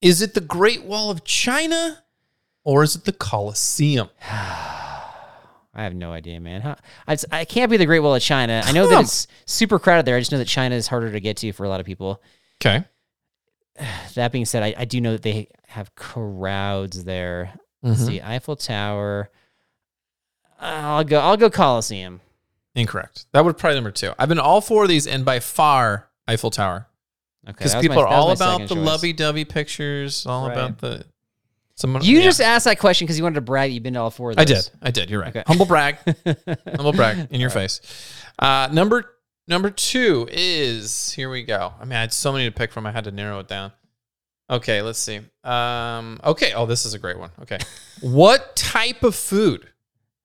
Is 0.01 0.23
it 0.23 0.33
the 0.33 0.41
Great 0.41 0.85
Wall 0.85 1.11
of 1.11 1.25
China 1.25 2.03
or 2.65 2.83
is 2.85 2.97
it 2.97 3.05
the 3.05 3.13
Colosseum? 3.13 4.09
I 5.75 5.83
have 5.83 5.95
no 5.95 6.13
idea, 6.13 6.39
man. 6.41 6.61
How, 6.61 6.77
I, 7.09 7.17
I 7.33 7.45
can't 7.45 7.71
be 7.71 7.77
the 7.77 7.87
Great 7.87 8.01
Wall 8.01 8.15
of 8.15 8.23
China. 8.23 8.63
I 8.65 8.73
know 8.73 8.89
that 8.89 9.01
it's 9.03 9.27
super 9.45 9.79
crowded 9.79 10.07
there. 10.07 10.17
I 10.17 10.21
just 10.21 10.31
know 10.31 10.39
that 10.39 10.47
China 10.47 10.75
is 10.77 10.87
harder 10.87 11.11
to 11.11 11.19
get 11.21 11.37
to 11.39 11.53
for 11.53 11.65
a 11.65 11.69
lot 11.69 11.81
of 11.81 11.87
people. 11.87 12.23
Okay. 12.65 12.85
That 14.15 14.31
being 14.31 14.45
said, 14.45 14.63
I, 14.63 14.75
I 14.79 14.85
do 14.85 15.01
know 15.01 15.11
that 15.13 15.23
they 15.23 15.49
have 15.67 15.95
crowds 15.97 17.03
there. 17.03 17.55
Let's 17.83 18.03
Mhm. 18.03 18.07
see, 18.07 18.23
Eiffel 18.23 18.55
Tower. 18.55 19.31
I'll 20.61 21.03
go. 21.05 21.19
I'll 21.19 21.37
go 21.37 21.51
Colosseum. 21.51 22.21
Incorrect. 22.77 23.27
That 23.33 23.45
would 23.45 23.59
probably 23.59 23.75
number 23.77 23.91
two. 23.91 24.13
I've 24.19 24.29
been 24.29 24.39
all 24.39 24.61
four 24.61 24.85
of 24.85 24.89
these, 24.89 25.07
and 25.07 25.25
by 25.25 25.41
far 25.41 26.09
Eiffel 26.29 26.51
Tower, 26.51 26.87
Okay, 27.49 27.53
because 27.59 27.75
people 27.77 27.97
my- 27.97 28.03
are 28.03 28.07
all 28.07 28.31
about 28.31 28.61
the 28.63 28.69
choice. 28.69 28.79
lovey-dovey 28.79 29.45
pictures, 29.45 30.25
all 30.27 30.47
Right. 30.49 30.53
about 30.57 30.79
the. 30.79 31.05
Someone, 31.77 32.05
You 32.05 32.19
yeah. 32.19 32.25
just 32.25 32.41
asked 32.41 32.67
that 32.67 32.79
question 32.79 33.05
because 33.05 33.19
you 33.19 33.25
wanted 33.25 33.37
to 33.37 33.41
brag 33.41 33.71
that 33.71 33.75
you've 33.75 33.83
been 33.83 33.95
to 33.95 34.01
all 34.01 34.11
four 34.11 34.31
of 34.31 34.37
those. 34.37 34.43
I 34.43 34.45
did. 34.45 34.71
I 34.83 34.91
did. 34.93 35.11
You're 35.11 35.21
right. 35.21 35.31
Okay. 35.35 35.43
Humble 35.47 35.67
brag. 35.67 35.99
Humble 36.77 36.93
brag 36.93 37.29
in 37.31 37.41
your 37.41 37.51
face. 37.51 37.81
Uh, 38.39 38.69
number 38.73 39.11
number 39.49 39.71
two 39.71 40.29
is 40.31 41.13
here 41.13 41.31
we 41.31 41.43
go. 41.43 41.75
I 41.81 41.85
mean, 41.85 41.95
I 41.95 42.01
had 42.01 42.13
so 42.13 42.33
many 42.33 42.45
to 42.45 42.53
pick 42.53 42.71
from. 42.73 42.87
I 42.87 42.93
had 42.93 43.05
to 43.05 43.11
narrow 43.11 43.41
it 43.41 43.49
down. 43.49 43.73
Okay, 44.49 44.83
let's 44.83 44.99
see. 44.99 45.21
Um, 45.43 46.21
okay. 46.23 46.53
Oh, 46.53 46.67
this 46.67 46.87
is 46.87 46.95
a 46.95 46.99
great 46.99 47.19
one. 47.19 47.31
Okay. 47.43 47.59
what 48.01 48.55
type 48.55 49.03
of 49.03 49.15
food 49.17 49.69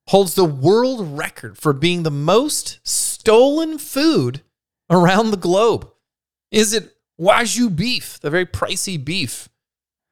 holds 0.08 0.34
the 0.34 0.44
world 0.44 1.18
record 1.18 1.58
for 1.58 1.72
being 1.72 2.04
the 2.04 2.10
most 2.10 2.78
stolen 2.86 3.78
food 3.78 4.42
around 4.88 5.30
the 5.30 5.36
globe? 5.36 5.90
Is 6.52 6.72
it 6.72 6.94
wagyu 7.20 7.74
beef, 7.74 8.18
the 8.20 8.30
very 8.30 8.46
pricey 8.46 9.02
beef 9.02 9.48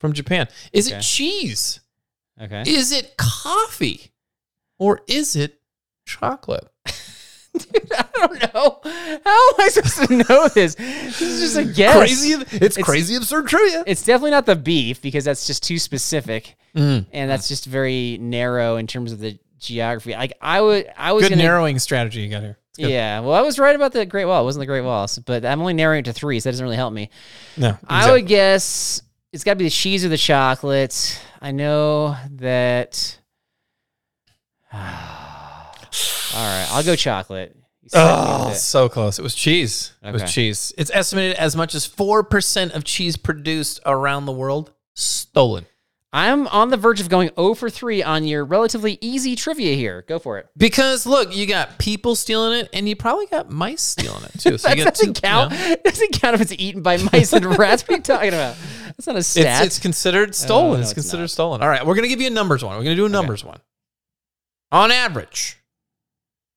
from 0.01 0.13
Japan? 0.13 0.49
Is 0.73 0.89
Okay. 0.89 0.99
it 0.99 1.03
cheese? 1.03 1.81
Okay. 2.41 2.63
Is 2.67 2.93
it 2.93 3.17
coffee 3.17 4.13
or 4.79 5.01
is 5.09 5.35
it 5.37 5.61
chocolate? 6.07 6.69
Dude, 7.59 7.93
I 7.93 8.05
don't 8.15 8.41
know. 8.55 8.81
How 8.85 9.49
am 9.49 9.55
I 9.59 9.69
supposed 9.73 10.09
to 10.09 10.17
know 10.29 10.49
this? 10.49 10.75
This 10.77 11.21
is 11.21 11.41
just 11.41 11.57
a 11.57 11.65
guess. 11.77 11.97
Crazy! 11.97 12.33
It's, 12.35 12.55
It's- 12.77 12.85
crazy 12.85 13.17
absurd 13.17 13.49
trivia. 13.49 13.83
It's 13.87 14.05
definitely 14.05 14.31
not 14.33 14.47
the 14.47 14.55
beef 14.55 15.03
because 15.03 15.25
that's 15.25 15.47
just 15.47 15.63
too 15.65 15.79
specific, 15.79 16.55
Mm. 16.77 17.07
and 17.13 17.31
that's 17.31 17.49
just 17.49 17.65
very 17.67 18.19
narrow 18.21 18.77
in 18.77 18.87
terms 18.87 19.11
of 19.11 19.19
the 19.19 19.39
geography. 19.59 20.13
Like 20.13 20.35
I 20.41 20.61
would, 20.61 20.89
I 20.97 21.13
was 21.13 21.25
Good 21.25 21.31
gonna, 21.31 21.43
narrowing 21.43 21.79
strategy 21.81 22.21
you 22.21 22.29
got 22.29 22.43
here. 22.43 22.59
Yeah, 22.77 23.21
well, 23.21 23.33
I 23.33 23.41
was 23.41 23.59
right 23.59 23.75
about 23.75 23.91
the 23.93 24.07
Great 24.07 24.27
Wall. 24.27 24.43
It 24.43 24.45
wasn't 24.45 24.61
the 24.61 24.67
Great 24.67 24.83
Walls, 24.83 25.19
but 25.19 25.45
I'm 25.45 25.61
only 25.61 25.73
narrowing 25.75 26.01
it 26.01 26.05
to 26.05 26.13
three, 26.13 26.39
so 26.39 26.49
that 26.49 26.53
doesn't 26.53 26.63
really 26.65 26.77
help 26.77 26.93
me. 26.93 27.11
No, 27.57 27.77
I 27.89 28.13
would 28.13 28.27
guess 28.27 29.03
it's 29.33 29.45
got 29.45 29.53
to 29.53 29.57
be 29.57 29.65
the 29.65 29.71
cheese 29.71 30.05
or 30.05 30.09
the 30.09 30.17
chocolate. 30.17 31.21
I 31.41 31.51
know 31.53 32.17
that. 32.37 33.19
All 34.73 34.81
right, 36.45 36.67
I'll 36.71 36.85
go 36.85 36.95
chocolate. 36.97 37.57
You 37.83 37.89
set 37.89 38.05
me 38.05 38.13
Oh, 38.51 38.53
so 38.53 38.89
close. 38.89 39.19
It 39.19 39.23
was 39.23 39.35
cheese. 39.35 39.93
It 40.03 40.13
was 40.13 40.23
Okay. 40.23 40.31
cheese. 40.31 40.73
It's 40.77 40.91
estimated 40.93 41.37
as 41.37 41.57
much 41.57 41.75
as 41.75 41.87
4% 41.89 42.75
of 42.75 42.85
cheese 42.85 43.17
produced 43.17 43.81
around 43.87 44.27
the 44.27 44.33
world 44.33 44.73
stolen. 44.95 45.67
I'm 46.11 46.47
on 46.49 46.71
the 46.71 46.79
verge 46.79 47.01
of 47.03 47.11
going 47.11 47.31
0 47.37 47.55
for 47.55 47.69
3 47.69 48.03
on 48.03 48.25
your 48.25 48.43
relatively 48.45 48.97
easy 49.03 49.37
trivia 49.37 49.75
here. 49.75 50.05
Go 50.09 50.19
for 50.19 50.39
it. 50.39 50.47
Because 50.57 51.05
look, 51.05 51.37
you 51.37 51.47
got 51.47 51.79
people 51.79 52.15
stealing 52.15 52.59
it, 52.61 52.71
and 52.73 52.89
you 52.89 52.97
probably 52.97 53.27
got 53.27 53.51
mice 53.51 53.83
stealing 53.83 54.25
it 54.25 54.41
too. 54.41 54.57
So 54.59 54.69
that 54.69 54.79
you 54.79 54.85
got 54.85 54.95
doesn't 54.95 55.15
two- 55.15 55.21
count. 55.21 55.53
you 55.53 55.59
know? 55.59 55.77
Doesn't 55.85 56.13
count 56.13 56.35
if 56.35 56.41
it's 56.41 56.53
eaten 56.53 56.83
by 56.83 56.97
mice 56.97 57.33
and 57.33 57.45
rats. 57.59 57.83
What 57.83 57.91
are 57.91 57.97
you 57.97 58.03
talking 58.03 58.29
about? 58.29 58.57
That's 58.87 59.07
not 59.07 59.17
a 59.17 59.23
stat. 59.23 59.67
It's, 59.67 59.77
it's 59.77 59.79
considered 59.83 60.31
oh, 60.31 60.33
stolen. 60.33 60.67
Oh, 60.67 60.75
no, 60.75 60.81
it's 60.81 60.91
it's 60.91 60.95
considered 60.95 61.25
not. 61.25 61.31
stolen. 61.31 61.63
All 61.63 61.69
right, 61.69 61.85
we're 61.85 61.95
gonna 61.95 62.09
give 62.09 62.21
you 62.21 62.29
a 62.29 62.31
numbers 62.31 62.65
one. 62.65 62.77
We're 62.77 62.85
gonna 62.85 62.97
do 62.97 63.07
a 63.07 63.11
numbers 63.11 63.45
one. 63.45 63.61
On 64.73 64.91
average, 64.91 65.59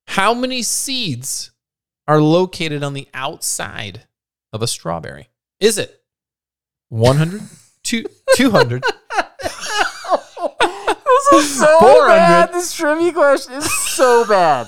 how 0.07 0.33
many 0.33 0.61
seeds 0.61 1.51
are 2.07 2.21
located 2.21 2.83
on 2.83 2.93
the 2.93 3.07
outside 3.13 4.05
of 4.53 4.61
a 4.61 4.67
strawberry? 4.67 5.29
Is 5.59 5.77
it 5.77 6.01
100, 6.89 7.41
two, 7.83 8.05
200, 8.35 8.83
this 8.83 8.91
is 11.33 11.59
so 11.59 11.65
400. 11.79 12.07
bad. 12.07 12.53
This 12.53 12.73
trivia 12.73 13.13
question 13.13 13.53
is 13.55 13.71
so 13.95 14.25
bad. 14.27 14.67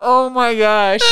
Oh 0.00 0.28
my 0.30 0.54
gosh. 0.54 1.00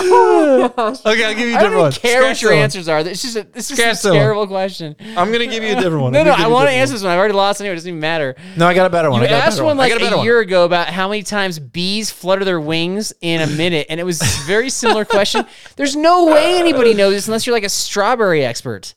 Oh 0.00 0.60
my 0.62 0.68
gosh. 0.68 1.04
Okay, 1.04 1.24
I'll 1.24 1.34
give 1.34 1.48
you 1.48 1.54
a 1.54 1.58
I 1.58 1.62
don't 1.62 1.70
different 1.72 1.82
one. 1.82 1.92
care 1.92 2.22
what 2.22 2.42
your 2.42 2.52
one. 2.52 2.60
answers 2.60 2.88
are. 2.88 3.00
It's 3.00 3.22
just 3.22 3.36
a, 3.36 3.44
just 3.44 3.68
Scratch 3.68 3.98
a 4.00 4.02
that 4.02 4.08
one. 4.10 4.18
terrible 4.18 4.46
question. 4.46 4.96
I'm 5.16 5.30
gonna 5.32 5.46
give 5.46 5.62
you 5.62 5.72
a 5.72 5.80
different 5.80 6.00
one. 6.02 6.12
No, 6.14 6.20
I'm 6.20 6.26
no, 6.26 6.32
gonna 6.32 6.42
I 6.42 6.46
you 6.46 6.46
a 6.46 6.50
want 6.54 6.62
to 6.68 6.70
different 6.70 6.80
answer 6.80 6.92
this 6.94 7.02
one. 7.02 7.12
I've 7.12 7.18
already 7.18 7.34
lost 7.34 7.60
anyway. 7.60 7.72
It 7.72 7.76
doesn't 7.76 7.88
even 7.88 8.00
matter. 8.00 8.34
one. 8.36 8.58
No, 8.58 8.66
I 8.66 8.74
got 8.74 8.86
a 8.86 8.90
better 8.90 9.10
one. 9.10 9.20
You 9.20 9.26
I 9.26 9.30
got 9.30 9.40
a 9.40 9.44
asked 9.44 9.56
better 9.58 9.64
one 9.66 9.76
I 9.76 9.78
like 9.80 9.90
got 9.92 10.00
a 10.00 10.04
better 10.04 10.14
a 10.14 10.18
one. 10.18 10.24
year 10.26 10.40
ago 10.40 10.64
about 10.64 10.88
how 10.88 11.08
many 11.08 11.22
times 11.22 11.58
bees 11.58 12.10
flutter 12.10 12.44
their 12.44 12.60
wings 12.60 13.12
in 13.20 13.40
a 13.40 13.46
minute, 13.46 13.86
and 13.90 14.00
it 14.00 14.04
was 14.04 14.20
a 14.22 14.46
very 14.46 14.70
similar 14.70 15.04
question. 15.04 15.44
There's 15.76 15.94
no 15.96 16.26
way 16.26 16.58
anybody 16.58 16.94
knows 16.94 17.12
this 17.14 17.28
unless 17.28 17.46
you're 17.46 17.54
like 17.56 17.64
a 17.64 17.68
strawberry 17.68 18.44
expert. 18.44 18.94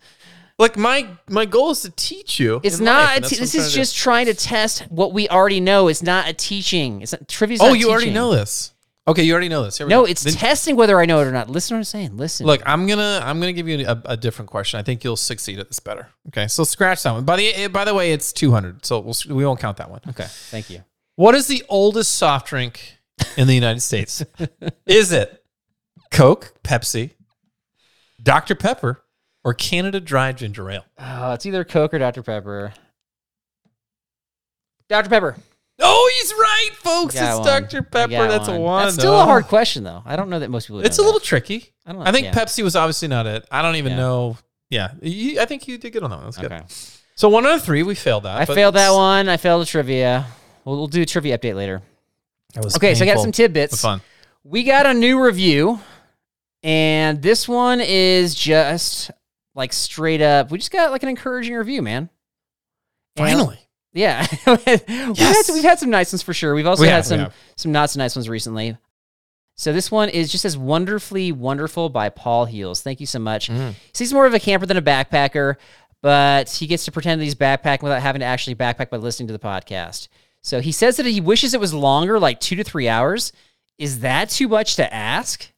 Like 0.62 0.78
my 0.78 1.08
my 1.28 1.46
goal 1.46 1.72
is 1.72 1.82
to 1.82 1.90
teach 1.92 2.40
you. 2.40 2.62
It's 2.64 2.80
not. 2.80 3.18
A 3.18 3.22
te- 3.22 3.36
this 3.36 3.56
is 3.56 3.70
to 3.70 3.76
just 3.76 3.98
trying 3.98 4.28
to 4.28 4.34
test 4.36 4.82
what 4.90 5.12
we 5.12 5.28
already 5.28 5.60
know. 5.60 5.88
It's 5.88 6.04
not 6.04 6.30
a 6.30 6.34
teaching. 6.34 7.02
It's 7.02 7.12
not 7.14 7.28
trivia's 7.28 7.62
Oh, 7.62 7.70
not 7.70 7.80
you 7.80 7.90
already 7.90 8.12
know 8.12 8.32
this. 8.32 8.74
Okay, 9.08 9.24
you 9.24 9.32
already 9.34 9.50
know 9.50 9.64
this. 9.64 9.80
Here 9.80 9.88
we 9.88 9.90
No, 9.90 10.02
go. 10.04 10.06
it's 10.06 10.24
Then- 10.24 10.34
testing 10.34 10.76
whether 10.76 11.02
I 11.02 11.06
know 11.06 11.20
it 11.22 11.26
or 11.26 11.32
not. 11.32 11.50
Listen 11.50 11.70
to 11.70 11.74
what 11.76 11.80
I'm 11.80 11.84
saying. 11.86 12.18
Listen. 12.18 12.46
Look, 12.46 12.62
I'm 12.68 12.86
gonna 12.86 13.20
I'm 13.24 13.40
gonna 13.40 13.54
give 13.54 13.68
you 13.68 13.84
a, 13.88 14.00
a 14.06 14.16
different 14.16 14.52
question. 14.52 14.80
I 14.80 14.84
think 14.84 15.04
you'll 15.04 15.18
succeed 15.18 15.58
at 15.58 15.68
this 15.68 15.80
better. 15.80 16.10
Okay, 16.28 16.48
so 16.48 16.64
scratch 16.64 17.02
that 17.04 17.12
one. 17.12 17.26
By 17.26 17.38
the 17.38 17.54
eh, 17.56 17.68
by 17.68 17.84
the 17.84 17.96
way, 17.96 18.14
it's 18.14 18.32
200, 18.32 18.86
so 18.86 19.00
we'll, 19.00 19.16
we 19.36 19.44
won't 19.44 19.60
count 19.60 19.78
that 19.78 19.90
one. 19.90 20.02
Okay. 20.10 20.28
Thank 20.52 20.70
you. 20.70 20.84
What 21.16 21.34
is 21.34 21.48
the 21.48 21.64
oldest 21.70 22.12
soft 22.16 22.48
drink 22.48 23.00
in 23.36 23.48
the 23.48 23.56
United 23.56 23.82
States? 23.82 24.24
is 24.86 25.12
it 25.12 25.44
Coke, 26.12 26.54
Pepsi, 26.64 27.12
Dr 28.22 28.54
Pepper, 28.54 29.04
or 29.44 29.54
Canada 29.54 30.00
Dry 30.00 30.32
Ginger 30.32 30.70
Ale? 30.70 30.86
Oh, 31.00 31.34
it's 31.34 31.46
either 31.46 31.64
Coke 31.64 31.94
or 31.94 32.00
Dr. 32.00 32.24
Pepper. 32.24 32.74
Dr. 34.90 35.10
Pepper. 35.10 35.36
Oh, 35.80 36.12
he's 36.20 36.34
right, 36.34 36.70
folks. 36.76 37.16
It's 37.16 37.38
one. 37.40 37.46
Dr 37.46 37.82
Pepper. 37.84 38.28
That's 38.28 38.48
a 38.48 38.60
one. 38.60 38.84
That's 38.86 38.96
still 38.96 39.14
a 39.16 39.22
Oh. 39.24 39.26
hard 39.26 39.46
question, 39.46 39.84
though. 39.84 40.04
I 40.06 40.16
don't 40.16 40.30
know 40.30 40.40
that 40.40 40.50
most 40.52 40.68
people. 40.68 40.82
It's 40.82 40.98
know 40.98 41.04
a 41.04 41.06
little 41.06 41.20
that. 41.20 41.26
tricky. 41.26 41.72
I 41.86 41.94
don't. 41.94 42.02
I 42.08 42.12
think 42.12 42.26
yeah. 42.26 42.34
Pepsi 42.34 42.64
was 42.64 42.76
obviously 42.76 43.08
not 43.08 43.26
it. 43.26 43.46
I 43.50 43.62
don't 43.62 43.78
even 43.78 43.94
Yeah. 43.94 43.98
know. 43.98 44.38
Yeah, 44.70 44.92
I 45.40 45.46
think 45.46 45.68
you 45.68 45.78
did 45.78 45.92
good 45.92 46.04
on 46.04 46.12
that 46.12 46.18
one. 46.18 46.26
That's 46.26 46.38
good. 46.38 46.52
Okay. 46.52 46.64
So 47.16 47.30
one 47.30 47.46
out 47.46 47.56
of 47.56 47.64
three, 47.64 47.84
we 47.84 47.94
failed 47.96 48.24
that. 48.24 48.38
I 48.38 48.46
failed 48.46 48.76
that 48.76 48.92
one. 48.92 49.28
I 49.28 49.38
failed 49.38 49.62
the 49.62 49.66
trivia. 49.66 50.26
We'll, 50.64 50.78
we'll 50.78 50.88
do 50.88 51.02
a 51.02 51.06
trivia 51.06 51.38
update 51.38 51.56
later. 51.56 51.82
That 52.54 52.64
was 52.64 52.76
Okay, 52.78 52.96
so 52.96 53.04
I 53.04 53.08
got 53.08 53.20
some 53.20 53.32
tidbits. 53.32 53.82
Fun. 53.82 54.02
We 54.44 54.64
got 54.64 54.86
a 54.86 54.94
new 54.94 55.22
review, 55.24 55.80
and 56.64 57.22
this 57.22 57.48
one 57.50 57.82
is 57.82 58.34
just 58.34 59.12
like 59.56 59.74
straight 59.74 60.22
up. 60.22 60.52
We 60.52 60.58
just 60.58 60.72
got 60.72 60.92
like 60.92 61.04
an 61.04 61.10
encouraging 61.10 61.56
review, 61.56 61.82
man. 61.82 62.10
And- 63.18 63.28
Finally. 63.28 63.60
yeah. 63.94 64.26
we've, 64.48 64.66
had 64.66 65.36
some, 65.44 65.56
we've 65.56 65.64
had 65.64 65.80
some 65.80 65.90
nice 65.90 66.14
ones 66.14 66.22
for 66.24 66.34
sure. 66.34 66.54
We've 66.56 66.68
also 66.68 66.82
We 66.82 66.88
had 66.88 66.96
have, 66.98 67.06
some 67.06 67.32
some 67.58 67.72
not 67.72 67.90
so 67.90 68.00
nice 68.00 68.16
ones 68.16 68.30
recently. 68.30 68.78
So 69.56 69.74
this 69.74 69.92
one 69.92 70.10
is 70.10 70.32
just 70.32 70.46
as 70.46 70.58
wonderfully 70.58 71.32
wonderful 71.32 71.90
by 71.90 72.10
Paul 72.10 72.46
Heels. 72.46 72.82
Thank 72.82 73.00
you 73.00 73.06
so 73.06 73.20
much. 73.20 73.50
Mm-hmm. 73.50 73.72
He's 73.96 74.14
more 74.14 74.26
of 74.26 74.34
a 74.34 74.40
camper 74.40 74.66
than 74.66 74.78
a 74.78 74.82
backpacker, 74.82 75.58
but 76.02 76.50
he 76.50 76.66
gets 76.68 76.86
to 76.86 76.92
pretend 76.92 77.20
that 77.22 77.26
he's 77.26 77.36
backpacking 77.36 77.84
without 77.84 78.02
having 78.02 78.22
to 78.22 78.26
actually 78.26 78.56
backpack 78.56 78.90
by 78.90 78.98
listening 78.98 79.28
to 79.28 79.34
the 79.34 79.40
podcast. 79.40 80.08
So 80.42 80.62
he 80.62 80.72
says 80.72 80.98
that 80.98 81.06
he 81.06 81.22
wishes 81.22 81.54
it 81.54 81.60
was 81.60 81.74
longer, 81.74 82.18
like 82.20 82.40
two 82.40 82.56
to 82.56 82.64
three 82.64 82.88
hours. 82.88 83.34
Is 83.78 84.00
that 84.00 84.30
too 84.30 84.48
much 84.48 84.78
to 84.78 84.92
ask? 84.94 85.51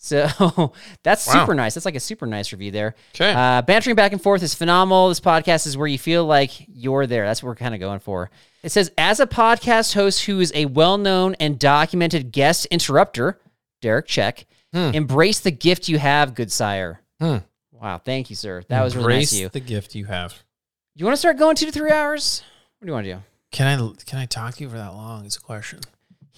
So 0.00 0.72
that's 1.02 1.26
Wow. 1.26 1.32
super 1.40 1.54
nice. 1.54 1.74
That's 1.74 1.84
like 1.84 1.96
a 1.96 2.00
super 2.00 2.24
nice 2.26 2.52
review 2.52 2.70
there. 2.70 2.94
Okay. 3.14 3.32
Uh, 3.32 3.62
bantering 3.62 3.96
back 3.96 4.12
and 4.12 4.22
forth 4.22 4.42
is 4.42 4.54
phenomenal. 4.54 5.08
This 5.08 5.20
podcast 5.20 5.66
is 5.66 5.76
where 5.76 5.88
you 5.88 5.98
feel 5.98 6.24
like 6.24 6.52
you're 6.68 7.06
there. 7.06 7.26
That's 7.26 7.42
what 7.42 7.48
we're 7.48 7.54
kind 7.56 7.74
of 7.74 7.80
going 7.80 7.98
for. 8.00 8.30
It 8.62 8.70
says, 8.70 8.90
as 8.96 9.18
a 9.20 9.26
podcast 9.26 9.94
host 9.94 10.24
who 10.24 10.40
is 10.40 10.52
a 10.54 10.66
well 10.66 10.98
known 10.98 11.34
and 11.40 11.58
documented 11.58 12.32
guest 12.32 12.66
interrupter, 12.66 13.38
Derek 13.82 14.06
Check, 14.06 14.46
embrace 14.72 15.40
the 15.40 15.50
gift 15.50 15.88
you 15.88 15.98
have, 15.98 16.34
good 16.34 16.52
sire. 16.52 17.00
Hmm. 17.20 17.38
Wow. 17.72 17.98
Thank 17.98 18.30
you, 18.30 18.36
sir. 18.36 18.62
That 18.68 18.82
was 18.82 18.96
really 18.96 19.14
nice 19.14 19.32
of 19.32 19.38
you. 19.38 19.48
the 19.48 19.60
gift 19.60 19.94
you 19.94 20.04
have. 20.06 20.42
You 20.94 21.04
want 21.04 21.14
to 21.14 21.18
start 21.18 21.38
going 21.38 21.54
two 21.56 21.66
to 21.66 21.72
three 21.72 21.90
hours? 21.92 22.42
What 22.78 22.86
do 22.86 22.90
you 22.90 22.94
want 22.94 23.06
to 23.06 23.12
do? 23.14 23.20
Can 23.50 23.66
I 23.66 23.92
can 24.04 24.18
I 24.18 24.26
talk 24.26 24.54
to 24.56 24.62
you 24.64 24.68
for 24.70 24.76
that 24.76 24.92
long? 24.94 25.24
Is 25.24 25.36
a 25.36 25.40
question. 25.40 25.80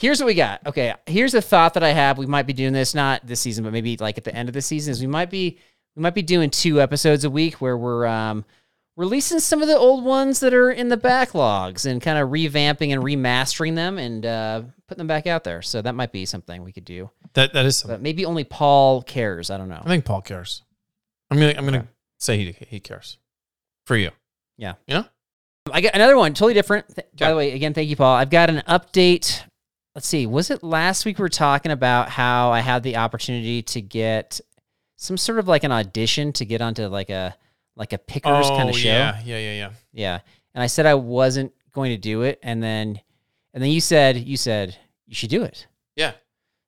Here's 0.01 0.19
what 0.19 0.27
we 0.27 0.35
got. 0.35 0.67
Okay, 0.67 0.95
here's 1.07 1.35
a 1.35 1.43
thought 1.43 1.75
that 1.75 1.83
I 1.83 1.91
have. 1.91 2.17
We 2.19 2.27
might 2.27 2.47
be 2.47 2.53
doing 2.53 2.73
this 2.73 2.95
not 2.95 3.27
this 3.27 3.41
season, 3.41 3.65
but 3.65 3.73
maybe 3.73 3.97
like 3.99 4.17
at 4.19 4.25
the 4.25 4.35
end 4.35 4.49
of 4.49 4.55
the 4.55 4.63
season. 4.63 4.93
Is 4.93 5.01
we 5.01 5.07
might 5.07 5.29
be 5.31 5.59
we 5.97 6.03
might 6.03 6.15
be 6.15 6.23
doing 6.23 6.49
two 6.51 6.81
episodes 6.81 7.25
a 7.25 7.31
week 7.31 7.57
where 7.61 7.77
we're 7.77 8.07
um, 8.07 8.45
releasing 8.97 9.41
some 9.41 9.61
of 9.61 9.69
the 9.69 9.77
old 9.77 10.03
ones 10.05 10.41
that 10.41 10.55
are 10.55 10.71
in 10.71 10.89
the 10.89 10.97
backlogs 10.97 11.85
and 11.85 12.01
kind 12.01 12.19
of 12.19 12.31
revamping 12.31 12.93
and 12.95 13.03
remastering 13.03 13.75
them 13.75 13.99
and 13.99 14.25
uh, 14.25 14.63
putting 14.89 15.01
them 15.01 15.07
back 15.07 15.27
out 15.27 15.45
there. 15.45 15.61
So 15.63 15.83
that 15.83 15.95
might 15.95 16.13
be 16.13 16.25
something 16.25 16.63
we 16.65 16.73
could 16.73 16.85
do. 16.87 17.11
That 17.35 17.53
that 17.53 17.67
is 17.67 17.77
something. 17.77 17.97
But 17.99 18.03
maybe 18.03 18.25
only 18.25 18.45
Paul 18.45 19.03
cares. 19.03 19.51
I 19.51 19.59
don't 19.59 19.69
know. 19.69 19.83
I 19.85 19.89
think 19.89 20.05
Paul 20.07 20.23
cares. 20.23 20.63
I'm 21.31 21.39
gonna 21.39 21.55
I'm 21.59 21.65
gonna 21.67 21.89
say 22.19 22.39
he 22.39 22.53
he 22.69 22.81
cares 22.81 23.19
for 23.85 23.97
you. 23.97 24.11
Yeah. 24.57 24.75
Yeah. 24.87 25.05
I 25.71 25.83
got 25.83 25.95
another 25.95 26.17
one, 26.17 26.33
totally 26.33 26.55
different. 26.55 26.87
By 26.97 27.03
Okay. 27.15 27.29
the 27.31 27.37
way, 27.37 27.53
again, 27.53 27.75
thank 27.75 27.89
you, 27.91 27.97
Paul. 27.97 28.15
I've 28.17 28.31
got 28.31 28.49
an 28.51 28.63
update. 28.67 29.45
Let's 29.95 30.07
see. 30.07 30.27
Was 30.27 30.51
it 30.51 30.63
last 30.63 31.05
week 31.05 31.19
we 31.19 31.23
were 31.23 31.29
talking 31.29 31.73
about 31.73 32.09
how 32.09 32.53
I 32.53 32.61
had 32.61 32.83
the 32.83 32.97
opportunity 32.97 33.63
to 33.63 33.81
get 33.81 34.41
some 34.97 35.17
sort 35.17 35.39
of 35.39 35.49
like 35.49 35.65
an 35.65 35.73
audition 35.73 36.33
to 36.35 36.45
get 36.45 36.61
onto 36.61 36.87
like 36.87 37.11
a 37.11 37.35
like 37.77 37.93
a 37.93 37.99
pickers 37.99 38.47
oh, 38.49 38.57
kind 38.57 38.69
of 38.69 38.77
show? 38.77 38.89
Oh, 38.89 38.93
yeah, 38.93 39.21
yeah, 39.25 39.39
yeah, 39.39 39.53
yeah. 39.53 39.71
Yeah. 39.93 40.19
And 40.55 40.63
I 40.63 40.67
said 40.67 40.87
I 40.87 40.95
wasn't 40.95 41.53
going 41.73 41.91
to 41.91 41.97
do 41.99 42.23
it, 42.23 42.39
and 42.43 42.63
then 42.63 43.01
and 43.53 43.63
then 43.63 43.71
you 43.71 43.81
said 43.81 44.17
you 44.17 44.37
said 44.37 44.77
you 45.07 45.15
should 45.15 45.31
do 45.31 45.43
it. 45.43 45.67
Yeah. 45.97 46.13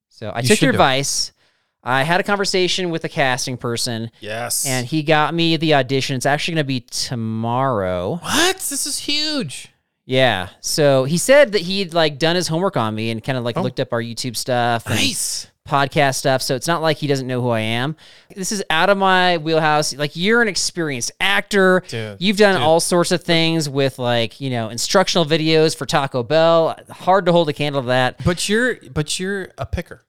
So 0.08 0.30
I 0.30 0.40
You 0.40 0.48
took 0.48 0.60
your 0.60 0.70
advice. 0.70 1.32
I 1.84 2.04
had 2.04 2.20
a 2.20 2.22
conversation 2.22 2.90
with 2.90 3.04
a 3.04 3.08
casting 3.08 3.56
person, 3.56 4.12
Yes. 4.20 4.66
and 4.66 4.86
he 4.86 5.02
got 5.02 5.34
me 5.34 5.56
the 5.56 5.74
audition. 5.74 6.14
It's 6.14 6.26
actually 6.26 6.54
going 6.54 6.64
to 6.64 6.68
be 6.68 6.80
tomorrow. 6.80 8.16
what? 8.22 8.56
This 8.56 8.86
is 8.86 8.98
huge. 9.00 9.68
Yeah. 10.12 10.50
So 10.60 11.04
he 11.04 11.16
said 11.16 11.52
that 11.52 11.62
he'd 11.62 11.94
like 11.94 12.18
done 12.18 12.36
his 12.36 12.46
homework 12.48 12.76
on 12.76 12.94
me 12.94 13.10
and 13.10 13.24
kind 13.24 13.38
of 13.38 13.44
like 13.44 13.56
Oh. 13.56 13.62
looked 13.62 13.80
up 13.80 13.92
our 13.94 14.02
YouTube 14.02 14.36
stuff 14.36 14.84
and 14.86 14.96
Nice. 14.96 15.46
podcast 15.66 16.16
stuff. 16.16 16.42
So 16.42 16.54
it's 16.54 16.66
not 16.66 16.82
like 16.82 16.98
he 16.98 17.06
doesn't 17.06 17.26
know 17.26 17.40
who 17.40 17.48
I 17.48 17.60
am. 17.60 17.96
This 18.36 18.52
is 18.52 18.62
out 18.68 18.90
of 18.90 18.98
my 18.98 19.38
wheelhouse. 19.38 19.94
Like 19.96 20.14
you're 20.14 20.42
an 20.42 20.48
experienced 20.48 21.12
actor. 21.18 21.82
Dude, 21.88 22.18
You've 22.20 22.36
done 22.36 22.56
dude. 22.56 22.62
all 22.62 22.78
sorts 22.78 23.10
of 23.10 23.22
things 23.24 23.70
with 23.70 23.98
like, 23.98 24.38
you 24.38 24.50
know, 24.50 24.68
instructional 24.68 25.24
videos 25.24 25.74
for 25.74 25.86
Taco 25.86 26.22
Bell. 26.22 26.76
Hard 26.90 27.24
to 27.24 27.32
hold 27.32 27.48
a 27.48 27.54
candle 27.54 27.80
to 27.80 27.88
that. 27.88 28.22
But 28.22 28.48
you're 28.50 28.76
but 28.92 29.18
you're 29.18 29.48
a 29.56 29.64
picker. 29.64 30.04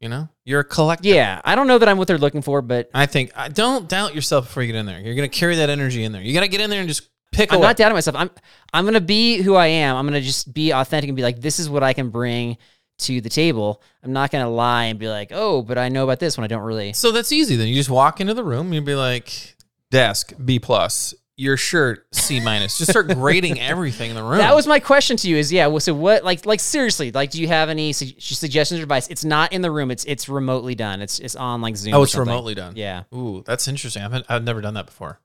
You 0.00 0.08
know? 0.08 0.28
You're 0.44 0.60
a 0.60 0.64
collector. 0.64 1.08
Yeah. 1.08 1.40
I 1.44 1.54
don't 1.54 1.68
know 1.68 1.78
that 1.78 1.88
I'm 1.88 1.96
what 1.96 2.08
they're 2.08 2.18
looking 2.18 2.42
for, 2.42 2.60
but 2.60 2.90
I 2.92 3.06
think 3.06 3.30
I 3.36 3.48
don't 3.48 3.88
doubt 3.88 4.16
yourself 4.16 4.46
before 4.46 4.64
you 4.64 4.72
get 4.72 4.78
in 4.80 4.86
there. 4.86 4.98
You're 5.00 5.14
gonna 5.14 5.28
carry 5.28 5.56
that 5.56 5.70
energy 5.70 6.02
in 6.02 6.10
there. 6.12 6.20
You 6.22 6.34
gotta 6.34 6.48
get 6.48 6.60
in 6.60 6.70
there 6.70 6.80
and 6.80 6.88
just 6.88 7.08
I'm 7.38 7.60
not 7.60 7.76
doubting 7.76 7.94
myself. 7.94 8.16
I'm 8.16 8.30
I'm 8.72 8.84
gonna 8.84 9.00
be 9.00 9.42
who 9.42 9.54
I 9.54 9.66
am. 9.66 9.96
I'm 9.96 10.06
gonna 10.06 10.20
just 10.20 10.52
be 10.52 10.72
authentic 10.72 11.08
and 11.08 11.16
be 11.16 11.22
like, 11.22 11.40
this 11.40 11.58
is 11.58 11.68
what 11.68 11.82
I 11.82 11.92
can 11.92 12.10
bring 12.10 12.56
to 12.98 13.20
the 13.20 13.28
table. 13.28 13.82
I'm 14.02 14.12
not 14.12 14.30
gonna 14.30 14.50
lie 14.50 14.84
and 14.84 14.98
be 14.98 15.08
like, 15.08 15.30
oh, 15.32 15.62
but 15.62 15.78
I 15.78 15.88
know 15.88 16.04
about 16.04 16.20
this 16.20 16.36
when 16.36 16.44
I 16.44 16.48
don't 16.48 16.62
really. 16.62 16.92
So 16.92 17.12
that's 17.12 17.32
easy. 17.32 17.56
Then 17.56 17.68
you 17.68 17.74
just 17.74 17.90
walk 17.90 18.20
into 18.20 18.34
the 18.34 18.44
room 18.44 18.66
and 18.66 18.74
you'd 18.74 18.84
be 18.84 18.94
like, 18.94 19.56
desk 19.90 20.32
B 20.44 20.58
plus, 20.58 21.14
your 21.36 21.56
shirt 21.56 22.06
C 22.14 22.40
minus. 22.40 22.78
Just 22.78 22.90
start 22.90 23.08
grading 23.14 23.60
everything 23.60 24.10
in 24.10 24.16
the 24.16 24.22
room. 24.22 24.38
That 24.38 24.54
was 24.54 24.66
my 24.66 24.78
question 24.78 25.16
to 25.18 25.28
you. 25.28 25.36
Is 25.36 25.52
yeah. 25.52 25.66
Well, 25.66 25.80
so 25.80 25.94
what? 25.94 26.24
Like 26.24 26.46
like 26.46 26.60
seriously. 26.60 27.10
Like, 27.10 27.30
do 27.30 27.40
you 27.40 27.48
have 27.48 27.68
any 27.68 27.92
su- 27.92 28.14
suggestions 28.18 28.80
or 28.80 28.84
advice? 28.84 29.08
It's 29.08 29.24
not 29.24 29.52
in 29.52 29.62
the 29.62 29.70
room. 29.70 29.90
It's 29.90 30.04
it's 30.04 30.28
remotely 30.28 30.74
done. 30.74 31.00
It's 31.00 31.18
it's 31.18 31.36
on 31.36 31.60
like 31.60 31.76
Zoom. 31.76 31.94
oh, 31.94 32.02
it's 32.02 32.12
something. 32.12 32.30
remotely 32.30 32.54
done. 32.54 32.74
Yeah, 32.76 33.04
Ooh, 33.12 33.42
that's 33.44 33.66
interesting. 33.66 34.02
I've 34.02 34.24
I've 34.28 34.44
never 34.44 34.60
done 34.60 34.74
that 34.74 34.86
before. 34.86 35.18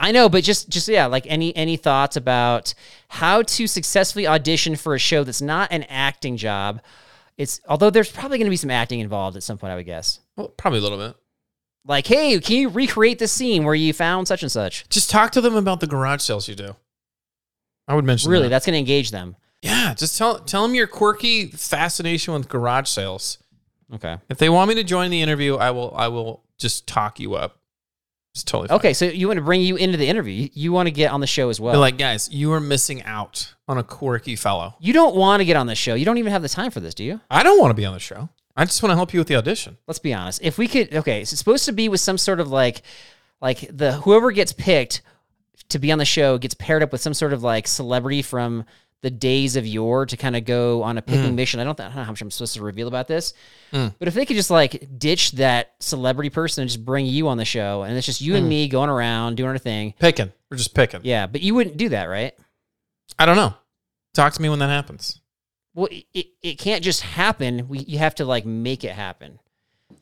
I 0.00 0.12
know, 0.12 0.28
but 0.28 0.44
just 0.44 0.68
just 0.68 0.86
yeah. 0.88 1.06
Like 1.06 1.26
any 1.26 1.54
any 1.56 1.76
thoughts 1.76 2.16
about 2.16 2.72
how 3.08 3.42
to 3.42 3.66
successfully 3.66 4.26
audition 4.26 4.76
for 4.76 4.94
a 4.94 4.98
show 4.98 5.24
that's 5.24 5.42
not 5.42 5.72
an 5.72 5.82
acting 5.84 6.36
job? 6.36 6.80
It's 7.36 7.60
although 7.68 7.90
there's 7.90 8.10
probably 8.10 8.38
going 8.38 8.46
to 8.46 8.50
be 8.50 8.56
some 8.56 8.70
acting 8.70 9.00
involved 9.00 9.36
at 9.36 9.42
some 9.42 9.58
point. 9.58 9.72
I 9.72 9.76
would 9.76 9.86
guess. 9.86 10.20
Well, 10.36 10.48
probably 10.48 10.78
a 10.78 10.82
little 10.82 10.98
bit. 10.98 11.16
Like, 11.86 12.06
hey, 12.06 12.38
can 12.40 12.56
you 12.56 12.68
recreate 12.68 13.18
this 13.18 13.32
scene 13.32 13.64
where 13.64 13.74
you 13.74 13.92
found 13.92 14.28
such 14.28 14.42
and 14.42 14.52
such? 14.52 14.88
Just 14.88 15.08
talk 15.10 15.32
to 15.32 15.40
them 15.40 15.56
about 15.56 15.80
the 15.80 15.86
garage 15.86 16.20
sales 16.20 16.46
you 16.48 16.54
do. 16.54 16.76
I 17.86 17.94
would 17.94 18.04
mention 18.04 18.30
Really, 18.30 18.44
that. 18.44 18.48
that's 18.50 18.66
going 18.66 18.74
to 18.74 18.78
engage 18.78 19.10
them. 19.10 19.36
yeah. 19.62 19.94
Just 19.94 20.18
tell 20.18 20.38
tell 20.40 20.62
them 20.62 20.74
your 20.74 20.86
quirky 20.86 21.46
fascination 21.46 22.34
with 22.34 22.48
garage 22.48 22.88
sales. 22.88 23.38
Okay. 23.94 24.18
If 24.28 24.38
they 24.38 24.48
want 24.50 24.68
me 24.68 24.74
to 24.76 24.84
join 24.84 25.10
the 25.10 25.22
interview, 25.22 25.56
I 25.56 25.70
will. 25.70 25.92
I 25.96 26.08
will 26.08 26.44
just 26.58 26.86
talk 26.86 27.18
you 27.18 27.34
up. 27.34 27.57
It's 28.38 28.44
totally 28.44 28.68
fine. 28.68 28.76
Okay, 28.76 28.92
so 28.92 29.06
you 29.06 29.26
want 29.26 29.38
to 29.38 29.44
bring 29.44 29.62
you 29.62 29.74
into 29.74 29.98
the 29.98 30.06
interview. 30.06 30.48
You, 30.52 30.70
want 30.70 30.86
to 30.86 30.92
get 30.92 31.10
on 31.10 31.20
the 31.20 31.26
show 31.26 31.48
as 31.48 31.60
well. 31.60 31.72
They're 31.72 31.80
like, 31.80 31.98
guys, 31.98 32.30
you 32.30 32.52
are 32.52 32.60
missing 32.60 33.02
out 33.02 33.52
on 33.66 33.78
a 33.78 33.82
quirky 33.82 34.36
fellow. 34.36 34.76
you 34.78 34.92
don't 34.92 35.16
want 35.16 35.40
to 35.40 35.44
get 35.44 35.56
on 35.56 35.66
the 35.66 35.74
show. 35.74 35.94
You 35.94 36.04
don't 36.04 36.18
even 36.18 36.30
have 36.30 36.42
the 36.42 36.48
time 36.48 36.70
for 36.70 36.78
this, 36.78 36.94
do 36.94 37.02
you? 37.02 37.20
I 37.28 37.42
don't 37.42 37.58
want 37.58 37.70
to 37.70 37.74
be 37.74 37.84
on 37.84 37.94
the 37.94 37.98
show. 37.98 38.28
I 38.56 38.64
just 38.64 38.80
want 38.80 38.92
to 38.92 38.96
help 38.96 39.12
you 39.12 39.18
with 39.18 39.26
the 39.26 39.34
audition. 39.34 39.76
Let's 39.88 39.98
be 39.98 40.14
honest. 40.14 40.40
If 40.40 40.56
we 40.56 40.68
could, 40.68 40.94
okay, 40.94 41.24
so 41.24 41.34
it's 41.34 41.38
supposed 41.40 41.64
to 41.64 41.72
be 41.72 41.88
with 41.88 42.00
some 42.00 42.16
sort 42.16 42.38
of 42.38 42.48
like, 42.48 42.82
like 43.40 43.68
the 43.76 43.92
whoever 43.92 44.30
gets 44.30 44.52
picked 44.52 45.02
to 45.70 45.80
be 45.80 45.90
on 45.90 45.98
the 45.98 46.04
show 46.04 46.38
gets 46.38 46.54
paired 46.54 46.84
up 46.84 46.92
with 46.92 47.00
some 47.00 47.14
sort 47.14 47.32
of 47.32 47.42
like 47.42 47.66
celebrity 47.66 48.22
from 48.22 48.64
the 49.02 49.10
days 49.10 49.54
of 49.56 49.66
yore 49.66 50.06
to 50.06 50.16
kind 50.16 50.34
of 50.34 50.44
go 50.44 50.82
on 50.82 50.98
a 50.98 51.02
picking 51.02 51.36
mission. 51.36 51.60
I 51.60 51.64
don't, 51.64 51.76
th- 51.76 51.86
I 51.86 51.88
don't 51.90 51.96
know 51.98 52.04
how 52.04 52.10
much 52.12 52.20
I'm 52.20 52.30
supposed 52.30 52.54
to 52.54 52.62
reveal 52.62 52.88
about 52.88 53.06
this, 53.08 53.32
Mm. 53.72 53.94
but 53.98 54.08
if 54.08 54.14
they 54.14 54.24
could 54.26 54.34
just 54.36 54.50
like 54.50 54.88
ditch 54.98 55.32
that 55.32 55.74
celebrity 55.78 56.30
person 56.30 56.62
and 56.62 56.70
just 56.70 56.84
bring 56.84 57.06
you 57.06 57.28
on 57.28 57.36
the 57.36 57.44
show, 57.44 57.82
and 57.82 57.96
it's 57.96 58.06
just 58.06 58.20
you 58.20 58.34
and 58.34 58.48
me 58.48 58.66
going 58.68 58.90
around 58.90 59.36
doing 59.36 59.50
our 59.50 59.58
thing. 59.58 59.94
Picking. 60.00 60.32
We're 60.50 60.56
just 60.56 60.74
picking. 60.74 61.00
Yeah, 61.04 61.26
but 61.26 61.42
you 61.42 61.54
wouldn't 61.54 61.76
do 61.76 61.90
that, 61.90 62.04
right? 62.06 62.34
I 63.18 63.26
don't 63.26 63.36
know. 63.36 63.54
Talk 64.14 64.32
to 64.32 64.42
me 64.42 64.48
when 64.48 64.58
that 64.58 64.68
happens. 64.70 65.20
Well, 65.74 65.88
it, 65.92 66.06
it, 66.12 66.26
it 66.42 66.58
can't 66.58 66.82
just 66.82 67.02
happen. 67.02 67.68
We 67.68 67.80
you 67.80 67.98
have 67.98 68.16
to 68.16 68.24
like 68.24 68.44
make 68.44 68.82
it 68.82 68.92
happen. 68.92 69.38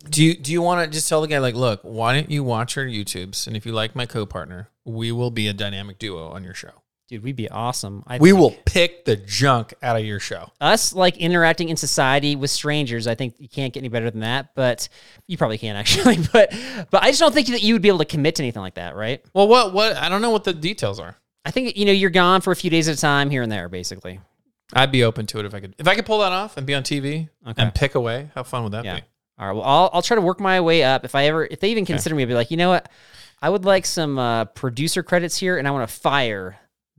Do 0.09 0.25
you 0.25 0.35
do 0.35 0.53
you 0.53 0.63
want 0.63 0.85
to 0.85 0.91
just 0.97 1.09
tell 1.09 1.21
the 1.21 1.29
guy 1.29 1.39
like, 1.39 1.55
look, 1.55 1.81
why 1.83 2.15
don't 2.15 2.31
you 2.31 2.43
watch 2.45 2.79
our 2.79 2.85
YouTubes? 2.85 3.47
And 3.47 3.57
if 3.57 3.67
you 3.67 3.73
like 3.73 3.95
my 3.95 4.07
co-partner, 4.07 4.69
we 4.85 5.13
will 5.13 5.31
be 5.31 5.49
a 5.49 5.53
dynamic 5.53 5.99
duo 5.99 6.29
on 6.29 6.45
your 6.45 6.55
show. 6.55 6.71
Dude, 7.09 7.23
we'd 7.23 7.37
be 7.37 7.49
awesome. 7.49 8.03
I 8.07 8.19
We 8.19 8.31
think. 8.31 8.41
will 8.41 8.51
pick 8.65 9.05
the 9.05 9.15
junk 9.15 9.75
out 9.81 9.97
of 9.97 10.05
your 10.05 10.19
show. 10.19 10.51
us 10.61 10.93
like 10.93 11.17
interacting 11.19 11.69
in 11.69 11.77
society 11.77 12.35
with 12.35 12.51
strangers. 12.51 13.07
I 13.07 13.15
think 13.15 13.37
you 13.39 13.49
can't 13.49 13.73
get 13.73 13.81
any 13.81 13.89
better 13.89 14.11
than 14.11 14.21
that. 14.23 14.55
But 14.57 14.89
you 15.29 15.37
probably 15.39 15.59
can 15.59 15.77
actually. 15.83 16.19
But 16.33 16.53
but 16.91 17.03
I 17.05 17.09
just 17.11 17.21
don't 17.21 17.33
think 17.33 17.47
that 17.49 17.63
you 17.63 17.75
would 17.75 17.83
be 17.83 17.89
able 17.89 17.99
to 17.99 18.05
commit 18.05 18.35
to 18.37 18.43
anything 18.43 18.63
like 18.63 18.75
that, 18.75 18.97
right? 18.97 19.25
Well, 19.35 19.47
what 19.47 19.73
what 19.73 19.97
I 19.97 20.09
don't 20.09 20.21
know 20.21 20.31
what 20.31 20.43
the 20.45 20.53
details 20.53 20.99
are. 20.99 21.17
I 21.45 21.53
think 21.53 21.77
you 21.77 21.85
know 21.85 21.93
you're 21.93 22.11
gone 22.11 22.41
for 22.41 22.51
a 22.53 22.57
few 22.57 22.71
days 22.71 22.89
at 22.89 22.97
a 22.97 23.01
time 23.01 23.31
here 23.31 23.43
and 23.43 23.53
there, 23.53 23.69
basically. 23.69 24.19
I'd 24.73 24.91
be 24.91 25.05
open 25.05 25.27
to 25.27 25.39
it 25.39 25.45
if 25.47 25.55
I 25.55 25.61
could 25.61 25.77
if 25.79 25.87
I 25.87 25.95
could 25.95 26.07
pull 26.07 26.19
that 26.19 26.33
off 26.33 26.57
and 26.57 26.67
be 26.67 26.75
on 26.75 26.83
TV 26.83 27.29
Okay. 27.47 27.63
and 27.63 27.73
pick 27.73 27.95
away. 27.95 28.31
How 28.35 28.43
fun 28.43 28.65
would 28.65 28.73
that 28.73 28.85
Yeah. 28.85 28.97
be? 28.97 29.03
All 29.39 29.47
right. 29.47 29.53
Well, 29.55 29.65
I'll 29.65 29.91
I'll 29.93 30.03
try 30.03 30.17
to 30.17 30.21
work 30.21 30.41
my 30.41 30.61
way 30.61 30.83
up. 30.83 31.05
If 31.05 31.15
I 31.15 31.27
ever 31.27 31.47
if 31.49 31.61
they 31.61 31.71
even 31.71 31.85
consider 31.87 32.17
me, 32.17 32.25
I'd 32.25 32.29
be 32.29 32.35
like, 32.35 32.51
you 32.51 32.57
know 32.57 32.71
what, 32.71 32.89
I 33.41 33.49
would 33.49 33.65
like 33.65 33.87
some 33.87 34.19
uh, 34.19 34.47
producer 34.47 35.05
credits 35.05 35.37
here, 35.39 35.57
and 35.57 35.69
I 35.69 35.71
want 35.71 35.89
to 35.89 35.95
fire 35.95 36.57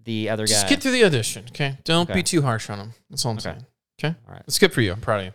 the 0.07 0.29
other 0.29 0.45
guy. 0.47 0.53
Just 0.53 0.67
get 0.67 0.81
through 0.81 0.93
the 0.93 1.03
audition, 1.03 1.45
okay? 1.49 1.77
Don't 1.83 2.09
Okay. 2.09 2.13
be 2.19 2.23
too 2.23 2.41
harsh 2.41 2.69
on 2.71 2.79
him. 2.79 2.93
That's 3.11 3.23
all 3.25 3.31
I'm 3.33 3.39
saying. 3.39 3.65
Okay. 3.99 4.15
All 4.27 4.33
right. 4.33 4.41
It's 4.47 4.57
good 4.57 4.73
for 4.73 4.81
you. 4.81 4.93
I'm 4.93 5.01
proud 5.01 5.19
of 5.19 5.25
you. 5.27 5.31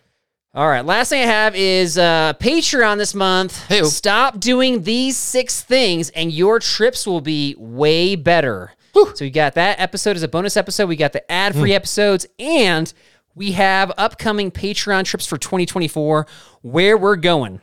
All 0.55 0.69
right. 0.69 0.85
Last 0.85 1.09
thing 1.11 1.23
I 1.23 1.27
have 1.27 1.55
is 1.55 1.97
uh, 1.99 2.33
Patreon 2.41 2.97
this 2.99 3.15
month. 3.15 3.67
Hey-o. 3.69 3.85
Stop 3.85 4.41
doing 4.41 4.83
these 4.83 5.17
six 5.17 5.63
things, 5.63 6.11
and 6.11 6.33
your 6.33 6.59
trips 6.59 7.07
will 7.07 7.21
be 7.21 7.55
way 7.59 8.17
better. 8.17 8.73
So 8.95 9.13
we 9.21 9.31
got 9.31 9.55
that 9.55 9.81
episode 9.81 10.17
as 10.17 10.23
a 10.23 10.29
bonus 10.29 10.57
episode. 10.57 10.87
We 10.89 10.97
got 10.97 11.13
the 11.15 11.31
ad-free 11.33 11.73
episodes, 11.73 12.27
and 12.39 12.93
we 13.35 13.53
have 13.53 13.91
upcoming 13.97 14.51
Patreon 14.51 15.05
trips 15.05 15.27
for 15.27 15.39
2024. 15.39 16.27
Where 16.61 16.97
we're 16.99 17.17
going. 17.17 17.61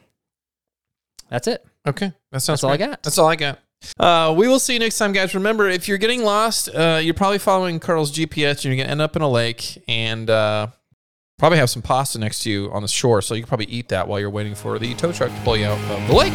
That's 1.29 1.47
it. 1.47 1.63
Okay, 1.87 2.11
that 2.31 2.39
sounds. 2.41 2.61
That's 2.61 2.63
all 2.63 2.71
I 2.71 2.77
great. 2.77 2.89
got. 2.89 3.03
That's 3.03 3.17
all 3.19 3.27
I 3.27 3.35
got. 3.35 3.59
Uh, 3.97 4.33
we 4.35 4.47
will 4.47 4.59
see 4.59 4.73
you 4.73 4.79
next 4.79 4.97
time, 4.97 5.13
guys. 5.13 5.33
Remember, 5.33 5.67
if 5.67 5.87
you're 5.87 5.97
getting 5.97 6.23
lost, 6.23 6.69
uh, 6.69 6.99
you're 7.01 7.13
probably 7.13 7.37
following 7.37 7.79
Carl's 7.79 8.11
GPS, 8.11 8.63
and 8.63 8.65
you're 8.65 8.77
gonna 8.77 8.89
end 8.89 9.01
up 9.01 9.15
in 9.15 9.21
a 9.21 9.29
lake, 9.29 9.81
and 9.87 10.29
uh, 10.29 10.67
probably 11.37 11.57
have 11.57 11.69
some 11.69 11.81
pasta 11.81 12.19
next 12.19 12.43
to 12.43 12.49
you 12.49 12.71
on 12.71 12.81
the 12.81 12.87
shore, 12.87 13.21
so 13.21 13.33
you 13.33 13.41
can 13.41 13.47
probably 13.47 13.67
eat 13.67 13.89
that 13.89 14.07
while 14.07 14.19
you're 14.19 14.29
waiting 14.29 14.55
for 14.55 14.79
the 14.79 14.93
tow 14.95 15.11
truck 15.11 15.29
to 15.29 15.41
pull 15.41 15.57
you 15.57 15.65
out 15.65 15.79
of 15.79 16.07
the 16.07 16.13
lake. 16.13 16.33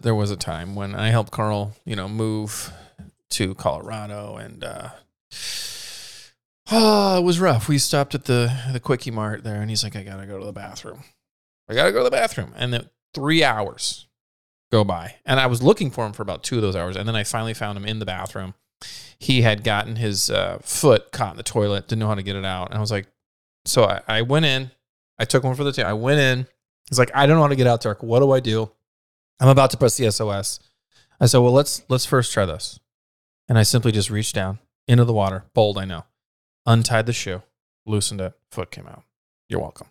There 0.00 0.14
was 0.14 0.30
a 0.30 0.36
time 0.36 0.74
when 0.74 0.94
I 0.94 1.08
helped 1.08 1.30
Carl, 1.32 1.72
you 1.86 1.96
know, 1.96 2.10
move 2.10 2.70
to 3.30 3.54
Colorado, 3.54 4.36
and 4.36 4.62
uh, 4.62 4.90
oh, 6.70 7.18
it 7.18 7.22
was 7.22 7.40
rough. 7.40 7.68
We 7.68 7.78
stopped 7.78 8.14
at 8.14 8.24
the 8.24 8.54
the 8.72 8.80
quickie 8.80 9.10
mart 9.10 9.44
there, 9.44 9.60
and 9.60 9.70
he's 9.70 9.84
like, 9.84 9.96
"I 9.96 10.02
gotta 10.02 10.26
go 10.26 10.38
to 10.38 10.44
the 10.44 10.52
bathroom. 10.52 11.04
I 11.68 11.74
gotta 11.74 11.92
go 11.92 11.98
to 11.98 12.04
the 12.04 12.10
bathroom." 12.10 12.52
And 12.56 12.72
then 12.72 12.90
three 13.12 13.44
hours 13.44 14.06
go 14.72 14.84
by, 14.84 15.16
and 15.24 15.38
I 15.40 15.46
was 15.46 15.62
looking 15.62 15.90
for 15.90 16.06
him 16.06 16.12
for 16.12 16.22
about 16.22 16.42
two 16.42 16.56
of 16.56 16.62
those 16.62 16.76
hours, 16.76 16.96
and 16.96 17.08
then 17.08 17.16
I 17.16 17.24
finally 17.24 17.54
found 17.54 17.76
him 17.78 17.84
in 17.84 17.98
the 17.98 18.06
bathroom. 18.06 18.54
He 19.18 19.42
had 19.42 19.64
gotten 19.64 19.96
his 19.96 20.30
uh, 20.30 20.58
foot 20.62 21.12
caught 21.12 21.32
in 21.32 21.36
the 21.36 21.42
toilet, 21.42 21.88
didn't 21.88 22.00
know 22.00 22.08
how 22.08 22.14
to 22.14 22.22
get 22.22 22.36
it 22.36 22.44
out, 22.44 22.68
and 22.68 22.76
I 22.76 22.80
was 22.80 22.90
like, 22.90 23.06
so 23.64 23.84
I, 23.84 24.00
I 24.06 24.22
went 24.22 24.46
in, 24.46 24.70
I 25.18 25.24
took 25.24 25.44
one 25.44 25.54
for 25.54 25.64
the 25.64 25.72
team. 25.72 25.86
I 25.86 25.92
went 25.92 26.20
in. 26.20 26.46
He's 26.88 26.98
like, 26.98 27.10
I 27.14 27.26
don't 27.26 27.36
know 27.36 27.42
how 27.42 27.48
to 27.48 27.56
get 27.56 27.66
out, 27.66 27.80
Dark. 27.80 28.02
What 28.02 28.20
do 28.20 28.32
I 28.32 28.40
do? 28.40 28.70
I'm 29.40 29.48
about 29.48 29.70
to 29.70 29.76
press 29.76 29.96
the 29.96 30.10
SOS. 30.10 30.60
I 31.20 31.26
said, 31.26 31.38
well, 31.38 31.52
let's 31.52 31.82
let's 31.88 32.04
first 32.04 32.32
try 32.32 32.44
this. 32.44 32.78
And 33.48 33.58
I 33.58 33.62
simply 33.62 33.92
just 33.92 34.10
reached 34.10 34.34
down 34.34 34.58
into 34.86 35.04
the 35.04 35.12
water, 35.12 35.44
bold, 35.54 35.78
I 35.78 35.84
know, 35.84 36.04
untied 36.66 37.06
the 37.06 37.12
shoe, 37.12 37.42
loosened 37.86 38.20
it, 38.20 38.34
foot 38.50 38.70
came 38.70 38.86
out. 38.86 39.04
You're 39.48 39.60
welcome. 39.60 39.88